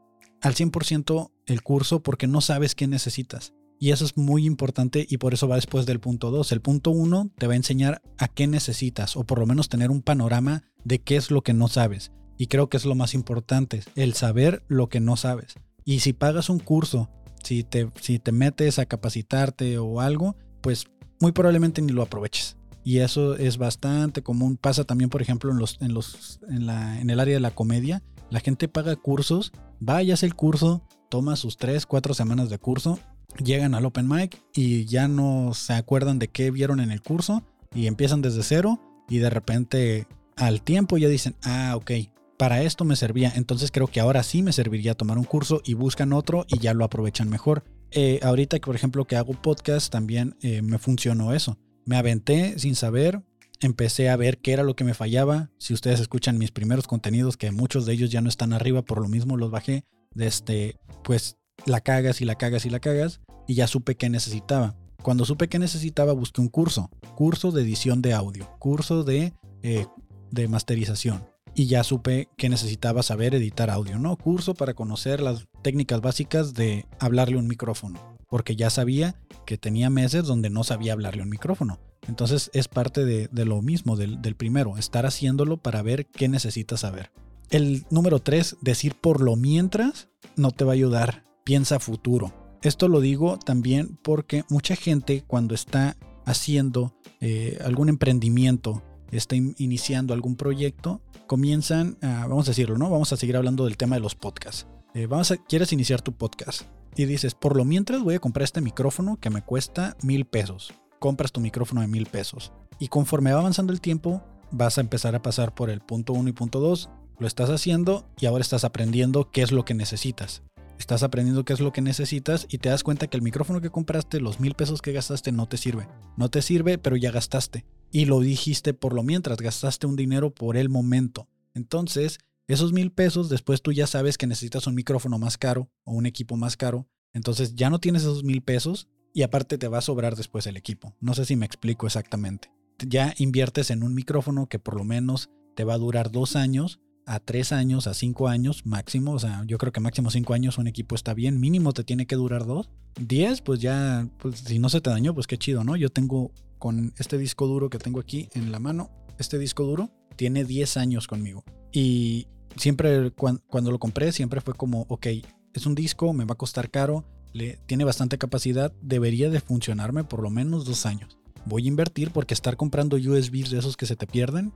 al 0.42 0.54
100% 0.54 1.30
el 1.46 1.62
curso 1.62 2.02
porque 2.02 2.26
no 2.26 2.40
sabes 2.40 2.74
qué 2.74 2.86
necesitas. 2.88 3.54
Y 3.78 3.90
eso 3.90 4.04
es 4.04 4.16
muy 4.16 4.46
importante 4.46 5.06
y 5.08 5.18
por 5.18 5.34
eso 5.34 5.48
va 5.48 5.56
después 5.56 5.86
del 5.86 6.00
punto 6.00 6.30
2. 6.30 6.50
El 6.52 6.60
punto 6.60 6.90
1 6.90 7.30
te 7.36 7.46
va 7.46 7.52
a 7.52 7.56
enseñar 7.56 8.02
a 8.18 8.26
qué 8.26 8.46
necesitas 8.46 9.16
o 9.16 9.24
por 9.24 9.38
lo 9.38 9.46
menos 9.46 9.68
tener 9.68 9.90
un 9.90 10.02
panorama 10.02 10.64
de 10.84 11.00
qué 11.00 11.16
es 11.16 11.30
lo 11.30 11.42
que 11.42 11.52
no 11.52 11.68
sabes. 11.68 12.10
Y 12.38 12.48
creo 12.48 12.68
que 12.68 12.78
es 12.78 12.84
lo 12.84 12.94
más 12.94 13.14
importante, 13.14 13.82
el 13.94 14.14
saber 14.14 14.62
lo 14.66 14.88
que 14.88 15.00
no 15.00 15.16
sabes. 15.16 15.54
Y 15.84 16.00
si 16.00 16.14
pagas 16.14 16.48
un 16.48 16.58
curso, 16.58 17.10
si 17.44 17.64
te, 17.64 17.90
si 18.00 18.18
te 18.18 18.32
metes 18.32 18.78
a 18.78 18.86
capacitarte 18.86 19.78
o 19.78 20.00
algo, 20.00 20.36
pues 20.62 20.86
muy 21.20 21.32
probablemente 21.32 21.80
ni 21.80 21.92
lo 21.92 22.02
aproveches. 22.02 22.55
Y 22.86 23.00
eso 23.00 23.34
es 23.34 23.58
bastante 23.58 24.22
común. 24.22 24.56
Pasa 24.56 24.84
también, 24.84 25.10
por 25.10 25.20
ejemplo, 25.20 25.50
en, 25.50 25.58
los, 25.58 25.76
en, 25.80 25.92
los, 25.92 26.38
en, 26.48 26.66
la, 26.66 27.00
en 27.00 27.10
el 27.10 27.18
área 27.18 27.34
de 27.34 27.40
la 27.40 27.50
comedia. 27.50 28.00
La 28.30 28.38
gente 28.38 28.68
paga 28.68 28.94
cursos 28.94 29.50
vayas 29.80 30.22
el 30.22 30.34
curso, 30.34 30.82
toma 31.08 31.34
sus 31.34 31.56
3, 31.56 31.84
4 31.84 32.14
semanas 32.14 32.48
de 32.48 32.58
curso, 32.58 33.00
llegan 33.42 33.74
al 33.74 33.84
open 33.86 34.08
mic 34.08 34.40
y 34.54 34.84
ya 34.84 35.08
no 35.08 35.52
se 35.52 35.74
acuerdan 35.74 36.20
de 36.20 36.28
qué 36.28 36.52
vieron 36.52 36.80
en 36.80 36.90
el 36.90 37.02
curso 37.02 37.42
y 37.74 37.88
empiezan 37.88 38.22
desde 38.22 38.42
cero 38.42 38.80
y 39.08 39.18
de 39.18 39.30
repente 39.30 40.06
al 40.36 40.62
tiempo 40.62 40.96
ya 40.96 41.08
dicen, 41.08 41.34
ah, 41.42 41.74
ok, 41.76 41.90
para 42.38 42.62
esto 42.62 42.84
me 42.84 42.96
servía, 42.96 43.32
entonces 43.34 43.70
creo 43.70 43.88
que 43.88 44.00
ahora 44.00 44.22
sí 44.22 44.42
me 44.42 44.52
serviría 44.52 44.94
tomar 44.94 45.18
un 45.18 45.24
curso 45.24 45.60
y 45.64 45.74
buscan 45.74 46.12
otro 46.12 46.44
y 46.48 46.58
ya 46.58 46.72
lo 46.72 46.84
aprovechan 46.84 47.28
mejor. 47.28 47.64
Eh, 47.90 48.20
ahorita 48.22 48.58
por 48.58 48.74
ejemplo 48.74 49.06
que 49.06 49.16
hago 49.16 49.32
podcast 49.32 49.90
también 49.90 50.36
eh, 50.42 50.62
me 50.62 50.78
funcionó 50.78 51.32
eso. 51.32 51.58
Me 51.86 51.96
aventé 51.96 52.58
sin 52.58 52.74
saber, 52.74 53.22
empecé 53.60 54.10
a 54.10 54.16
ver 54.16 54.38
qué 54.38 54.52
era 54.52 54.64
lo 54.64 54.74
que 54.74 54.82
me 54.82 54.92
fallaba. 54.92 55.50
Si 55.58 55.72
ustedes 55.72 56.00
escuchan 56.00 56.36
mis 56.36 56.50
primeros 56.50 56.88
contenidos, 56.88 57.36
que 57.36 57.52
muchos 57.52 57.86
de 57.86 57.92
ellos 57.92 58.10
ya 58.10 58.20
no 58.20 58.28
están 58.28 58.52
arriba, 58.52 58.82
por 58.82 59.00
lo 59.00 59.08
mismo 59.08 59.36
los 59.36 59.52
bajé. 59.52 59.84
Este, 60.16 60.78
pues 61.04 61.36
la 61.64 61.80
cagas 61.80 62.20
y 62.20 62.24
la 62.24 62.34
cagas 62.34 62.66
y 62.66 62.70
la 62.70 62.80
cagas. 62.80 63.20
Y 63.46 63.54
ya 63.54 63.68
supe 63.68 63.94
qué 63.96 64.10
necesitaba. 64.10 64.76
Cuando 65.00 65.24
supe 65.24 65.48
qué 65.48 65.60
necesitaba, 65.60 66.12
busqué 66.12 66.40
un 66.40 66.48
curso. 66.48 66.90
Curso 67.14 67.52
de 67.52 67.62
edición 67.62 68.02
de 68.02 68.14
audio. 68.14 68.50
Curso 68.58 69.04
de, 69.04 69.32
eh, 69.62 69.86
de 70.32 70.48
masterización. 70.48 71.24
Y 71.54 71.66
ya 71.68 71.84
supe 71.84 72.28
que 72.36 72.48
necesitaba 72.48 73.04
saber 73.04 73.34
editar 73.36 73.70
audio, 73.70 73.98
¿no? 74.00 74.16
Curso 74.16 74.54
para 74.54 74.74
conocer 74.74 75.20
las 75.20 75.46
técnicas 75.62 76.00
básicas 76.00 76.52
de 76.52 76.84
hablarle 76.98 77.36
un 77.38 77.46
micrófono, 77.46 78.15
porque 78.28 78.56
ya 78.56 78.70
sabía 78.70 79.20
que 79.44 79.58
tenía 79.58 79.90
meses 79.90 80.24
donde 80.24 80.50
no 80.50 80.64
sabía 80.64 80.92
hablarle 80.92 81.22
un 81.22 81.28
micrófono. 81.28 81.78
Entonces 82.08 82.50
es 82.54 82.68
parte 82.68 83.04
de, 83.04 83.44
lo 83.44 83.62
mismo, 83.62 83.96
del, 83.96 84.20
primero, 84.36 84.76
estar 84.76 85.06
haciéndolo 85.06 85.56
para 85.56 85.82
ver 85.82 86.06
qué 86.06 86.28
necesitas 86.28 86.80
saber. 86.80 87.10
El 87.50 87.84
número 87.90 88.20
tres, 88.20 88.56
decir 88.60 88.94
por 88.94 89.20
lo 89.20 89.36
mientras, 89.36 90.08
no 90.36 90.50
te 90.50 90.64
va 90.64 90.72
a 90.72 90.74
ayudar. 90.74 91.24
Piensa 91.44 91.78
futuro. 91.78 92.32
Esto 92.62 92.88
lo 92.88 93.00
digo 93.00 93.38
también 93.38 93.98
porque 94.02 94.44
mucha 94.50 94.76
gente 94.76 95.22
cuando 95.26 95.54
está 95.54 95.96
haciendo 96.24 96.94
eh, 97.20 97.58
algún 97.64 97.88
emprendimiento, 97.88 98.82
está 99.12 99.36
in- 99.36 99.54
iniciando 99.58 100.12
algún 100.14 100.36
proyecto, 100.36 101.00
comienzan, 101.28 101.98
a, 102.02 102.26
vamos 102.26 102.48
a 102.48 102.50
decirlo, 102.50 102.78
¿no? 102.78 102.90
Vamos 102.90 103.12
a 103.12 103.16
seguir 103.16 103.36
hablando 103.36 103.64
del 103.64 103.76
tema 103.76 103.96
de 103.96 104.00
los 104.00 104.14
podcasts. 104.14 104.66
Eh, 104.94 105.08
quieres 105.48 105.72
iniciar 105.72 106.02
tu 106.02 106.12
podcast 106.12 106.62
y 106.96 107.04
dices, 107.04 107.34
por 107.34 107.56
lo 107.56 107.64
mientras 107.64 108.02
voy 108.02 108.14
a 108.14 108.18
comprar 108.18 108.44
este 108.44 108.60
micrófono 108.60 109.18
que 109.20 109.30
me 109.30 109.42
cuesta 109.42 109.96
mil 110.02 110.24
pesos. 110.24 110.72
Compras 110.98 111.30
tu 111.30 111.40
micrófono 111.40 111.82
de 111.82 111.86
mil 111.86 112.06
pesos. 112.06 112.52
Y 112.78 112.88
conforme 112.88 113.32
va 113.32 113.40
avanzando 113.40 113.72
el 113.72 113.80
tiempo, 113.80 114.22
vas 114.50 114.78
a 114.78 114.80
empezar 114.80 115.14
a 115.14 115.22
pasar 115.22 115.54
por 115.54 115.70
el 115.70 115.80
punto 115.80 116.14
1 116.14 116.30
y 116.30 116.32
punto 116.32 116.58
2. 116.60 116.88
Lo 117.18 117.26
estás 117.26 117.50
haciendo 117.50 118.08
y 118.18 118.26
ahora 118.26 118.42
estás 118.42 118.64
aprendiendo 118.64 119.30
qué 119.30 119.42
es 119.42 119.52
lo 119.52 119.64
que 119.64 119.74
necesitas. 119.74 120.42
Estás 120.78 121.02
aprendiendo 121.02 121.44
qué 121.44 121.52
es 121.52 121.60
lo 121.60 121.72
que 121.72 121.80
necesitas 121.80 122.46
y 122.50 122.58
te 122.58 122.68
das 122.68 122.82
cuenta 122.82 123.06
que 123.06 123.16
el 123.16 123.22
micrófono 123.22 123.60
que 123.60 123.70
compraste, 123.70 124.20
los 124.20 124.40
mil 124.40 124.54
pesos 124.54 124.82
que 124.82 124.92
gastaste, 124.92 125.32
no 125.32 125.46
te 125.46 125.56
sirve. 125.56 125.88
No 126.16 126.30
te 126.30 126.42
sirve, 126.42 126.78
pero 126.78 126.96
ya 126.96 127.10
gastaste. 127.10 127.64
Y 127.90 128.04
lo 128.06 128.20
dijiste 128.20 128.74
por 128.74 128.94
lo 128.94 129.02
mientras, 129.02 129.38
gastaste 129.38 129.86
un 129.86 129.96
dinero 129.96 130.34
por 130.34 130.56
el 130.56 130.68
momento. 130.68 131.28
Entonces, 131.54 132.18
esos 132.48 132.72
mil 132.72 132.92
pesos, 132.92 133.28
después 133.28 133.62
tú 133.62 133.72
ya 133.72 133.86
sabes 133.86 134.18
que 134.18 134.26
necesitas 134.26 134.66
un 134.66 134.74
micrófono 134.74 135.18
más 135.18 135.38
caro 135.38 135.70
o 135.84 135.92
un 135.92 136.06
equipo 136.06 136.36
más 136.36 136.56
caro. 136.56 136.88
Entonces 137.12 137.54
ya 137.54 137.70
no 137.70 137.78
tienes 137.78 138.02
esos 138.02 138.24
mil 138.24 138.42
pesos 138.42 138.88
y 139.12 139.22
aparte 139.22 139.58
te 139.58 139.68
va 139.68 139.78
a 139.78 139.82
sobrar 139.82 140.16
después 140.16 140.46
el 140.46 140.56
equipo. 140.56 140.94
No 141.00 141.14
sé 141.14 141.24
si 141.24 141.36
me 141.36 141.46
explico 141.46 141.86
exactamente. 141.86 142.50
Ya 142.86 143.14
inviertes 143.18 143.70
en 143.70 143.82
un 143.82 143.94
micrófono 143.94 144.48
que 144.48 144.58
por 144.58 144.76
lo 144.76 144.84
menos 144.84 145.30
te 145.54 145.64
va 145.64 145.74
a 145.74 145.78
durar 145.78 146.12
dos 146.12 146.36
años 146.36 146.80
a 147.06 147.20
tres 147.20 147.52
años, 147.52 147.86
a 147.86 147.94
cinco 147.94 148.28
años 148.28 148.66
máximo. 148.66 149.12
O 149.12 149.18
sea, 149.18 149.44
yo 149.46 149.58
creo 149.58 149.72
que 149.72 149.80
máximo 149.80 150.10
cinco 150.10 150.34
años 150.34 150.58
un 150.58 150.66
equipo 150.66 150.94
está 150.94 151.14
bien. 151.14 151.40
Mínimo 151.40 151.72
te 151.72 151.84
tiene 151.84 152.06
que 152.06 152.16
durar 152.16 152.46
dos. 152.46 152.68
Diez, 153.00 153.40
pues 153.40 153.60
ya, 153.60 154.08
pues 154.18 154.40
si 154.40 154.58
no 154.58 154.68
se 154.68 154.80
te 154.80 154.90
dañó, 154.90 155.14
pues 155.14 155.26
qué 155.26 155.38
chido, 155.38 155.64
¿no? 155.64 155.76
Yo 155.76 155.88
tengo 155.90 156.32
con 156.58 156.92
este 156.98 157.18
disco 157.18 157.46
duro 157.46 157.70
que 157.70 157.78
tengo 157.78 158.00
aquí 158.00 158.28
en 158.34 158.52
la 158.52 158.58
mano, 158.58 158.90
este 159.18 159.38
disco 159.38 159.64
duro 159.64 159.90
tiene 160.16 160.44
10 160.44 160.76
años 160.78 161.06
conmigo. 161.06 161.44
Y 161.72 162.28
siempre 162.56 163.10
cuan- 163.12 163.42
cuando 163.48 163.70
lo 163.70 163.78
compré, 163.78 164.12
siempre 164.12 164.40
fue 164.40 164.54
como, 164.54 164.86
ok, 164.88 165.06
es 165.54 165.66
un 165.66 165.74
disco, 165.74 166.12
me 166.12 166.24
va 166.24 166.32
a 166.34 166.38
costar 166.38 166.70
caro, 166.70 167.04
le, 167.32 167.58
tiene 167.66 167.84
bastante 167.84 168.18
capacidad, 168.18 168.72
debería 168.82 169.30
de 169.30 169.40
funcionarme 169.40 170.04
por 170.04 170.22
lo 170.22 170.30
menos 170.30 170.64
dos 170.64 170.86
años. 170.86 171.18
Voy 171.44 171.64
a 171.64 171.68
invertir 171.68 172.10
porque 172.10 172.34
estar 172.34 172.56
comprando 172.56 172.96
USBs 172.96 173.50
de 173.50 173.58
esos 173.58 173.76
que 173.76 173.86
se 173.86 173.96
te 173.96 174.06
pierden, 174.06 174.52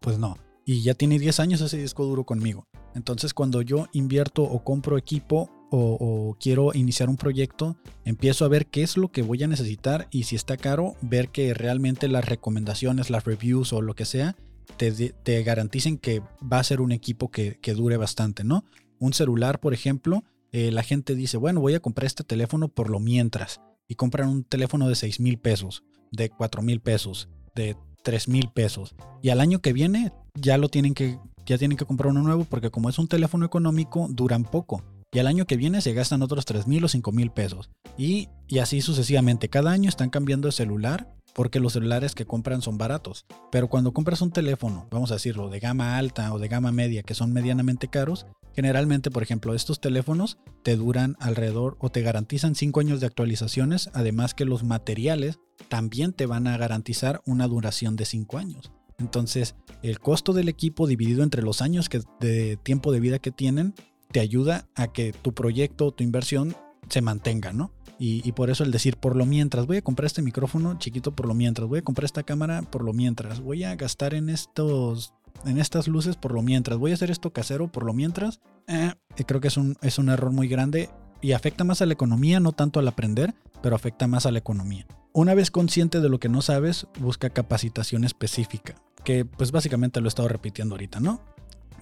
pues 0.00 0.18
no. 0.18 0.36
Y 0.64 0.82
ya 0.82 0.94
tiene 0.94 1.18
10 1.18 1.38
años 1.40 1.60
ese 1.60 1.78
disco 1.78 2.04
duro 2.04 2.24
conmigo. 2.24 2.66
Entonces 2.94 3.32
cuando 3.32 3.62
yo 3.62 3.86
invierto 3.92 4.42
o 4.42 4.64
compro 4.64 4.98
equipo 4.98 5.50
o 5.70 6.36
quiero 6.40 6.72
iniciar 6.74 7.08
un 7.08 7.16
proyecto, 7.16 7.76
empiezo 8.04 8.44
a 8.44 8.48
ver 8.48 8.66
qué 8.66 8.82
es 8.82 8.96
lo 8.96 9.08
que 9.08 9.22
voy 9.22 9.42
a 9.42 9.48
necesitar 9.48 10.08
y 10.10 10.24
si 10.24 10.36
está 10.36 10.56
caro, 10.56 10.94
ver 11.02 11.28
que 11.28 11.54
realmente 11.54 12.08
las 12.08 12.24
recomendaciones, 12.24 13.10
las 13.10 13.24
reviews 13.24 13.72
o 13.72 13.82
lo 13.82 13.94
que 13.94 14.04
sea, 14.04 14.36
te, 14.76 15.42
garanticen 15.42 15.98
que 15.98 16.20
va 16.40 16.58
a 16.58 16.64
ser 16.64 16.80
un 16.80 16.92
equipo 16.92 17.30
que, 17.30 17.58
que 17.60 17.74
dure 17.74 17.96
bastante, 17.96 18.44
¿no? 18.44 18.64
Un 18.98 19.12
celular, 19.12 19.60
por 19.60 19.74
ejemplo, 19.74 20.24
eh, 20.52 20.70
la 20.70 20.82
gente 20.82 21.14
dice, 21.14 21.36
bueno, 21.36 21.60
voy 21.60 21.74
a 21.74 21.80
comprar 21.80 22.06
este 22.06 22.24
teléfono 22.24 22.68
por 22.68 22.88
lo 22.90 23.00
mientras. 23.00 23.60
Y 23.88 23.94
compran 23.94 24.28
un 24.28 24.44
teléfono 24.44 24.88
de 24.88 24.94
6 24.94 25.20
mil 25.20 25.38
pesos, 25.38 25.84
de 26.10 26.30
4 26.30 26.62
mil 26.62 26.80
pesos, 26.80 27.28
de 27.54 27.76
3 28.02 28.28
mil 28.28 28.50
pesos. 28.50 28.94
Y 29.22 29.28
al 29.28 29.40
año 29.40 29.60
que 29.60 29.72
viene 29.72 30.12
ya 30.34 30.58
lo 30.58 30.68
tienen 30.68 30.94
que, 30.94 31.18
ya 31.44 31.58
tienen 31.58 31.76
que 31.76 31.84
comprar 31.84 32.10
uno 32.10 32.22
nuevo 32.22 32.44
porque 32.44 32.70
como 32.70 32.88
es 32.88 32.98
un 32.98 33.08
teléfono 33.08 33.44
económico, 33.46 34.08
duran 34.10 34.44
poco. 34.44 34.82
Y 35.12 35.18
al 35.18 35.26
año 35.26 35.46
que 35.46 35.56
viene 35.56 35.80
se 35.80 35.92
gastan 35.92 36.22
otros 36.22 36.44
3 36.44 36.66
mil 36.66 36.84
o 36.84 36.88
5 36.88 37.12
mil 37.12 37.30
pesos. 37.30 37.70
Y, 37.96 38.28
y 38.48 38.58
así 38.58 38.80
sucesivamente. 38.80 39.48
Cada 39.48 39.70
año 39.70 39.88
están 39.88 40.10
cambiando 40.10 40.48
de 40.48 40.52
celular 40.52 41.15
porque 41.36 41.60
los 41.60 41.74
celulares 41.74 42.14
que 42.14 42.24
compran 42.24 42.62
son 42.62 42.78
baratos. 42.78 43.26
Pero 43.52 43.68
cuando 43.68 43.92
compras 43.92 44.22
un 44.22 44.32
teléfono, 44.32 44.88
vamos 44.90 45.10
a 45.10 45.14
decirlo, 45.14 45.50
de 45.50 45.60
gama 45.60 45.98
alta 45.98 46.32
o 46.32 46.38
de 46.38 46.48
gama 46.48 46.72
media, 46.72 47.02
que 47.02 47.14
son 47.14 47.34
medianamente 47.34 47.88
caros, 47.88 48.26
generalmente, 48.54 49.10
por 49.10 49.22
ejemplo, 49.22 49.52
estos 49.52 49.78
teléfonos 49.78 50.38
te 50.64 50.76
duran 50.76 51.14
alrededor 51.20 51.76
o 51.78 51.90
te 51.90 52.00
garantizan 52.00 52.54
5 52.54 52.80
años 52.80 53.00
de 53.00 53.06
actualizaciones, 53.06 53.90
además 53.92 54.32
que 54.32 54.46
los 54.46 54.64
materiales 54.64 55.38
también 55.68 56.14
te 56.14 56.24
van 56.24 56.46
a 56.46 56.56
garantizar 56.56 57.20
una 57.26 57.46
duración 57.46 57.96
de 57.96 58.06
5 58.06 58.38
años. 58.38 58.72
Entonces, 58.98 59.56
el 59.82 60.00
costo 60.00 60.32
del 60.32 60.48
equipo 60.48 60.86
dividido 60.86 61.22
entre 61.22 61.42
los 61.42 61.60
años 61.60 61.90
que, 61.90 62.00
de 62.18 62.56
tiempo 62.56 62.92
de 62.92 63.00
vida 63.00 63.18
que 63.18 63.30
tienen, 63.30 63.74
te 64.10 64.20
ayuda 64.20 64.68
a 64.74 64.88
que 64.88 65.12
tu 65.12 65.34
proyecto 65.34 65.84
o 65.84 65.92
tu 65.92 66.02
inversión 66.02 66.56
se 66.88 67.02
mantenga, 67.02 67.52
¿no? 67.52 67.72
Y, 67.98 68.30
por 68.32 68.50
eso 68.50 68.62
el 68.62 68.72
decir, 68.72 68.98
por 68.98 69.16
lo 69.16 69.24
mientras, 69.24 69.66
voy 69.66 69.78
a 69.78 69.82
comprar 69.82 70.06
este 70.06 70.20
micrófono 70.20 70.78
chiquito 70.78 71.12
por 71.12 71.26
lo 71.26 71.34
mientras, 71.34 71.66
voy 71.66 71.78
a 71.78 71.82
comprar 71.82 72.04
esta 72.04 72.24
cámara 72.24 72.60
por 72.62 72.84
lo 72.84 72.92
mientras, 72.92 73.40
voy 73.40 73.64
a 73.64 73.74
gastar 73.74 74.12
en 74.12 74.28
estos, 74.28 75.14
en 75.46 75.58
estas 75.58 75.88
luces 75.88 76.16
por 76.16 76.32
lo 76.32 76.42
mientras, 76.42 76.78
voy 76.78 76.90
a 76.90 76.94
hacer 76.94 77.10
esto 77.10 77.32
casero 77.32 77.72
por 77.72 77.84
lo 77.84 77.94
mientras, 77.94 78.40
eh, 78.66 78.92
creo 79.26 79.40
que 79.40 79.48
es 79.48 79.56
un, 79.56 79.76
es 79.80 79.98
un 79.98 80.10
error 80.10 80.30
muy 80.30 80.46
grande 80.46 80.90
y 81.22 81.32
afecta 81.32 81.64
más 81.64 81.80
a 81.80 81.86
la 81.86 81.94
economía, 81.94 82.38
no 82.38 82.52
tanto 82.52 82.80
al 82.80 82.88
aprender, 82.88 83.34
pero 83.62 83.74
afecta 83.74 84.06
más 84.06 84.26
a 84.26 84.30
la 84.30 84.38
economía. 84.38 84.86
Una 85.14 85.34
vez 85.34 85.50
consciente 85.50 86.00
de 86.00 86.10
lo 86.10 86.20
que 86.20 86.28
no 86.28 86.42
sabes, 86.42 86.86
busca 87.00 87.30
capacitación 87.30 88.04
específica, 88.04 88.74
que 89.04 89.24
pues 89.24 89.52
básicamente 89.52 90.00
lo 90.02 90.06
he 90.06 90.08
estado 90.08 90.28
repitiendo 90.28 90.74
ahorita, 90.74 91.00
¿no? 91.00 91.22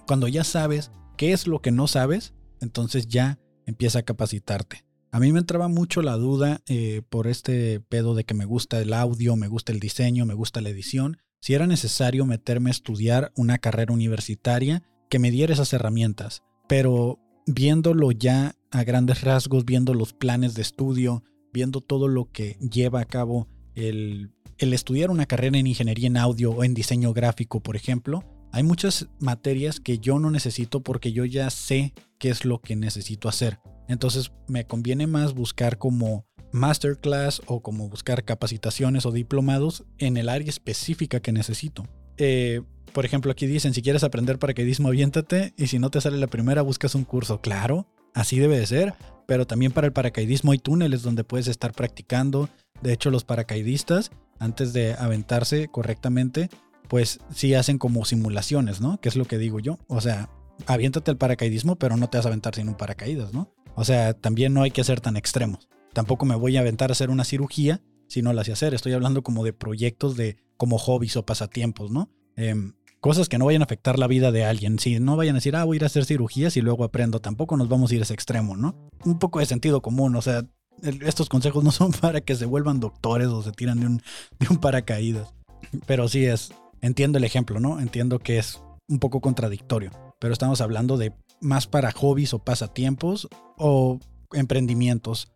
Cuando 0.07 0.29
ya 0.29 0.45
sabes 0.45 0.91
qué 1.17 1.33
es 1.33 1.45
lo 1.45 1.61
que 1.61 1.71
no 1.71 1.87
sabes, 1.87 2.33
entonces 2.61 3.07
ya 3.07 3.37
empieza 3.65 3.99
a 3.99 4.03
capacitarte. 4.03 4.85
A 5.15 5.19
mí 5.21 5.31
me 5.31 5.39
entraba 5.39 5.69
mucho 5.69 6.01
la 6.01 6.17
duda 6.17 6.59
eh, 6.67 7.01
por 7.07 7.27
este 7.27 7.79
pedo 7.79 8.15
de 8.15 8.25
que 8.25 8.33
me 8.33 8.43
gusta 8.43 8.81
el 8.81 8.91
audio, 8.91 9.37
me 9.37 9.47
gusta 9.47 9.71
el 9.71 9.79
diseño, 9.79 10.25
me 10.25 10.33
gusta 10.33 10.59
la 10.59 10.67
edición, 10.67 11.19
si 11.39 11.53
era 11.53 11.67
necesario 11.67 12.25
meterme 12.25 12.69
a 12.69 12.71
estudiar 12.71 13.31
una 13.37 13.57
carrera 13.57 13.93
universitaria 13.93 14.83
que 15.09 15.19
me 15.19 15.31
diera 15.31 15.53
esas 15.53 15.71
herramientas. 15.71 16.43
Pero 16.67 17.17
viéndolo 17.47 18.11
ya 18.11 18.57
a 18.71 18.83
grandes 18.83 19.21
rasgos, 19.21 19.63
viendo 19.63 19.93
los 19.93 20.11
planes 20.11 20.53
de 20.53 20.63
estudio, 20.63 21.23
viendo 21.53 21.79
todo 21.79 22.09
lo 22.09 22.29
que 22.29 22.57
lleva 22.59 22.99
a 22.99 23.05
cabo 23.05 23.47
el, 23.73 24.33
el 24.57 24.73
estudiar 24.73 25.11
una 25.11 25.27
carrera 25.27 25.57
en 25.57 25.67
ingeniería 25.67 26.07
en 26.07 26.17
audio 26.17 26.51
o 26.51 26.65
en 26.65 26.73
diseño 26.73 27.13
gráfico, 27.13 27.61
por 27.61 27.77
ejemplo, 27.77 28.25
hay 28.51 28.63
muchas 28.63 29.07
materias 29.21 29.79
que 29.79 29.97
yo 29.97 30.19
no 30.19 30.29
necesito 30.29 30.81
porque 30.81 31.13
yo 31.13 31.23
ya 31.23 31.49
sé 31.51 31.93
qué 32.19 32.31
es 32.31 32.43
lo 32.43 32.59
que 32.59 32.75
necesito 32.75 33.29
hacer. 33.29 33.59
Entonces 33.87 34.31
me 34.47 34.65
conviene 34.65 35.07
más 35.07 35.33
buscar 35.33 35.77
como 35.77 36.25
masterclass 36.51 37.41
o 37.47 37.61
como 37.61 37.89
buscar 37.89 38.23
capacitaciones 38.23 39.05
o 39.05 39.11
diplomados 39.11 39.83
en 39.97 40.17
el 40.17 40.29
área 40.29 40.49
específica 40.49 41.19
que 41.19 41.31
necesito. 41.31 41.87
Eh, 42.17 42.61
por 42.93 43.05
ejemplo, 43.05 43.31
aquí 43.31 43.45
dicen, 43.45 43.73
si 43.73 43.81
quieres 43.81 44.05
aprender 44.05 44.39
paracaidismo, 44.39 44.87
aviéntate 44.87 45.53
y 45.57 45.67
si 45.67 45.79
no 45.79 45.89
te 45.89 45.99
sale 45.99 46.17
la 46.17 46.27
primera, 46.27 46.61
buscas 46.61 46.95
un 46.95 47.03
curso. 47.03 47.41
Claro, 47.41 47.87
así 48.13 48.39
debe 48.39 48.57
de 48.57 48.65
ser, 48.65 48.93
pero 49.27 49.45
también 49.45 49.73
para 49.73 49.87
el 49.87 49.93
paracaidismo 49.93 50.53
hay 50.53 50.59
túneles 50.59 51.01
donde 51.03 51.25
puedes 51.25 51.47
estar 51.47 51.73
practicando. 51.73 52.49
De 52.81 52.93
hecho, 52.93 53.11
los 53.11 53.25
paracaidistas, 53.25 54.11
antes 54.39 54.71
de 54.71 54.93
aventarse 54.93 55.67
correctamente, 55.67 56.49
pues 56.87 57.19
sí 57.33 57.53
hacen 57.53 57.77
como 57.77 58.05
simulaciones, 58.05 58.79
¿no? 58.79 58.99
Que 59.01 59.09
es 59.09 59.17
lo 59.17 59.25
que 59.25 59.37
digo 59.37 59.59
yo. 59.59 59.77
O 59.87 59.99
sea, 59.99 60.29
aviéntate 60.65 61.11
al 61.11 61.17
paracaidismo, 61.17 61.75
pero 61.75 61.97
no 61.97 62.09
te 62.09 62.17
vas 62.17 62.25
a 62.25 62.29
aventar 62.29 62.55
sin 62.55 62.69
un 62.69 62.75
paracaídas, 62.75 63.33
¿no? 63.33 63.51
O 63.75 63.83
sea, 63.83 64.13
también 64.13 64.53
no 64.53 64.63
hay 64.63 64.71
que 64.71 64.83
ser 64.83 65.01
tan 65.01 65.17
extremos. 65.17 65.67
Tampoco 65.93 66.25
me 66.25 66.35
voy 66.35 66.57
a 66.57 66.61
aventar 66.61 66.91
a 66.91 66.93
hacer 66.93 67.09
una 67.09 67.23
cirugía 67.23 67.81
si 68.07 68.21
no 68.21 68.33
la 68.33 68.43
sé 68.43 68.51
hacer. 68.51 68.73
Estoy 68.73 68.93
hablando 68.93 69.23
como 69.23 69.43
de 69.43 69.53
proyectos 69.53 70.15
de 70.17 70.37
como 70.57 70.77
hobbies 70.77 71.17
o 71.17 71.25
pasatiempos, 71.25 71.91
¿no? 71.91 72.09
Em, 72.35 72.73
cosas 72.99 73.29
que 73.29 73.37
no 73.37 73.45
vayan 73.45 73.61
a 73.61 73.65
afectar 73.65 73.99
la 73.99 74.07
vida 74.07 74.31
de 74.31 74.45
alguien. 74.45 74.79
Si 74.79 74.99
no 74.99 75.15
vayan 75.17 75.35
a 75.35 75.37
decir, 75.37 75.55
ah, 75.55 75.63
voy 75.63 75.75
a 75.75 75.77
ir 75.77 75.83
a 75.83 75.87
hacer 75.87 76.05
cirugías 76.05 76.57
y 76.57 76.61
luego 76.61 76.83
aprendo. 76.83 77.19
Tampoco 77.19 77.57
nos 77.57 77.69
vamos 77.69 77.91
a 77.91 77.95
ir 77.95 78.01
a 78.01 78.03
ese 78.03 78.13
extremo, 78.13 78.55
¿no? 78.55 78.89
Un 79.03 79.19
poco 79.19 79.39
de 79.39 79.45
sentido 79.45 79.81
común, 79.81 80.15
o 80.15 80.21
sea, 80.21 80.45
estos 80.81 81.29
consejos 81.29 81.63
no 81.63 81.71
son 81.71 81.91
para 82.01 82.21
que 82.21 82.35
se 82.35 82.45
vuelvan 82.45 82.79
doctores 82.79 83.27
o 83.27 83.41
se 83.41 83.51
tiran 83.51 83.79
de 83.79 83.87
un, 83.87 84.01
de 84.39 84.47
un 84.49 84.57
paracaídas. 84.57 85.33
Pero 85.85 86.07
sí 86.07 86.25
es, 86.25 86.53
entiendo 86.81 87.17
el 87.17 87.23
ejemplo, 87.23 87.59
¿no? 87.59 87.79
Entiendo 87.79 88.19
que 88.19 88.37
es 88.37 88.61
un 88.87 88.99
poco 88.99 89.21
contradictorio. 89.21 89.91
Pero 90.19 90.33
estamos 90.33 90.61
hablando 90.61 90.97
de 90.97 91.13
más 91.45 91.67
para 91.67 91.91
hobbies 91.91 92.33
o 92.33 92.39
pasatiempos 92.39 93.29
o 93.57 93.99
emprendimientos. 94.33 95.31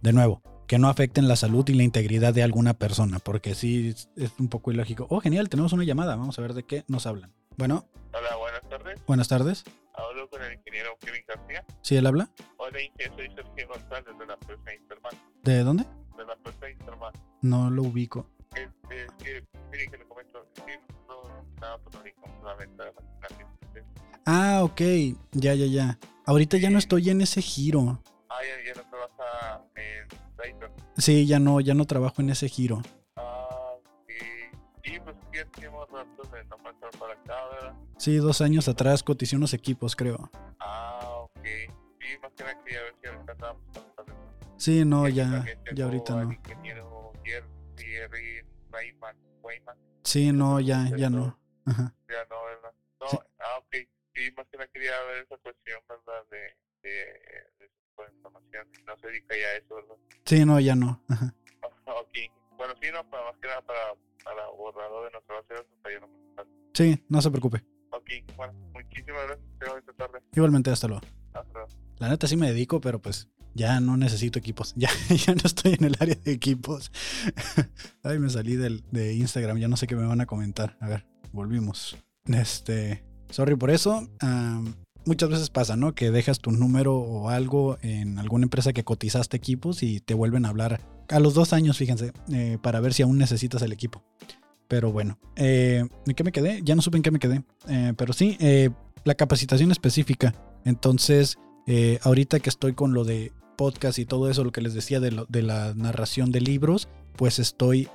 De 0.00 0.12
nuevo, 0.12 0.42
que 0.66 0.78
no 0.78 0.88
afecten 0.88 1.28
la 1.28 1.36
salud 1.36 1.68
y 1.68 1.74
la 1.74 1.82
integridad 1.82 2.32
de 2.32 2.42
alguna 2.42 2.74
persona, 2.74 3.18
porque 3.18 3.54
sí 3.54 3.88
es- 4.16 4.32
un 4.38 4.48
poco 4.48 4.70
ilógico. 4.72 5.06
Oh, 5.10 5.20
genial, 5.20 5.48
tenemos 5.48 5.72
una 5.72 5.84
llamada. 5.84 6.16
Vamos 6.16 6.38
a 6.38 6.42
ver 6.42 6.54
de 6.54 6.62
qué 6.64 6.84
nos 6.88 7.06
hablan. 7.06 7.34
Bueno, 7.56 7.84
Hola, 8.14 8.36
buenas 8.36 8.68
tardes. 8.68 9.00
buenas 9.06 9.28
tardes. 9.28 9.64
Hablo 9.94 10.30
con 10.30 10.42
el 10.42 10.54
ingeniero 10.54 10.90
Kevin 11.00 11.22
García. 11.28 11.64
¿Sí 11.82 11.96
él 11.96 12.06
habla? 12.06 12.30
Hola, 12.56 12.80
ingeniero, 12.80 13.14
soy 13.16 13.28
Sergio 13.34 13.68
González 13.68 14.18
de 14.18 14.26
la 14.26 14.34
empresa 14.34 14.74
Interman. 14.74 15.12
¿De 15.42 15.58
dónde? 15.64 15.84
De 16.16 16.24
la 16.24 16.32
empresa 16.34 16.70
Interman. 16.70 17.12
No 17.42 17.68
lo 17.70 17.82
ubico. 17.82 18.26
Este, 18.54 19.04
es 19.04 19.12
que, 19.22 19.44
mire 19.70 19.88
que 19.90 19.98
le 19.98 20.04
comento, 20.08 20.44
sí, 20.54 20.62
no 21.08 21.44
nada 21.60 21.78
por 21.78 21.92
la 21.94 22.54
venta 22.54 22.84
de 22.84 22.92
la 22.92 23.28
Ah, 24.26 24.60
ok. 24.62 24.80
Ya, 25.32 25.54
ya, 25.54 25.66
ya. 25.66 25.98
Ahorita 26.26 26.56
ya 26.58 26.70
no 26.70 26.78
estoy 26.78 27.10
en 27.10 27.20
ese 27.20 27.42
giro. 27.42 28.02
Ah, 28.28 28.38
ya, 28.42 28.72
ya 28.74 28.80
no 28.82 28.88
trabaja 28.88 29.64
en 29.76 30.08
Dayton. 30.36 30.70
Sí, 30.96 31.26
ya 31.26 31.38
no, 31.38 31.60
ya 31.60 31.74
no 31.74 31.84
trabajo 31.86 32.20
en 32.22 32.30
ese 32.30 32.48
giro. 32.48 32.82
Ah, 33.16 33.48
sí. 34.06 34.14
Sí, 34.84 34.98
pues 35.02 35.16
sí, 35.32 35.38
hacíamos 35.38 35.88
ratos 35.90 36.30
de 36.30 36.44
no 36.44 36.56
pasar 36.58 36.90
para 36.98 37.14
acá, 37.14 37.34
¿verdad? 37.52 37.74
Sí, 37.98 38.16
dos 38.16 38.40
años 38.40 38.68
atrás 38.68 39.02
coticé 39.02 39.36
unos 39.36 39.52
equipos, 39.54 39.96
creo. 39.96 40.30
Ah, 40.60 41.00
ok. 41.22 41.44
Sí, 42.00 42.06
más 42.22 42.32
que 42.36 42.44
nada 42.44 42.64
quería 42.64 42.82
ver 42.82 42.94
si 43.02 43.08
ahorita. 43.08 43.56
Sí, 44.56 44.84
no, 44.84 45.06
Sí, 45.06 45.14
ya, 45.14 45.44
ya 45.74 45.84
ahorita 45.86 46.16
no. 46.24 46.32
ingeniero 46.32 47.12
Jerry, 47.24 48.42
Rayman, 48.70 49.16
Wayman, 49.42 49.76
Sí, 50.04 50.32
no, 50.32 50.60
ya, 50.60 50.88
ya 50.96 51.08
no. 51.10 51.36
Ajá. 51.64 51.94
ya 52.08 52.16
no, 52.30 52.36
¿verdad? 52.44 52.59
Sí. 52.59 52.59
Ah, 53.40 53.58
ok. 53.58 53.76
Sí, 54.14 54.32
más 54.36 54.46
que 54.48 54.56
nada 54.56 54.70
quería 54.72 55.02
ver 55.04 55.24
esa 55.24 55.36
cuestión, 55.38 55.80
¿verdad? 55.88 56.24
De, 56.30 56.56
de, 56.82 56.90
de 57.58 57.70
información. 58.14 58.66
No 58.86 58.96
se 58.98 59.06
dedica 59.06 59.36
ya 59.36 59.46
a 59.46 59.56
eso, 59.56 59.74
¿verdad? 59.74 59.96
Sí, 60.24 60.44
no, 60.44 60.60
ya 60.60 60.74
no. 60.74 61.02
Ajá. 61.08 61.34
Ok. 61.86 62.18
Bueno, 62.56 62.74
sí, 62.80 62.88
no, 62.92 63.08
para, 63.10 63.24
más 63.24 63.36
que 63.40 63.48
nada 63.48 63.62
para, 63.62 63.94
para 64.22 64.46
borrador 64.50 65.06
de 65.06 65.10
nuestra 65.12 65.34
base 65.36 65.54
de 65.54 65.60
datos, 65.60 66.10
no. 66.36 66.44
Sí, 66.72 67.04
no 67.08 67.20
se 67.20 67.30
preocupe. 67.30 67.64
Ok, 67.90 68.10
bueno, 68.36 68.52
muchísimas 68.72 69.26
gracias. 69.26 69.48
Te 69.58 69.64
veo 69.64 69.78
esta 69.78 69.92
tarde. 69.94 70.20
Igualmente, 70.32 70.70
hasta 70.70 70.86
luego. 70.86 71.02
Hasta 71.32 71.52
luego. 71.52 71.68
La 71.98 72.08
neta 72.08 72.26
sí 72.26 72.36
me 72.36 72.48
dedico, 72.48 72.80
pero 72.80 73.00
pues 73.00 73.28
ya 73.54 73.80
no 73.80 73.96
necesito 73.96 74.38
equipos. 74.38 74.74
Ya, 74.76 74.90
ya 75.08 75.34
no 75.34 75.42
estoy 75.44 75.74
en 75.74 75.84
el 75.84 75.96
área 76.00 76.14
de 76.14 76.32
equipos. 76.32 76.92
Ay, 78.02 78.18
me 78.18 78.30
salí 78.30 78.56
del, 78.56 78.84
de 78.90 79.14
Instagram, 79.14 79.58
ya 79.58 79.68
no 79.68 79.76
sé 79.76 79.86
qué 79.86 79.96
me 79.96 80.06
van 80.06 80.20
a 80.20 80.26
comentar. 80.26 80.76
A 80.80 80.88
ver, 80.88 81.06
volvimos. 81.32 81.96
Este, 82.26 83.02
sorry 83.30 83.56
por 83.56 83.70
eso. 83.70 84.08
Muchas 85.06 85.30
veces 85.30 85.48
pasa, 85.50 85.76
¿no? 85.76 85.94
Que 85.94 86.10
dejas 86.10 86.40
tu 86.40 86.50
número 86.52 86.96
o 86.96 87.30
algo 87.30 87.78
en 87.80 88.18
alguna 88.18 88.44
empresa 88.44 88.72
que 88.74 88.84
cotizaste 88.84 89.36
equipos 89.36 89.82
y 89.82 90.00
te 90.00 90.12
vuelven 90.14 90.44
a 90.44 90.50
hablar 90.50 90.80
a 91.08 91.18
los 91.20 91.32
dos 91.34 91.52
años, 91.54 91.78
fíjense, 91.78 92.12
eh, 92.32 92.58
para 92.62 92.80
ver 92.80 92.92
si 92.92 93.02
aún 93.02 93.16
necesitas 93.18 93.62
el 93.62 93.72
equipo. 93.72 94.04
Pero 94.68 94.92
bueno, 94.92 95.18
eh, 95.36 95.84
¿en 96.06 96.14
qué 96.14 96.22
me 96.22 96.32
quedé? 96.32 96.60
Ya 96.62 96.74
no 96.76 96.82
supe 96.82 96.98
en 96.98 97.02
qué 97.02 97.10
me 97.10 97.18
quedé. 97.18 97.42
Eh, 97.68 97.94
pero 97.96 98.12
sí, 98.12 98.36
eh, 98.40 98.70
la 99.04 99.14
capacitación 99.14 99.72
específica. 99.72 100.34
Entonces, 100.64 101.38
ahorita 102.02 102.40
que 102.40 102.50
estoy 102.50 102.74
con 102.74 102.92
lo 102.92 103.04
de 103.04 103.32
podcast 103.56 103.98
y 103.98 104.04
todo 104.04 104.28
eso, 104.30 104.44
lo 104.44 104.52
que 104.52 104.60
les 104.60 104.74
decía 104.74 105.00
de, 105.00 105.12
lo- 105.12 105.26
de 105.28 105.42
la 105.42 105.72
narración 105.74 106.30
de 106.30 106.40
libros, 106.42 106.88
pues 107.16 107.38
estoy, 107.38 107.88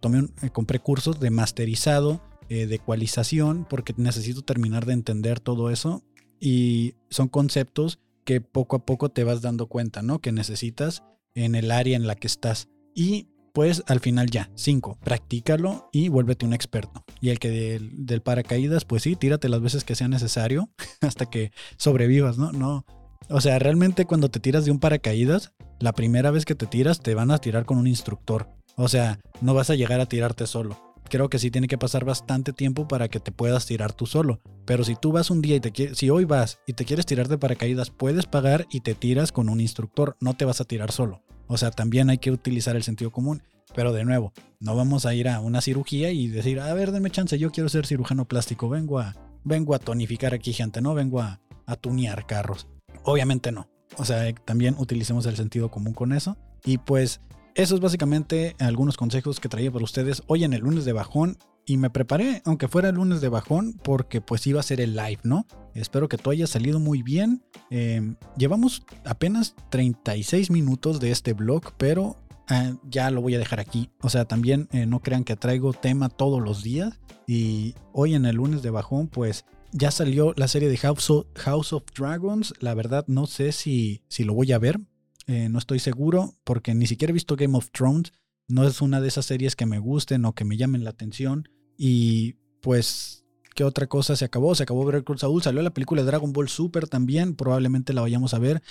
tomé 0.00 0.18
un- 0.18 0.34
compré 0.52 0.80
cursos 0.80 1.18
de 1.18 1.30
masterizado, 1.30 2.20
eh, 2.48 2.66
de 2.66 2.76
ecualización, 2.76 3.66
porque 3.68 3.94
necesito 3.96 4.42
terminar 4.42 4.86
de 4.86 4.94
entender 4.94 5.40
todo 5.40 5.70
eso. 5.70 6.02
Y 6.40 6.94
son 7.10 7.28
conceptos 7.28 8.00
que 8.24 8.40
poco 8.40 8.76
a 8.76 8.86
poco 8.86 9.10
te 9.10 9.24
vas 9.24 9.42
dando 9.42 9.66
cuenta, 9.66 10.02
¿no? 10.02 10.20
Que 10.20 10.32
necesitas 10.32 11.02
en 11.34 11.54
el 11.54 11.70
área 11.70 11.96
en 11.96 12.06
la 12.06 12.16
que 12.16 12.26
estás. 12.26 12.68
Y 12.94 13.28
pues 13.52 13.82
al 13.86 14.00
final 14.00 14.30
ya, 14.30 14.50
cinco, 14.54 14.98
practícalo 15.04 15.88
y 15.92 16.08
vuélvete 16.08 16.46
un 16.46 16.54
experto. 16.54 17.04
Y 17.20 17.30
el 17.30 17.38
que 17.38 17.50
del, 17.50 18.06
del 18.06 18.22
paracaídas, 18.22 18.84
pues 18.84 19.02
sí, 19.02 19.16
tírate 19.16 19.48
las 19.48 19.60
veces 19.60 19.84
que 19.84 19.94
sea 19.94 20.08
necesario 20.08 20.70
hasta 21.00 21.26
que 21.26 21.52
sobrevivas, 21.76 22.38
¿no? 22.38 22.52
No. 22.52 22.84
O 23.28 23.40
sea, 23.40 23.58
realmente 23.58 24.04
cuando 24.04 24.30
te 24.30 24.40
tiras 24.40 24.64
de 24.64 24.70
un 24.70 24.80
paracaídas, 24.80 25.52
la 25.78 25.92
primera 25.92 26.30
vez 26.30 26.44
que 26.44 26.54
te 26.54 26.66
tiras 26.66 27.00
te 27.00 27.14
van 27.14 27.30
a 27.30 27.38
tirar 27.38 27.64
con 27.64 27.78
un 27.78 27.86
instructor. 27.86 28.48
O 28.76 28.88
sea, 28.88 29.20
no 29.40 29.54
vas 29.54 29.70
a 29.70 29.74
llegar 29.74 30.00
a 30.00 30.06
tirarte 30.06 30.46
solo. 30.46 30.91
Creo 31.12 31.28
que 31.28 31.38
sí 31.38 31.50
tiene 31.50 31.68
que 31.68 31.76
pasar 31.76 32.06
bastante 32.06 32.54
tiempo 32.54 32.88
para 32.88 33.08
que 33.08 33.20
te 33.20 33.32
puedas 33.32 33.66
tirar 33.66 33.92
tú 33.92 34.06
solo. 34.06 34.40
Pero 34.64 34.82
si 34.82 34.96
tú 34.96 35.12
vas 35.12 35.30
un 35.30 35.42
día 35.42 35.56
y 35.56 35.60
te 35.60 35.70
quieres, 35.70 35.98
si 35.98 36.08
hoy 36.08 36.24
vas 36.24 36.60
y 36.66 36.72
te 36.72 36.86
quieres 36.86 37.04
tirar 37.04 37.28
de 37.28 37.36
paracaídas, 37.36 37.90
puedes 37.90 38.24
pagar 38.24 38.66
y 38.70 38.80
te 38.80 38.94
tiras 38.94 39.30
con 39.30 39.50
un 39.50 39.60
instructor, 39.60 40.16
no 40.20 40.32
te 40.38 40.46
vas 40.46 40.62
a 40.62 40.64
tirar 40.64 40.90
solo. 40.90 41.22
O 41.48 41.58
sea, 41.58 41.70
también 41.70 42.08
hay 42.08 42.16
que 42.16 42.30
utilizar 42.30 42.76
el 42.76 42.82
sentido 42.82 43.10
común. 43.10 43.42
Pero 43.74 43.92
de 43.92 44.06
nuevo, 44.06 44.32
no 44.58 44.74
vamos 44.74 45.04
a 45.04 45.14
ir 45.14 45.28
a 45.28 45.40
una 45.40 45.60
cirugía 45.60 46.12
y 46.12 46.28
decir, 46.28 46.60
a 46.60 46.72
ver, 46.72 46.92
denme 46.92 47.10
chance, 47.10 47.38
yo 47.38 47.50
quiero 47.50 47.68
ser 47.68 47.84
cirujano 47.84 48.26
plástico, 48.26 48.70
vengo 48.70 48.98
a, 48.98 49.14
vengo 49.44 49.74
a 49.74 49.80
tonificar 49.80 50.32
aquí 50.32 50.54
gente, 50.54 50.80
no 50.80 50.94
vengo 50.94 51.20
a, 51.20 51.42
a 51.66 51.76
tunear 51.76 52.26
carros. 52.26 52.68
Obviamente 53.02 53.52
no. 53.52 53.68
O 53.98 54.06
sea, 54.06 54.26
eh, 54.26 54.34
también 54.46 54.76
utilicemos 54.78 55.26
el 55.26 55.36
sentido 55.36 55.70
común 55.70 55.92
con 55.92 56.14
eso. 56.14 56.38
Y 56.64 56.78
pues 56.78 57.20
eso 57.54 57.74
es 57.74 57.80
básicamente 57.80 58.56
algunos 58.58 58.96
consejos 58.96 59.40
que 59.40 59.48
traía 59.48 59.70
para 59.70 59.84
ustedes 59.84 60.22
hoy 60.26 60.44
en 60.44 60.52
el 60.52 60.60
lunes 60.62 60.84
de 60.84 60.92
bajón. 60.92 61.38
Y 61.64 61.76
me 61.76 61.90
preparé, 61.90 62.42
aunque 62.44 62.66
fuera 62.66 62.88
el 62.88 62.96
lunes 62.96 63.20
de 63.20 63.28
bajón, 63.28 63.78
porque 63.84 64.20
pues 64.20 64.44
iba 64.48 64.58
a 64.58 64.64
ser 64.64 64.80
el 64.80 64.96
live, 64.96 65.20
¿no? 65.22 65.46
Espero 65.74 66.08
que 66.08 66.18
todo 66.18 66.32
haya 66.32 66.48
salido 66.48 66.80
muy 66.80 67.02
bien. 67.02 67.44
Eh, 67.70 68.16
llevamos 68.36 68.82
apenas 69.04 69.54
36 69.70 70.50
minutos 70.50 70.98
de 70.98 71.12
este 71.12 71.34
blog, 71.34 71.72
pero 71.76 72.16
eh, 72.50 72.74
ya 72.90 73.10
lo 73.10 73.22
voy 73.22 73.36
a 73.36 73.38
dejar 73.38 73.60
aquí. 73.60 73.90
O 74.00 74.08
sea, 74.08 74.24
también 74.24 74.68
eh, 74.72 74.86
no 74.86 75.00
crean 75.00 75.22
que 75.22 75.36
traigo 75.36 75.72
tema 75.72 76.08
todos 76.08 76.42
los 76.42 76.64
días. 76.64 76.98
Y 77.28 77.76
hoy 77.92 78.14
en 78.14 78.26
el 78.26 78.36
lunes 78.36 78.62
de 78.62 78.70
bajón, 78.70 79.06
pues 79.06 79.44
ya 79.70 79.90
salió 79.90 80.34
la 80.36 80.48
serie 80.48 80.68
de 80.68 80.76
House 80.78 81.10
of, 81.10 81.26
House 81.36 81.72
of 81.72 81.84
Dragons. 81.96 82.54
La 82.58 82.74
verdad 82.74 83.04
no 83.06 83.26
sé 83.26 83.52
si, 83.52 84.02
si 84.08 84.24
lo 84.24 84.34
voy 84.34 84.50
a 84.52 84.58
ver. 84.58 84.80
Eh, 85.26 85.48
no 85.48 85.58
estoy 85.58 85.78
seguro 85.78 86.34
porque 86.44 86.74
ni 86.74 86.86
siquiera 86.86 87.10
he 87.10 87.14
visto 87.14 87.36
Game 87.36 87.56
of 87.56 87.70
Thrones. 87.70 88.12
No 88.48 88.66
es 88.66 88.80
una 88.80 89.00
de 89.00 89.08
esas 89.08 89.26
series 89.26 89.56
que 89.56 89.66
me 89.66 89.78
gusten 89.78 90.24
o 90.24 90.34
que 90.34 90.44
me 90.44 90.56
llamen 90.56 90.84
la 90.84 90.90
atención. 90.90 91.48
Y 91.76 92.34
pues, 92.60 93.24
¿qué 93.54 93.64
otra 93.64 93.86
cosa 93.86 94.16
se 94.16 94.24
acabó? 94.24 94.54
Se 94.54 94.64
acabó 94.64 94.84
Better 94.84 95.04
Call 95.04 95.18
Saul. 95.18 95.42
Salió 95.42 95.62
la 95.62 95.74
película 95.74 96.02
Dragon 96.02 96.32
Ball 96.32 96.48
Super 96.48 96.88
también. 96.88 97.34
Probablemente 97.34 97.92
la 97.92 98.02
vayamos 98.02 98.34
a 98.34 98.38
ver. 98.38 98.62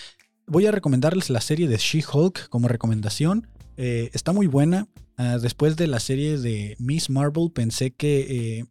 Voy 0.48 0.66
a 0.66 0.72
recomendarles 0.72 1.30
la 1.30 1.42
serie 1.42 1.68
de 1.68 1.78
She-Hulk 1.78 2.50
como 2.50 2.68
recomendación. 2.68 3.48
Eh, 3.78 4.10
está 4.14 4.34
muy 4.34 4.48
buena. 4.48 4.88
Ah, 5.18 5.38
después 5.38 5.76
de 5.76 5.88
la 5.88 6.00
serie 6.00 6.38
de 6.38 6.76
Miss 6.80 7.10
Marvel 7.10 7.52
pensé 7.54 7.92
que 7.92 8.60
eh, 8.60 8.66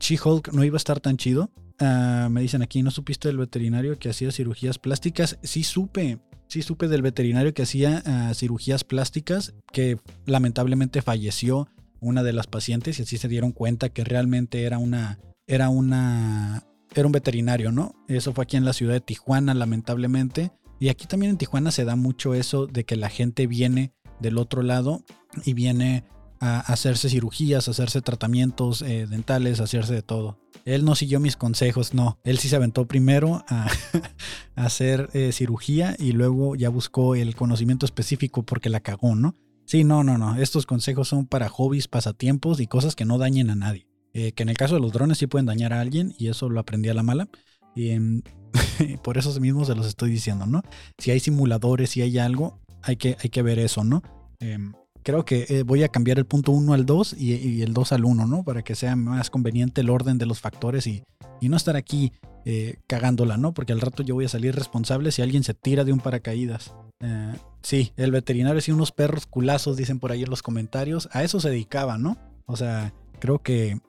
She-Hulk 0.00 0.52
no 0.52 0.64
iba 0.64 0.76
a 0.76 0.78
estar 0.78 1.00
tan 1.00 1.16
chido. 1.16 1.50
Ah, 1.78 2.28
me 2.30 2.40
dicen 2.40 2.62
aquí, 2.62 2.82
¿no 2.82 2.90
supiste 2.90 3.28
del 3.28 3.38
veterinario 3.38 3.98
que 3.98 4.10
hacía 4.10 4.32
cirugías 4.32 4.78
plásticas? 4.78 5.38
Sí 5.42 5.62
supe, 5.62 6.18
sí 6.50 6.62
supe 6.62 6.88
del 6.88 7.02
veterinario 7.02 7.54
que 7.54 7.62
hacía 7.62 8.02
ah, 8.04 8.32
cirugías 8.34 8.84
plásticas, 8.84 9.54
que 9.72 9.98
lamentablemente 10.26 11.00
falleció 11.00 11.68
una 12.00 12.22
de 12.22 12.32
las 12.32 12.46
pacientes 12.46 12.98
y 12.98 13.02
así 13.02 13.18
se 13.18 13.28
dieron 13.28 13.52
cuenta 13.52 13.90
que 13.90 14.04
realmente 14.04 14.64
era 14.64 14.78
una, 14.78 15.20
era 15.46 15.68
una, 15.68 16.64
era 16.94 17.06
un 17.06 17.12
veterinario, 17.12 17.70
¿no? 17.70 17.94
Eso 18.08 18.32
fue 18.32 18.44
aquí 18.44 18.56
en 18.56 18.64
la 18.64 18.72
ciudad 18.72 18.94
de 18.94 19.00
Tijuana, 19.00 19.54
lamentablemente. 19.54 20.50
Y 20.80 20.88
aquí 20.88 21.06
también 21.06 21.30
en 21.30 21.38
Tijuana 21.38 21.70
se 21.70 21.84
da 21.84 21.94
mucho 21.94 22.34
eso 22.34 22.66
de 22.66 22.84
que 22.84 22.96
la 22.96 23.10
gente 23.10 23.46
viene 23.46 23.92
del 24.18 24.38
otro 24.38 24.62
lado 24.62 25.04
y 25.44 25.52
viene 25.52 26.04
a 26.40 26.58
hacerse 26.60 27.10
cirugías, 27.10 27.68
a 27.68 27.70
hacerse 27.70 28.00
tratamientos 28.00 28.82
eh, 28.82 29.06
dentales, 29.06 29.60
a 29.60 29.64
hacerse 29.64 29.94
de 29.94 30.02
todo. 30.02 30.38
Él 30.64 30.84
no 30.84 30.94
siguió 30.94 31.20
mis 31.20 31.36
consejos, 31.36 31.94
no. 31.94 32.18
Él 32.24 32.38
sí 32.38 32.48
se 32.48 32.56
aventó 32.56 32.86
primero 32.86 33.44
a, 33.46 33.66
a 33.66 33.70
hacer 34.56 35.08
eh, 35.12 35.32
cirugía 35.32 35.96
y 35.98 36.12
luego 36.12 36.56
ya 36.56 36.68
buscó 36.68 37.14
el 37.14 37.34
conocimiento 37.34 37.86
específico 37.86 38.42
porque 38.42 38.68
la 38.68 38.80
cagó, 38.80 39.14
¿no? 39.14 39.36
Sí, 39.64 39.84
no, 39.84 40.02
no, 40.02 40.18
no. 40.18 40.36
Estos 40.36 40.66
consejos 40.66 41.08
son 41.08 41.26
para 41.26 41.48
hobbies, 41.48 41.86
pasatiempos 41.86 42.60
y 42.60 42.66
cosas 42.66 42.96
que 42.96 43.04
no 43.04 43.18
dañen 43.18 43.50
a 43.50 43.54
nadie. 43.54 43.86
Eh, 44.12 44.32
que 44.32 44.42
en 44.42 44.48
el 44.48 44.56
caso 44.56 44.74
de 44.74 44.80
los 44.80 44.92
drones 44.92 45.18
sí 45.18 45.28
pueden 45.28 45.46
dañar 45.46 45.72
a 45.72 45.80
alguien 45.80 46.12
y 46.18 46.26
eso 46.26 46.48
lo 46.48 46.58
aprendí 46.58 46.88
a 46.88 46.94
la 46.94 47.04
mala. 47.04 47.28
Y 47.76 47.90
em, 47.90 48.22
por 49.04 49.16
eso 49.16 49.38
mismo 49.40 49.64
se 49.64 49.74
los 49.74 49.86
estoy 49.86 50.10
diciendo, 50.10 50.46
¿no? 50.46 50.62
Si 50.98 51.10
hay 51.10 51.20
simuladores, 51.20 51.90
si 51.90 52.02
hay 52.02 52.18
algo, 52.18 52.58
hay 52.82 52.96
que, 52.96 53.16
hay 53.22 53.30
que 53.30 53.42
ver 53.42 53.58
eso, 53.60 53.84
¿no? 53.84 54.02
Em, 54.40 54.72
creo 55.02 55.24
que 55.24 55.46
eh, 55.48 55.62
voy 55.62 55.82
a 55.84 55.88
cambiar 55.88 56.18
el 56.18 56.26
punto 56.26 56.52
1 56.52 56.72
al 56.72 56.84
2 56.86 57.14
y, 57.18 57.62
el 57.62 57.72
2 57.72 57.92
al 57.92 58.04
1, 58.04 58.26
¿no? 58.26 58.42
Para 58.42 58.62
que 58.62 58.74
sea 58.74 58.96
más 58.96 59.30
conveniente 59.30 59.82
el 59.82 59.90
orden 59.90 60.18
de 60.18 60.26
los 60.26 60.40
factores 60.40 60.86
y, 60.86 61.04
y 61.40 61.48
no 61.48 61.56
estar 61.56 61.76
aquí 61.76 62.12
eh, 62.44 62.76
cagándola, 62.86 63.36
¿no? 63.36 63.52
Porque 63.52 63.72
al 63.72 63.80
rato 63.80 64.02
yo 64.02 64.14
voy 64.14 64.24
a 64.24 64.28
salir 64.28 64.54
responsable 64.54 65.12
si 65.12 65.22
alguien 65.22 65.44
se 65.44 65.54
tira 65.54 65.84
de 65.84 65.92
un 65.92 66.00
paracaídas. 66.00 66.74
Eh, 67.00 67.34
sí, 67.62 67.92
el 67.96 68.12
veterinario 68.12 68.60
sí 68.60 68.72
unos 68.72 68.92
perros 68.92 69.26
culazos, 69.26 69.76
dicen 69.76 69.98
por 69.98 70.12
ahí 70.12 70.22
en 70.22 70.30
los 70.30 70.42
comentarios. 70.42 71.08
A 71.12 71.22
eso 71.22 71.40
se 71.40 71.50
dedicaba, 71.50 71.98
¿no? 71.98 72.16
O 72.46 72.56
sea, 72.56 72.92
creo 73.18 73.40
que, 73.40 73.80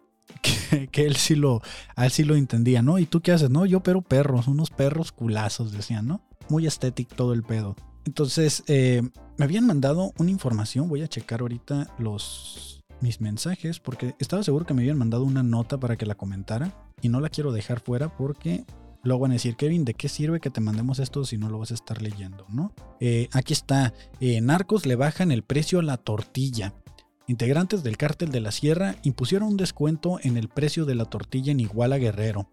que, 0.91 1.05
él 1.05 1.15
sí 1.15 1.35
lo, 1.35 1.61
él 1.97 2.11
sí 2.11 2.23
lo 2.23 2.35
entendía, 2.35 2.81
¿no? 2.81 2.99
¿Y 2.99 3.05
tú 3.05 3.21
qué 3.21 3.31
haces? 3.31 3.49
No, 3.49 3.65
yo 3.65 3.81
pero 3.81 4.01
perros, 4.01 4.47
unos 4.47 4.69
perros 4.69 5.11
culazos, 5.11 5.71
decían, 5.71 6.07
¿no? 6.07 6.21
Muy 6.49 6.67
estético 6.67 7.15
todo 7.15 7.33
el 7.33 7.43
pedo. 7.43 7.75
Entonces, 8.05 8.63
eh, 8.67 9.01
me 9.37 9.45
habían 9.45 9.65
mandado 9.65 10.11
una 10.17 10.31
información, 10.31 10.89
voy 10.89 11.03
a 11.03 11.07
checar 11.07 11.41
ahorita 11.41 11.87
los 11.99 12.81
mis 13.01 13.19
mensajes 13.19 13.79
porque 13.79 14.13
estaba 14.19 14.43
seguro 14.43 14.65
que 14.65 14.75
me 14.75 14.83
habían 14.83 14.97
mandado 14.97 15.23
una 15.23 15.41
nota 15.41 15.79
para 15.79 15.97
que 15.97 16.05
la 16.05 16.13
comentara 16.13 16.71
y 17.01 17.09
no 17.09 17.19
la 17.19 17.29
quiero 17.29 17.51
dejar 17.51 17.79
fuera 17.79 18.15
porque 18.15 18.65
luego 19.03 19.21
van 19.21 19.31
a 19.31 19.35
decir, 19.35 19.55
Kevin, 19.55 19.85
¿de 19.85 19.93
qué 19.93 20.09
sirve 20.09 20.39
que 20.39 20.49
te 20.49 20.61
mandemos 20.61 20.99
esto 20.99 21.25
si 21.25 21.37
no 21.37 21.49
lo 21.49 21.59
vas 21.59 21.71
a 21.71 21.75
estar 21.75 22.01
leyendo? 22.01 22.45
¿no? 22.49 22.73
Eh, 22.99 23.29
aquí 23.31 23.53
está, 23.53 23.93
eh, 24.19 24.41
narcos 24.41 24.85
le 24.85 24.95
bajan 24.95 25.31
el 25.31 25.43
precio 25.43 25.79
a 25.79 25.83
la 25.83 25.97
tortilla. 25.97 26.73
Integrantes 27.27 27.83
del 27.83 27.97
cártel 27.97 28.31
de 28.31 28.41
la 28.41 28.51
Sierra 28.51 28.95
impusieron 29.03 29.49
un 29.49 29.57
descuento 29.57 30.19
en 30.23 30.37
el 30.37 30.49
precio 30.49 30.85
de 30.85 30.95
la 30.95 31.05
tortilla 31.05 31.51
en 31.51 31.59
Iguala 31.59 31.97
Guerrero, 31.97 32.49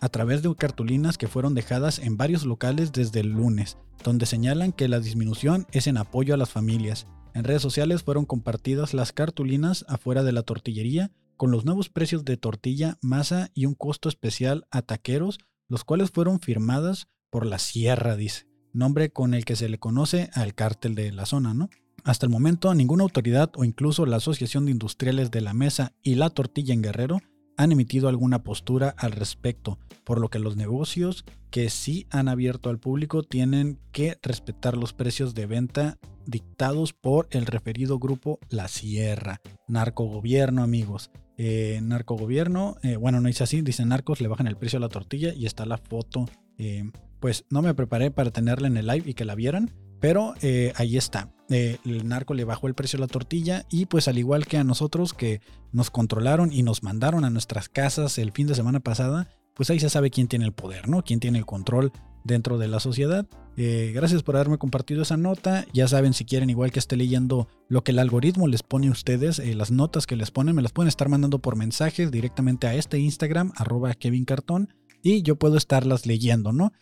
a 0.00 0.08
través 0.08 0.42
de 0.42 0.54
cartulinas 0.54 1.16
que 1.16 1.28
fueron 1.28 1.54
dejadas 1.54 1.98
en 1.98 2.16
varios 2.16 2.44
locales 2.44 2.92
desde 2.92 3.20
el 3.20 3.28
lunes, 3.28 3.78
donde 4.04 4.26
señalan 4.26 4.72
que 4.72 4.88
la 4.88 5.00
disminución 5.00 5.66
es 5.72 5.86
en 5.86 5.96
apoyo 5.96 6.34
a 6.34 6.36
las 6.36 6.50
familias. 6.50 7.06
En 7.34 7.44
redes 7.44 7.62
sociales 7.62 8.02
fueron 8.02 8.26
compartidas 8.26 8.92
las 8.92 9.12
cartulinas 9.12 9.84
afuera 9.88 10.22
de 10.22 10.32
la 10.32 10.42
tortillería 10.42 11.12
con 11.40 11.50
los 11.50 11.64
nuevos 11.64 11.88
precios 11.88 12.26
de 12.26 12.36
tortilla, 12.36 12.98
masa 13.00 13.50
y 13.54 13.64
un 13.64 13.74
costo 13.74 14.10
especial 14.10 14.66
a 14.70 14.82
taqueros, 14.82 15.38
los 15.68 15.84
cuales 15.84 16.10
fueron 16.10 16.38
firmadas 16.38 17.08
por 17.30 17.46
la 17.46 17.58
Sierra, 17.58 18.14
dice, 18.14 18.46
nombre 18.74 19.10
con 19.10 19.32
el 19.32 19.46
que 19.46 19.56
se 19.56 19.70
le 19.70 19.78
conoce 19.78 20.28
al 20.34 20.54
cártel 20.54 20.94
de 20.94 21.12
la 21.12 21.24
zona, 21.24 21.54
¿no? 21.54 21.70
Hasta 22.04 22.26
el 22.26 22.30
momento, 22.30 22.74
ninguna 22.74 23.04
autoridad 23.04 23.52
o 23.56 23.64
incluso 23.64 24.04
la 24.04 24.16
Asociación 24.16 24.66
de 24.66 24.72
Industriales 24.72 25.30
de 25.30 25.40
la 25.40 25.54
Mesa 25.54 25.94
y 26.02 26.16
la 26.16 26.28
Tortilla 26.28 26.74
en 26.74 26.82
Guerrero 26.82 27.22
han 27.56 27.72
emitido 27.72 28.10
alguna 28.10 28.42
postura 28.42 28.94
al 28.98 29.12
respecto, 29.12 29.78
por 30.04 30.20
lo 30.20 30.28
que 30.28 30.40
los 30.40 30.56
negocios 30.56 31.24
que 31.50 31.70
sí 31.70 32.06
han 32.10 32.28
abierto 32.28 32.68
al 32.68 32.78
público 32.78 33.22
tienen 33.22 33.78
que 33.92 34.18
respetar 34.22 34.76
los 34.76 34.92
precios 34.92 35.34
de 35.34 35.46
venta 35.46 35.98
dictados 36.26 36.92
por 36.92 37.28
el 37.30 37.46
referido 37.46 37.98
grupo 37.98 38.38
La 38.50 38.68
Sierra. 38.68 39.40
Narcogobierno, 39.68 40.62
amigos. 40.62 41.10
Eh, 41.42 41.80
narcogobierno, 41.82 42.76
eh, 42.82 42.96
bueno, 42.96 43.22
no 43.22 43.28
dice 43.28 43.44
así, 43.44 43.62
dice 43.62 43.86
narcos, 43.86 44.20
le 44.20 44.28
bajan 44.28 44.46
el 44.46 44.58
precio 44.58 44.76
a 44.76 44.80
la 44.80 44.90
tortilla 44.90 45.32
y 45.32 45.46
está 45.46 45.64
la 45.64 45.78
foto. 45.78 46.26
Eh, 46.58 46.90
pues 47.18 47.46
no 47.48 47.62
me 47.62 47.72
preparé 47.72 48.10
para 48.10 48.30
tenerla 48.30 48.66
en 48.66 48.76
el 48.76 48.86
live 48.86 49.08
y 49.08 49.14
que 49.14 49.24
la 49.24 49.34
vieran, 49.34 49.70
pero 50.00 50.34
eh, 50.42 50.74
ahí 50.76 50.98
está. 50.98 51.32
Eh, 51.48 51.78
el 51.86 52.06
narco 52.06 52.34
le 52.34 52.44
bajó 52.44 52.66
el 52.66 52.74
precio 52.74 52.98
a 52.98 53.00
la 53.00 53.06
tortilla 53.06 53.64
y 53.70 53.86
pues 53.86 54.06
al 54.06 54.18
igual 54.18 54.46
que 54.46 54.58
a 54.58 54.64
nosotros 54.64 55.14
que 55.14 55.40
nos 55.72 55.90
controlaron 55.90 56.52
y 56.52 56.62
nos 56.62 56.82
mandaron 56.82 57.24
a 57.24 57.30
nuestras 57.30 57.70
casas 57.70 58.18
el 58.18 58.32
fin 58.32 58.46
de 58.46 58.54
semana 58.54 58.80
pasada, 58.80 59.30
pues 59.54 59.70
ahí 59.70 59.80
se 59.80 59.88
sabe 59.88 60.10
quién 60.10 60.28
tiene 60.28 60.44
el 60.44 60.52
poder, 60.52 60.90
¿no? 60.90 61.02
Quién 61.02 61.20
tiene 61.20 61.38
el 61.38 61.46
control 61.46 61.90
dentro 62.24 62.58
de 62.58 62.68
la 62.68 62.80
sociedad. 62.80 63.26
Eh, 63.56 63.92
gracias 63.94 64.22
por 64.22 64.36
haberme 64.36 64.58
compartido 64.58 65.02
esa 65.02 65.16
nota. 65.16 65.66
Ya 65.72 65.88
saben, 65.88 66.14
si 66.14 66.24
quieren, 66.24 66.50
igual 66.50 66.72
que 66.72 66.78
esté 66.78 66.96
leyendo 66.96 67.48
lo 67.68 67.82
que 67.82 67.92
el 67.92 67.98
algoritmo 67.98 68.48
les 68.48 68.62
pone 68.62 68.88
a 68.88 68.92
ustedes, 68.92 69.38
las 69.38 69.70
notas 69.70 70.06
que 70.06 70.16
les 70.16 70.30
ponen, 70.30 70.54
me 70.54 70.62
las 70.62 70.72
pueden 70.72 70.88
estar 70.88 71.08
mandando 71.08 71.40
por 71.40 71.56
mensajes 71.56 72.10
directamente 72.10 72.66
a 72.66 72.74
este 72.74 72.98
Instagram, 72.98 73.52
arroba 73.56 73.94
Kevin 73.94 74.24
Cartón, 74.24 74.74
y 75.02 75.22
yo 75.22 75.36
puedo 75.36 75.56
estarlas 75.56 76.06
leyendo, 76.06 76.52
¿no? 76.52 76.72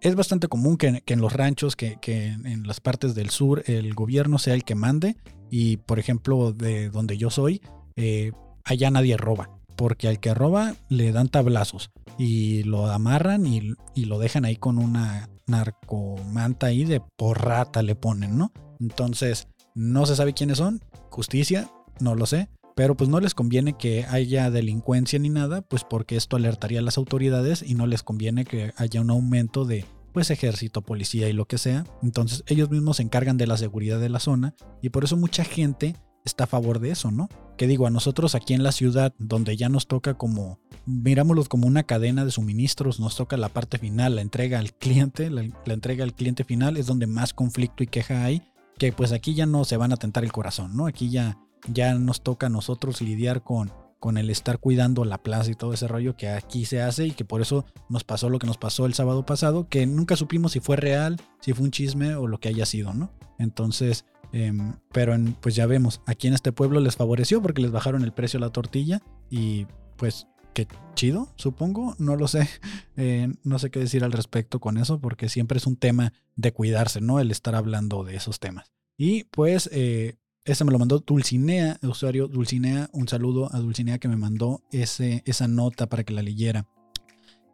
es 0.00 0.14
bastante 0.14 0.48
común 0.48 0.76
que, 0.76 1.02
en 1.06 1.20
los 1.20 1.32
ranchos, 1.32 1.76
que, 1.76 1.98
en 2.04 2.66
las 2.66 2.80
partes 2.80 3.14
del 3.14 3.30
sur 3.30 3.62
el 3.66 3.94
gobierno 3.94 4.38
sea 4.38 4.54
el 4.54 4.64
que 4.64 4.74
mande 4.74 5.16
y 5.50 5.78
por 5.78 5.98
ejemplo 5.98 6.52
de 6.52 6.90
donde 6.90 7.16
yo 7.16 7.30
soy, 7.30 7.62
eh, 7.96 8.32
allá 8.64 8.90
nadie 8.90 9.16
roba, 9.16 9.50
porque 9.78 10.08
al 10.08 10.18
que 10.18 10.34
roba 10.34 10.74
le 10.88 11.12
dan 11.12 11.28
tablazos 11.28 11.92
y 12.18 12.64
lo 12.64 12.90
amarran 12.90 13.46
y, 13.46 13.74
y 13.94 14.06
lo 14.06 14.18
dejan 14.18 14.44
ahí 14.44 14.56
con 14.56 14.76
una 14.76 15.30
narcomanta 15.46 16.66
ahí 16.66 16.84
de 16.84 17.00
porrata 17.16 17.82
le 17.82 17.94
ponen, 17.94 18.36
¿no? 18.36 18.52
Entonces, 18.80 19.46
no 19.76 20.04
se 20.04 20.16
sabe 20.16 20.34
quiénes 20.34 20.58
son, 20.58 20.80
justicia, 21.10 21.70
no 22.00 22.16
lo 22.16 22.26
sé, 22.26 22.48
pero 22.74 22.96
pues 22.96 23.08
no 23.08 23.20
les 23.20 23.34
conviene 23.34 23.74
que 23.74 24.04
haya 24.04 24.50
delincuencia 24.50 25.20
ni 25.20 25.30
nada, 25.30 25.62
pues 25.62 25.84
porque 25.84 26.16
esto 26.16 26.34
alertaría 26.34 26.80
a 26.80 26.82
las 26.82 26.98
autoridades 26.98 27.62
y 27.62 27.74
no 27.74 27.86
les 27.86 28.02
conviene 28.02 28.44
que 28.44 28.72
haya 28.76 29.00
un 29.00 29.10
aumento 29.10 29.64
de 29.64 29.84
pues 30.12 30.30
ejército, 30.30 30.82
policía 30.82 31.28
y 31.28 31.32
lo 31.32 31.46
que 31.46 31.58
sea. 31.58 31.84
Entonces 32.02 32.42
ellos 32.48 32.68
mismos 32.68 32.96
se 32.96 33.04
encargan 33.04 33.36
de 33.36 33.46
la 33.46 33.56
seguridad 33.56 34.00
de 34.00 34.08
la 34.08 34.18
zona 34.18 34.56
y 34.82 34.88
por 34.88 35.04
eso 35.04 35.16
mucha 35.16 35.44
gente 35.44 35.94
está 36.24 36.44
a 36.44 36.48
favor 36.48 36.80
de 36.80 36.90
eso, 36.90 37.10
¿no? 37.10 37.28
Que 37.56 37.66
digo, 37.66 37.86
a 37.86 37.90
nosotros 37.90 38.34
aquí 38.34 38.54
en 38.54 38.62
la 38.62 38.72
ciudad, 38.72 39.14
donde 39.18 39.56
ya 39.56 39.68
nos 39.68 39.86
toca 39.86 40.14
como, 40.14 40.60
mirámoslos 40.86 41.48
como 41.48 41.66
una 41.66 41.82
cadena 41.82 42.24
de 42.24 42.30
suministros, 42.30 43.00
nos 43.00 43.16
toca 43.16 43.36
la 43.36 43.48
parte 43.48 43.78
final, 43.78 44.16
la 44.16 44.22
entrega 44.22 44.58
al 44.58 44.72
cliente, 44.72 45.30
la, 45.30 45.42
la, 45.64 45.74
entrega 45.74 46.04
al 46.04 46.14
cliente 46.14 46.44
final 46.44 46.76
es 46.76 46.86
donde 46.86 47.06
más 47.06 47.34
conflicto 47.34 47.82
y 47.82 47.88
queja 47.88 48.24
hay, 48.24 48.42
que 48.78 48.92
pues 48.92 49.12
aquí 49.12 49.34
ya 49.34 49.46
no 49.46 49.64
se 49.64 49.76
van 49.76 49.92
a 49.92 49.96
tentar 49.96 50.24
el 50.24 50.32
corazón, 50.32 50.76
¿no? 50.76 50.86
Aquí 50.86 51.10
ya 51.10 51.38
ya 51.66 51.94
nos 51.94 52.22
toca 52.22 52.46
a 52.46 52.50
nosotros 52.50 53.00
lidiar 53.00 53.42
con, 53.42 53.72
con 53.98 54.16
el 54.18 54.30
estar 54.30 54.58
cuidando 54.58 55.04
la 55.04 55.22
plaza 55.22 55.50
y 55.50 55.54
todo 55.54 55.72
ese 55.72 55.88
rollo 55.88 56.16
que 56.16 56.28
aquí 56.28 56.64
se 56.64 56.80
hace 56.80 57.06
y 57.06 57.10
que 57.12 57.24
por 57.24 57.40
eso 57.40 57.64
nos 57.88 58.04
pasó 58.04 58.30
lo 58.30 58.38
que 58.38 58.46
nos 58.46 58.58
pasó 58.58 58.86
el 58.86 58.94
sábado 58.94 59.26
pasado, 59.26 59.68
que 59.68 59.86
nunca 59.86 60.16
supimos 60.16 60.52
si 60.52 60.60
fue 60.60 60.76
real, 60.76 61.20
si 61.40 61.52
fue 61.52 61.64
un 61.64 61.70
chisme 61.70 62.14
o 62.14 62.26
lo 62.26 62.38
que 62.38 62.48
haya 62.48 62.66
sido, 62.66 62.94
¿no? 62.94 63.12
Entonces, 63.38 64.04
em, 64.32 64.74
pero 64.92 65.16
pues 65.40 65.54
ya 65.54 65.66
vemos, 65.66 66.00
aquí 66.06 66.28
en 66.28 66.34
este 66.34 66.52
pueblo 66.52 66.80
les 66.80 66.96
favoreció 66.96 67.42
porque 67.42 67.62
les 67.62 67.70
bajaron 67.70 68.04
el 68.04 68.12
precio 68.12 68.38
a 68.38 68.40
la 68.40 68.50
tortilla 68.50 69.02
y 69.30 69.66
pues 69.96 70.26
qué 70.54 70.66
chido, 70.94 71.32
supongo, 71.36 71.94
no 71.98 72.16
lo 72.16 72.28
sé, 72.28 72.48
eh, 72.96 73.28
no 73.42 73.58
sé 73.58 73.70
qué 73.70 73.80
decir 73.80 74.04
al 74.04 74.12
respecto 74.12 74.60
con 74.60 74.78
eso 74.78 75.00
porque 75.00 75.28
siempre 75.28 75.58
es 75.58 75.66
un 75.66 75.76
tema 75.76 76.12
de 76.36 76.52
cuidarse, 76.52 77.00
¿no? 77.00 77.20
El 77.20 77.30
estar 77.30 77.54
hablando 77.54 78.04
de 78.04 78.16
esos 78.16 78.38
temas. 78.40 78.72
Y 78.96 79.24
pues 79.24 79.70
eh, 79.72 80.16
ese 80.48 80.64
me 80.64 80.72
lo 80.72 80.78
mandó 80.78 80.98
Dulcinea, 80.98 81.78
usuario 81.82 82.26
Dulcinea. 82.26 82.88
Un 82.92 83.06
saludo 83.06 83.54
a 83.54 83.58
Dulcinea 83.58 83.98
que 83.98 84.08
me 84.08 84.16
mandó 84.16 84.62
ese, 84.72 85.22
esa 85.26 85.46
nota 85.46 85.88
para 85.88 86.04
que 86.04 86.14
la 86.14 86.22
leyera. 86.22 86.66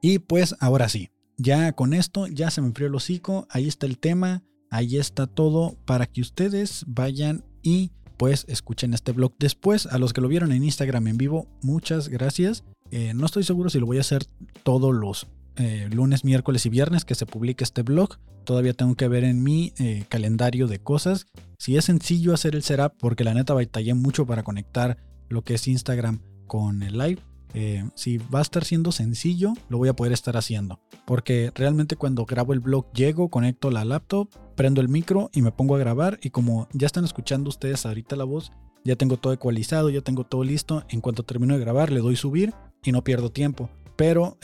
Y 0.01 0.21
pues 0.21 0.55
ahora 0.61 0.89
sí, 0.89 1.11
ya 1.37 1.73
con 1.73 1.93
esto 1.93 2.29
ya 2.29 2.53
se 2.53 2.61
me 2.61 2.69
enfrió 2.69 2.87
el 2.87 2.95
hocico. 2.95 3.49
Ahí 3.51 3.67
está 3.67 3.87
el 3.87 3.99
tema, 3.99 4.45
ahí 4.71 4.97
está 4.97 5.27
todo 5.27 5.77
para 5.85 6.07
que 6.07 6.21
ustedes 6.21 6.85
vayan 6.87 7.45
y 7.63 7.91
pues 8.17 8.45
escuchen 8.49 8.95
este 8.95 9.11
blog 9.11 9.35
después. 9.41 9.87
A 9.87 9.99
los 9.99 10.13
que 10.13 10.21
lo 10.21 10.29
vieron 10.29 10.53
en 10.53 10.63
Instagram 10.63 11.09
en 11.09 11.17
vivo, 11.17 11.49
muchas 11.63 12.09
gracias. 12.09 12.63
Eh, 12.93 13.13
no 13.13 13.27
estoy 13.27 13.43
seguro 13.43 13.71
si 13.71 13.81
lo 13.81 13.87
voy 13.87 13.99
a 13.99 14.03
hacer 14.03 14.25
todos 14.63 14.95
los 14.95 15.27
eh, 15.57 15.89
lunes, 15.93 16.25
miércoles 16.25 16.67
y 16.67 16.69
viernes 16.69 17.05
que 17.05 17.15
se 17.15 17.27
publique 17.27 17.65
este 17.65 17.83
blog. 17.83 18.19
Todavía 18.45 18.75
tengo 18.75 18.95
que 18.95 19.09
ver 19.09 19.25
en 19.25 19.43
mi 19.43 19.73
eh, 19.79 20.05
calendario 20.09 20.67
de 20.67 20.81
cosas. 20.81 21.27
Si 21.59 21.77
es 21.77 21.87
sencillo 21.87 22.35
hacer 22.35 22.55
el 22.55 22.63
setup, 22.63 22.93
porque 22.99 23.25
la 23.25 23.35
neta 23.35 23.55
batallé 23.55 23.95
mucho 23.95 24.27
para 24.27 24.43
conectar 24.43 24.99
lo 25.29 25.43
que 25.43 25.55
es 25.55 25.69
Instagram 25.69 26.21
con 26.47 26.83
el 26.83 26.99
live. 26.99 27.21
Eh, 27.55 27.89
si 27.95 28.19
va 28.19 28.41
a 28.41 28.43
estar 28.43 28.65
siendo 28.65 28.91
sencillo, 28.91 29.55
lo 29.69 29.79
voy 29.79 29.89
a 29.89 29.95
poder 29.95 30.13
estar 30.13 30.37
haciendo. 30.37 30.81
Porque 31.07 31.53
realmente 31.55 31.97
cuando 31.97 32.25
grabo 32.25 32.53
el 32.53 32.61
blog 32.61 32.93
llego, 32.93 33.29
conecto 33.29 33.71
la 33.71 33.85
laptop, 33.85 34.29
prendo 34.57 34.81
el 34.81 34.89
micro 34.89 35.31
y 35.33 35.43
me 35.43 35.53
pongo 35.53 35.77
a 35.77 35.79
grabar. 35.79 36.19
Y 36.23 36.31
como 36.31 36.69
ya 36.73 36.87
están 36.87 37.05
escuchando 37.05 37.49
ustedes 37.49 37.87
ahorita 37.87 38.17
la 38.17 38.25
voz, 38.25 38.51
ya 38.85 38.97
tengo 38.97 39.17
todo 39.17 39.33
ecualizado, 39.33 39.89
ya 39.89 40.01
tengo 40.01 40.25
todo 40.25 40.43
listo. 40.43 40.85
En 40.89 41.01
cuanto 41.01 41.23
termino 41.23 41.55
de 41.55 41.61
grabar, 41.61 41.93
le 41.93 42.01
doy 42.01 42.17
subir 42.17 42.53
y 42.83 42.91
no 42.91 43.05
pierdo 43.05 43.31
tiempo. 43.31 43.71
Pero 43.97 44.37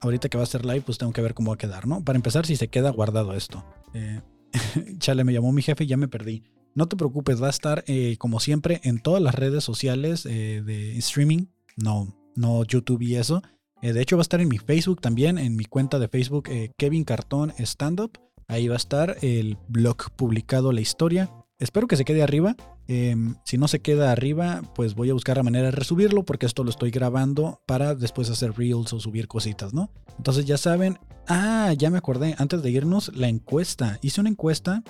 ahorita 0.00 0.28
que 0.28 0.38
va 0.38 0.44
a 0.44 0.46
ser 0.46 0.64
live, 0.64 0.82
pues 0.82 0.98
tengo 0.98 1.12
que 1.12 1.22
ver 1.22 1.34
cómo 1.34 1.50
va 1.50 1.54
a 1.54 1.58
quedar, 1.58 1.86
¿no? 1.86 2.02
Para 2.04 2.16
empezar, 2.16 2.46
si 2.46 2.56
se 2.56 2.68
queda 2.68 2.90
guardado 2.90 3.34
esto. 3.34 3.64
Eh, 3.94 4.20
chale, 4.98 5.24
me 5.24 5.32
llamó 5.32 5.52
mi 5.52 5.62
jefe 5.62 5.84
y 5.84 5.86
ya 5.86 5.96
me 5.96 6.08
perdí. 6.08 6.42
No 6.74 6.86
te 6.86 6.96
preocupes, 6.96 7.42
va 7.42 7.48
a 7.48 7.50
estar 7.50 7.84
eh, 7.86 8.16
como 8.18 8.40
siempre 8.40 8.80
en 8.84 9.00
todas 9.00 9.22
las 9.22 9.34
redes 9.34 9.64
sociales 9.64 10.24
eh, 10.26 10.62
de 10.64 10.96
streaming, 10.98 11.46
no, 11.76 12.16
no 12.36 12.64
YouTube 12.64 13.02
y 13.02 13.16
eso. 13.16 13.42
de 13.82 14.00
hecho, 14.00 14.16
va 14.16 14.20
a 14.20 14.28
estar 14.28 14.40
en 14.40 14.48
mi 14.48 14.58
Facebook 14.58 15.00
también, 15.00 15.38
en 15.38 15.56
mi 15.56 15.64
cuenta 15.64 15.98
de 15.98 16.08
Facebook, 16.08 16.48
Kevin 16.76 17.04
Cartón 17.04 17.52
Stand 17.58 18.00
Up. 18.00 18.18
Ahí 18.46 18.68
va 18.68 18.74
a 18.74 18.76
estar 18.76 19.16
el 19.22 19.58
blog 19.68 20.10
publicado, 20.16 20.72
la 20.72 20.80
historia. 20.80 21.30
Espero 21.58 21.86
que 21.86 21.96
se 21.96 22.04
quede 22.04 22.22
arriba. 22.22 22.56
Em, 22.92 23.36
si 23.44 23.56
no 23.56 23.68
se 23.68 23.78
queda 23.78 24.10
arriba, 24.10 24.62
pues 24.74 24.96
voy 24.96 25.10
a 25.10 25.12
buscar 25.12 25.36
la 25.36 25.44
manera 25.44 25.66
de 25.66 25.70
resubirlo 25.70 26.24
porque 26.24 26.46
esto 26.46 26.64
lo 26.64 26.70
estoy 26.70 26.90
grabando 26.90 27.60
para 27.64 27.94
después 27.94 28.28
hacer 28.30 28.58
reels 28.58 28.92
o 28.92 28.98
subir 28.98 29.28
cositas, 29.28 29.72
¿no? 29.72 29.92
Entonces 30.18 30.44
ya 30.44 30.58
saben. 30.58 30.98
Ah, 31.28 31.72
ya 31.78 31.88
me 31.90 31.98
acordé. 31.98 32.34
Antes 32.38 32.64
de 32.64 32.70
irnos, 32.72 33.14
la 33.14 33.28
encuesta. 33.28 34.00
Hice 34.02 34.20
una 34.20 34.30
encuesta. 34.30 34.82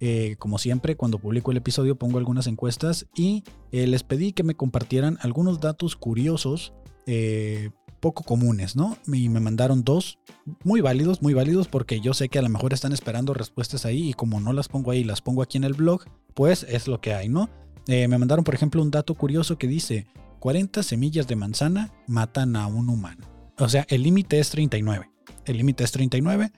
Eh, 0.00 0.36
como 0.38 0.58
siempre, 0.58 0.98
cuando 0.98 1.18
publico 1.18 1.50
el 1.50 1.56
episodio 1.56 1.96
pongo 1.96 2.18
algunas 2.18 2.46
encuestas 2.46 3.06
y 3.16 3.42
eh, 3.72 3.86
les 3.86 4.02
pedí 4.02 4.34
que 4.34 4.42
me 4.42 4.54
compartieran 4.54 5.16
algunos 5.22 5.60
datos 5.60 5.96
curiosos 5.96 6.74
eh, 7.06 7.70
poco 8.00 8.24
comunes, 8.24 8.76
¿no? 8.76 8.96
Y 9.06 9.28
me 9.28 9.40
mandaron 9.40 9.84
dos 9.84 10.18
muy 10.64 10.80
válidos, 10.80 11.22
muy 11.22 11.34
válidos 11.34 11.68
porque 11.68 12.00
yo 12.00 12.14
sé 12.14 12.28
que 12.28 12.38
a 12.38 12.42
lo 12.42 12.48
mejor 12.48 12.72
están 12.72 12.92
esperando 12.92 13.34
respuestas 13.34 13.84
ahí 13.84 14.10
y 14.10 14.14
como 14.14 14.40
no 14.40 14.52
las 14.52 14.68
pongo 14.68 14.90
ahí, 14.90 15.04
las 15.04 15.20
pongo 15.20 15.42
aquí 15.42 15.58
en 15.58 15.64
el 15.64 15.74
blog, 15.74 16.04
pues 16.34 16.66
es 16.68 16.88
lo 16.88 17.00
que 17.00 17.14
hay, 17.14 17.28
¿no? 17.28 17.50
Eh, 17.86 18.08
me 18.08 18.18
mandaron, 18.18 18.44
por 18.44 18.54
ejemplo, 18.54 18.82
un 18.82 18.90
dato 18.90 19.14
curioso 19.14 19.58
que 19.58 19.66
dice, 19.66 20.06
40 20.40 20.82
semillas 20.82 21.28
de 21.28 21.36
manzana 21.36 21.92
matan 22.06 22.56
a 22.56 22.66
un 22.66 22.88
humano. 22.88 23.26
O 23.58 23.68
sea, 23.68 23.86
el 23.88 24.02
límite 24.02 24.38
es 24.38 24.50
39. 24.50 25.10
El 25.44 25.58
límite 25.58 25.84
es 25.84 25.92
39. 25.92 26.50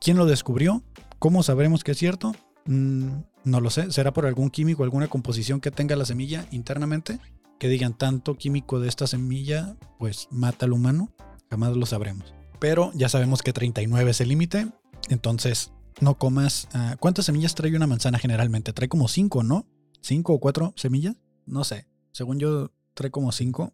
¿Quién 0.00 0.16
lo 0.16 0.26
descubrió? 0.26 0.82
¿Cómo 1.18 1.42
sabremos 1.42 1.84
que 1.84 1.92
es 1.92 1.98
cierto? 1.98 2.34
Mm, 2.66 3.08
no 3.44 3.60
lo 3.60 3.70
sé. 3.70 3.90
¿Será 3.92 4.12
por 4.12 4.26
algún 4.26 4.50
químico, 4.50 4.84
alguna 4.84 5.08
composición 5.08 5.60
que 5.60 5.70
tenga 5.70 5.96
la 5.96 6.04
semilla 6.04 6.46
internamente? 6.50 7.18
Que 7.58 7.68
digan 7.68 7.96
tanto 7.96 8.36
químico 8.36 8.80
de 8.80 8.88
esta 8.88 9.06
semilla, 9.06 9.76
pues 9.98 10.28
mata 10.30 10.66
al 10.66 10.72
humano, 10.72 11.12
jamás 11.50 11.76
lo 11.76 11.86
sabremos. 11.86 12.34
Pero 12.60 12.90
ya 12.94 13.08
sabemos 13.08 13.42
que 13.42 13.52
39 13.52 14.10
es 14.10 14.20
el 14.20 14.28
límite. 14.28 14.68
Entonces, 15.08 15.72
no 16.00 16.18
comas. 16.18 16.68
ah, 16.72 16.96
¿Cuántas 16.98 17.26
semillas 17.26 17.54
trae 17.54 17.74
una 17.76 17.86
manzana 17.86 18.18
generalmente? 18.18 18.72
Trae 18.72 18.88
como 18.88 19.08
5, 19.08 19.42
¿no? 19.42 19.66
¿5 20.02 20.22
o 20.26 20.38
4 20.38 20.74
semillas? 20.76 21.16
No 21.46 21.64
sé. 21.64 21.86
Según 22.12 22.38
yo, 22.38 22.72
trae 22.94 23.10
como 23.10 23.32
5. 23.32 23.72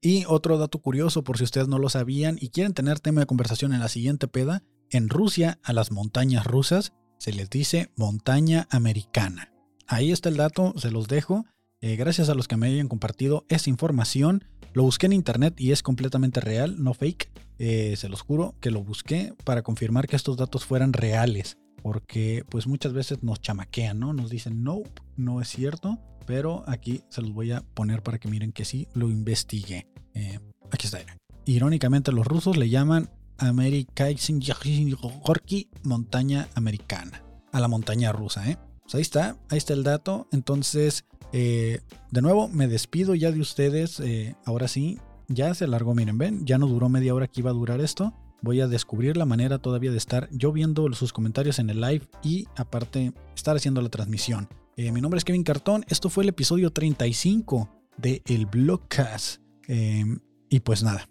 Y 0.00 0.24
otro 0.26 0.58
dato 0.58 0.80
curioso, 0.80 1.24
por 1.24 1.38
si 1.38 1.44
ustedes 1.44 1.68
no 1.68 1.78
lo 1.78 1.88
sabían 1.88 2.36
y 2.40 2.50
quieren 2.50 2.74
tener 2.74 3.00
tema 3.00 3.20
de 3.20 3.26
conversación 3.26 3.72
en 3.72 3.80
la 3.80 3.88
siguiente 3.88 4.28
peda, 4.28 4.62
en 4.90 5.08
Rusia 5.08 5.58
a 5.62 5.72
las 5.72 5.90
montañas 5.90 6.46
rusas 6.46 6.92
se 7.18 7.32
les 7.32 7.48
dice 7.48 7.90
montaña 7.96 8.68
americana. 8.70 9.52
Ahí 9.86 10.12
está 10.12 10.28
el 10.28 10.36
dato, 10.36 10.74
se 10.76 10.90
los 10.90 11.08
dejo. 11.08 11.46
Eh, 11.86 11.96
gracias 11.96 12.30
a 12.30 12.34
los 12.34 12.48
que 12.48 12.56
me 12.56 12.68
hayan 12.68 12.88
compartido 12.88 13.44
esa 13.50 13.68
información. 13.68 14.42
Lo 14.72 14.84
busqué 14.84 15.04
en 15.04 15.12
internet 15.12 15.60
y 15.60 15.72
es 15.72 15.82
completamente 15.82 16.40
real, 16.40 16.82
no 16.82 16.94
fake. 16.94 17.30
Eh, 17.58 17.96
se 17.98 18.08
los 18.08 18.22
juro 18.22 18.54
que 18.60 18.70
lo 18.70 18.82
busqué 18.82 19.34
para 19.44 19.60
confirmar 19.60 20.06
que 20.06 20.16
estos 20.16 20.38
datos 20.38 20.64
fueran 20.64 20.94
reales. 20.94 21.58
Porque 21.82 22.42
pues 22.48 22.66
muchas 22.66 22.94
veces 22.94 23.22
nos 23.22 23.42
chamaquean, 23.42 23.98
¿no? 23.98 24.14
Nos 24.14 24.30
dicen, 24.30 24.62
no, 24.62 24.80
no 25.18 25.42
es 25.42 25.48
cierto. 25.48 25.98
Pero 26.24 26.64
aquí 26.66 27.02
se 27.10 27.20
los 27.20 27.34
voy 27.34 27.52
a 27.52 27.60
poner 27.60 28.02
para 28.02 28.18
que 28.18 28.28
miren 28.28 28.52
que 28.52 28.64
sí 28.64 28.88
lo 28.94 29.10
investigué. 29.10 29.86
Eh, 30.14 30.38
aquí 30.70 30.86
está. 30.86 31.00
Irónicamente 31.44 32.12
los 32.12 32.26
rusos 32.26 32.56
le 32.56 32.70
llaman 32.70 33.10
Amerikaizingorki 33.36 35.68
montaña 35.82 36.48
americana. 36.54 37.22
A 37.52 37.60
la 37.60 37.68
montaña 37.68 38.10
rusa, 38.10 38.50
¿eh? 38.50 38.56
Pues 38.84 38.94
ahí 38.94 39.02
está, 39.02 39.36
ahí 39.50 39.58
está 39.58 39.72
el 39.72 39.82
dato. 39.82 40.28
Entonces, 40.30 41.04
eh, 41.36 41.80
de 42.12 42.22
nuevo, 42.22 42.46
me 42.46 42.68
despido 42.68 43.16
ya 43.16 43.32
de 43.32 43.40
ustedes. 43.40 43.98
eh, 43.98 44.36
ahora 44.44 44.68
sí, 44.68 45.00
ya 45.26 45.52
se 45.52 45.64
alargó, 45.64 45.92
miren, 45.92 46.16
ven, 46.16 46.46
ya 46.46 46.58
no 46.58 46.68
duró 46.68 46.88
media 46.88 47.12
hora 47.12 47.26
que 47.26 47.40
iba 47.40 47.50
a 47.50 47.54
durar 47.54 47.80
esto. 47.80 48.14
Voy 48.40 48.60
a 48.60 48.68
descubrir 48.68 49.16
la 49.16 49.26
manera 49.26 49.58
todavía 49.58 49.90
de 49.90 49.96
estar 49.96 50.28
yo 50.30 50.52
viendo 50.52 50.92
sus 50.92 51.12
comentarios 51.12 51.58
en 51.58 51.70
el 51.70 51.80
live 51.80 52.06
y 52.22 52.46
aparte 52.54 53.12
estar 53.34 53.56
haciendo 53.56 53.82
la 53.82 53.88
transmisión. 53.88 54.48
Eh, 54.76 54.92
mi 54.92 55.00
nombre 55.00 55.18
es 55.18 55.24
Kevin 55.24 55.42
Cartón, 55.42 55.84
esto 55.88 56.08
fue 56.08 56.22
el 56.22 56.28
episodio 56.28 56.70
35 56.70 57.68
de 57.96 58.22
El 58.26 58.46
Blogcast. 58.46 59.40
Eh, 59.66 60.04
y 60.48 60.60
pues 60.60 60.84
nada, 60.84 61.08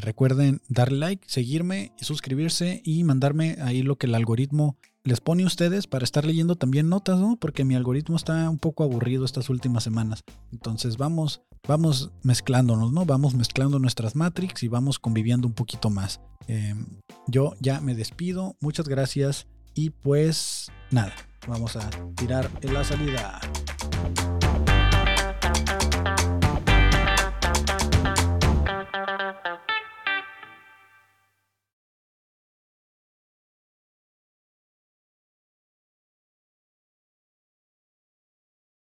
recuerden 0.00 0.60
darle 0.68 0.98
like, 0.98 1.24
seguirme, 1.26 1.92
suscribirse 1.98 2.82
y 2.84 3.04
mandarme 3.04 3.56
ahí 3.62 3.82
lo 3.82 3.96
que 3.96 4.06
el 4.06 4.14
algoritmo 4.14 4.76
les 5.04 5.20
pone 5.20 5.42
a 5.42 5.46
ustedes 5.46 5.86
para 5.86 6.04
estar 6.04 6.24
leyendo 6.24 6.56
también 6.56 6.88
notas, 6.88 7.18
¿no? 7.18 7.36
Porque 7.36 7.64
mi 7.64 7.74
algoritmo 7.74 8.16
está 8.16 8.48
un 8.48 8.58
poco 8.58 8.84
aburrido 8.84 9.24
estas 9.24 9.50
últimas 9.50 9.82
semanas. 9.82 10.22
Entonces 10.52 10.96
vamos, 10.96 11.42
vamos 11.66 12.10
mezclándonos, 12.22 12.92
¿no? 12.92 13.04
Vamos 13.04 13.34
mezclando 13.34 13.78
nuestras 13.78 14.14
Matrix 14.14 14.62
y 14.62 14.68
vamos 14.68 14.98
conviviendo 14.98 15.46
un 15.46 15.54
poquito 15.54 15.90
más. 15.90 16.20
Eh, 16.48 16.74
yo 17.26 17.54
ya 17.60 17.80
me 17.80 17.94
despido, 17.94 18.56
muchas 18.60 18.88
gracias 18.88 19.46
y 19.74 19.90
pues 19.90 20.70
nada, 20.90 21.14
vamos 21.48 21.76
a 21.76 21.88
tirar 22.16 22.50
en 22.60 22.74
la 22.74 22.84
salida. 22.84 23.40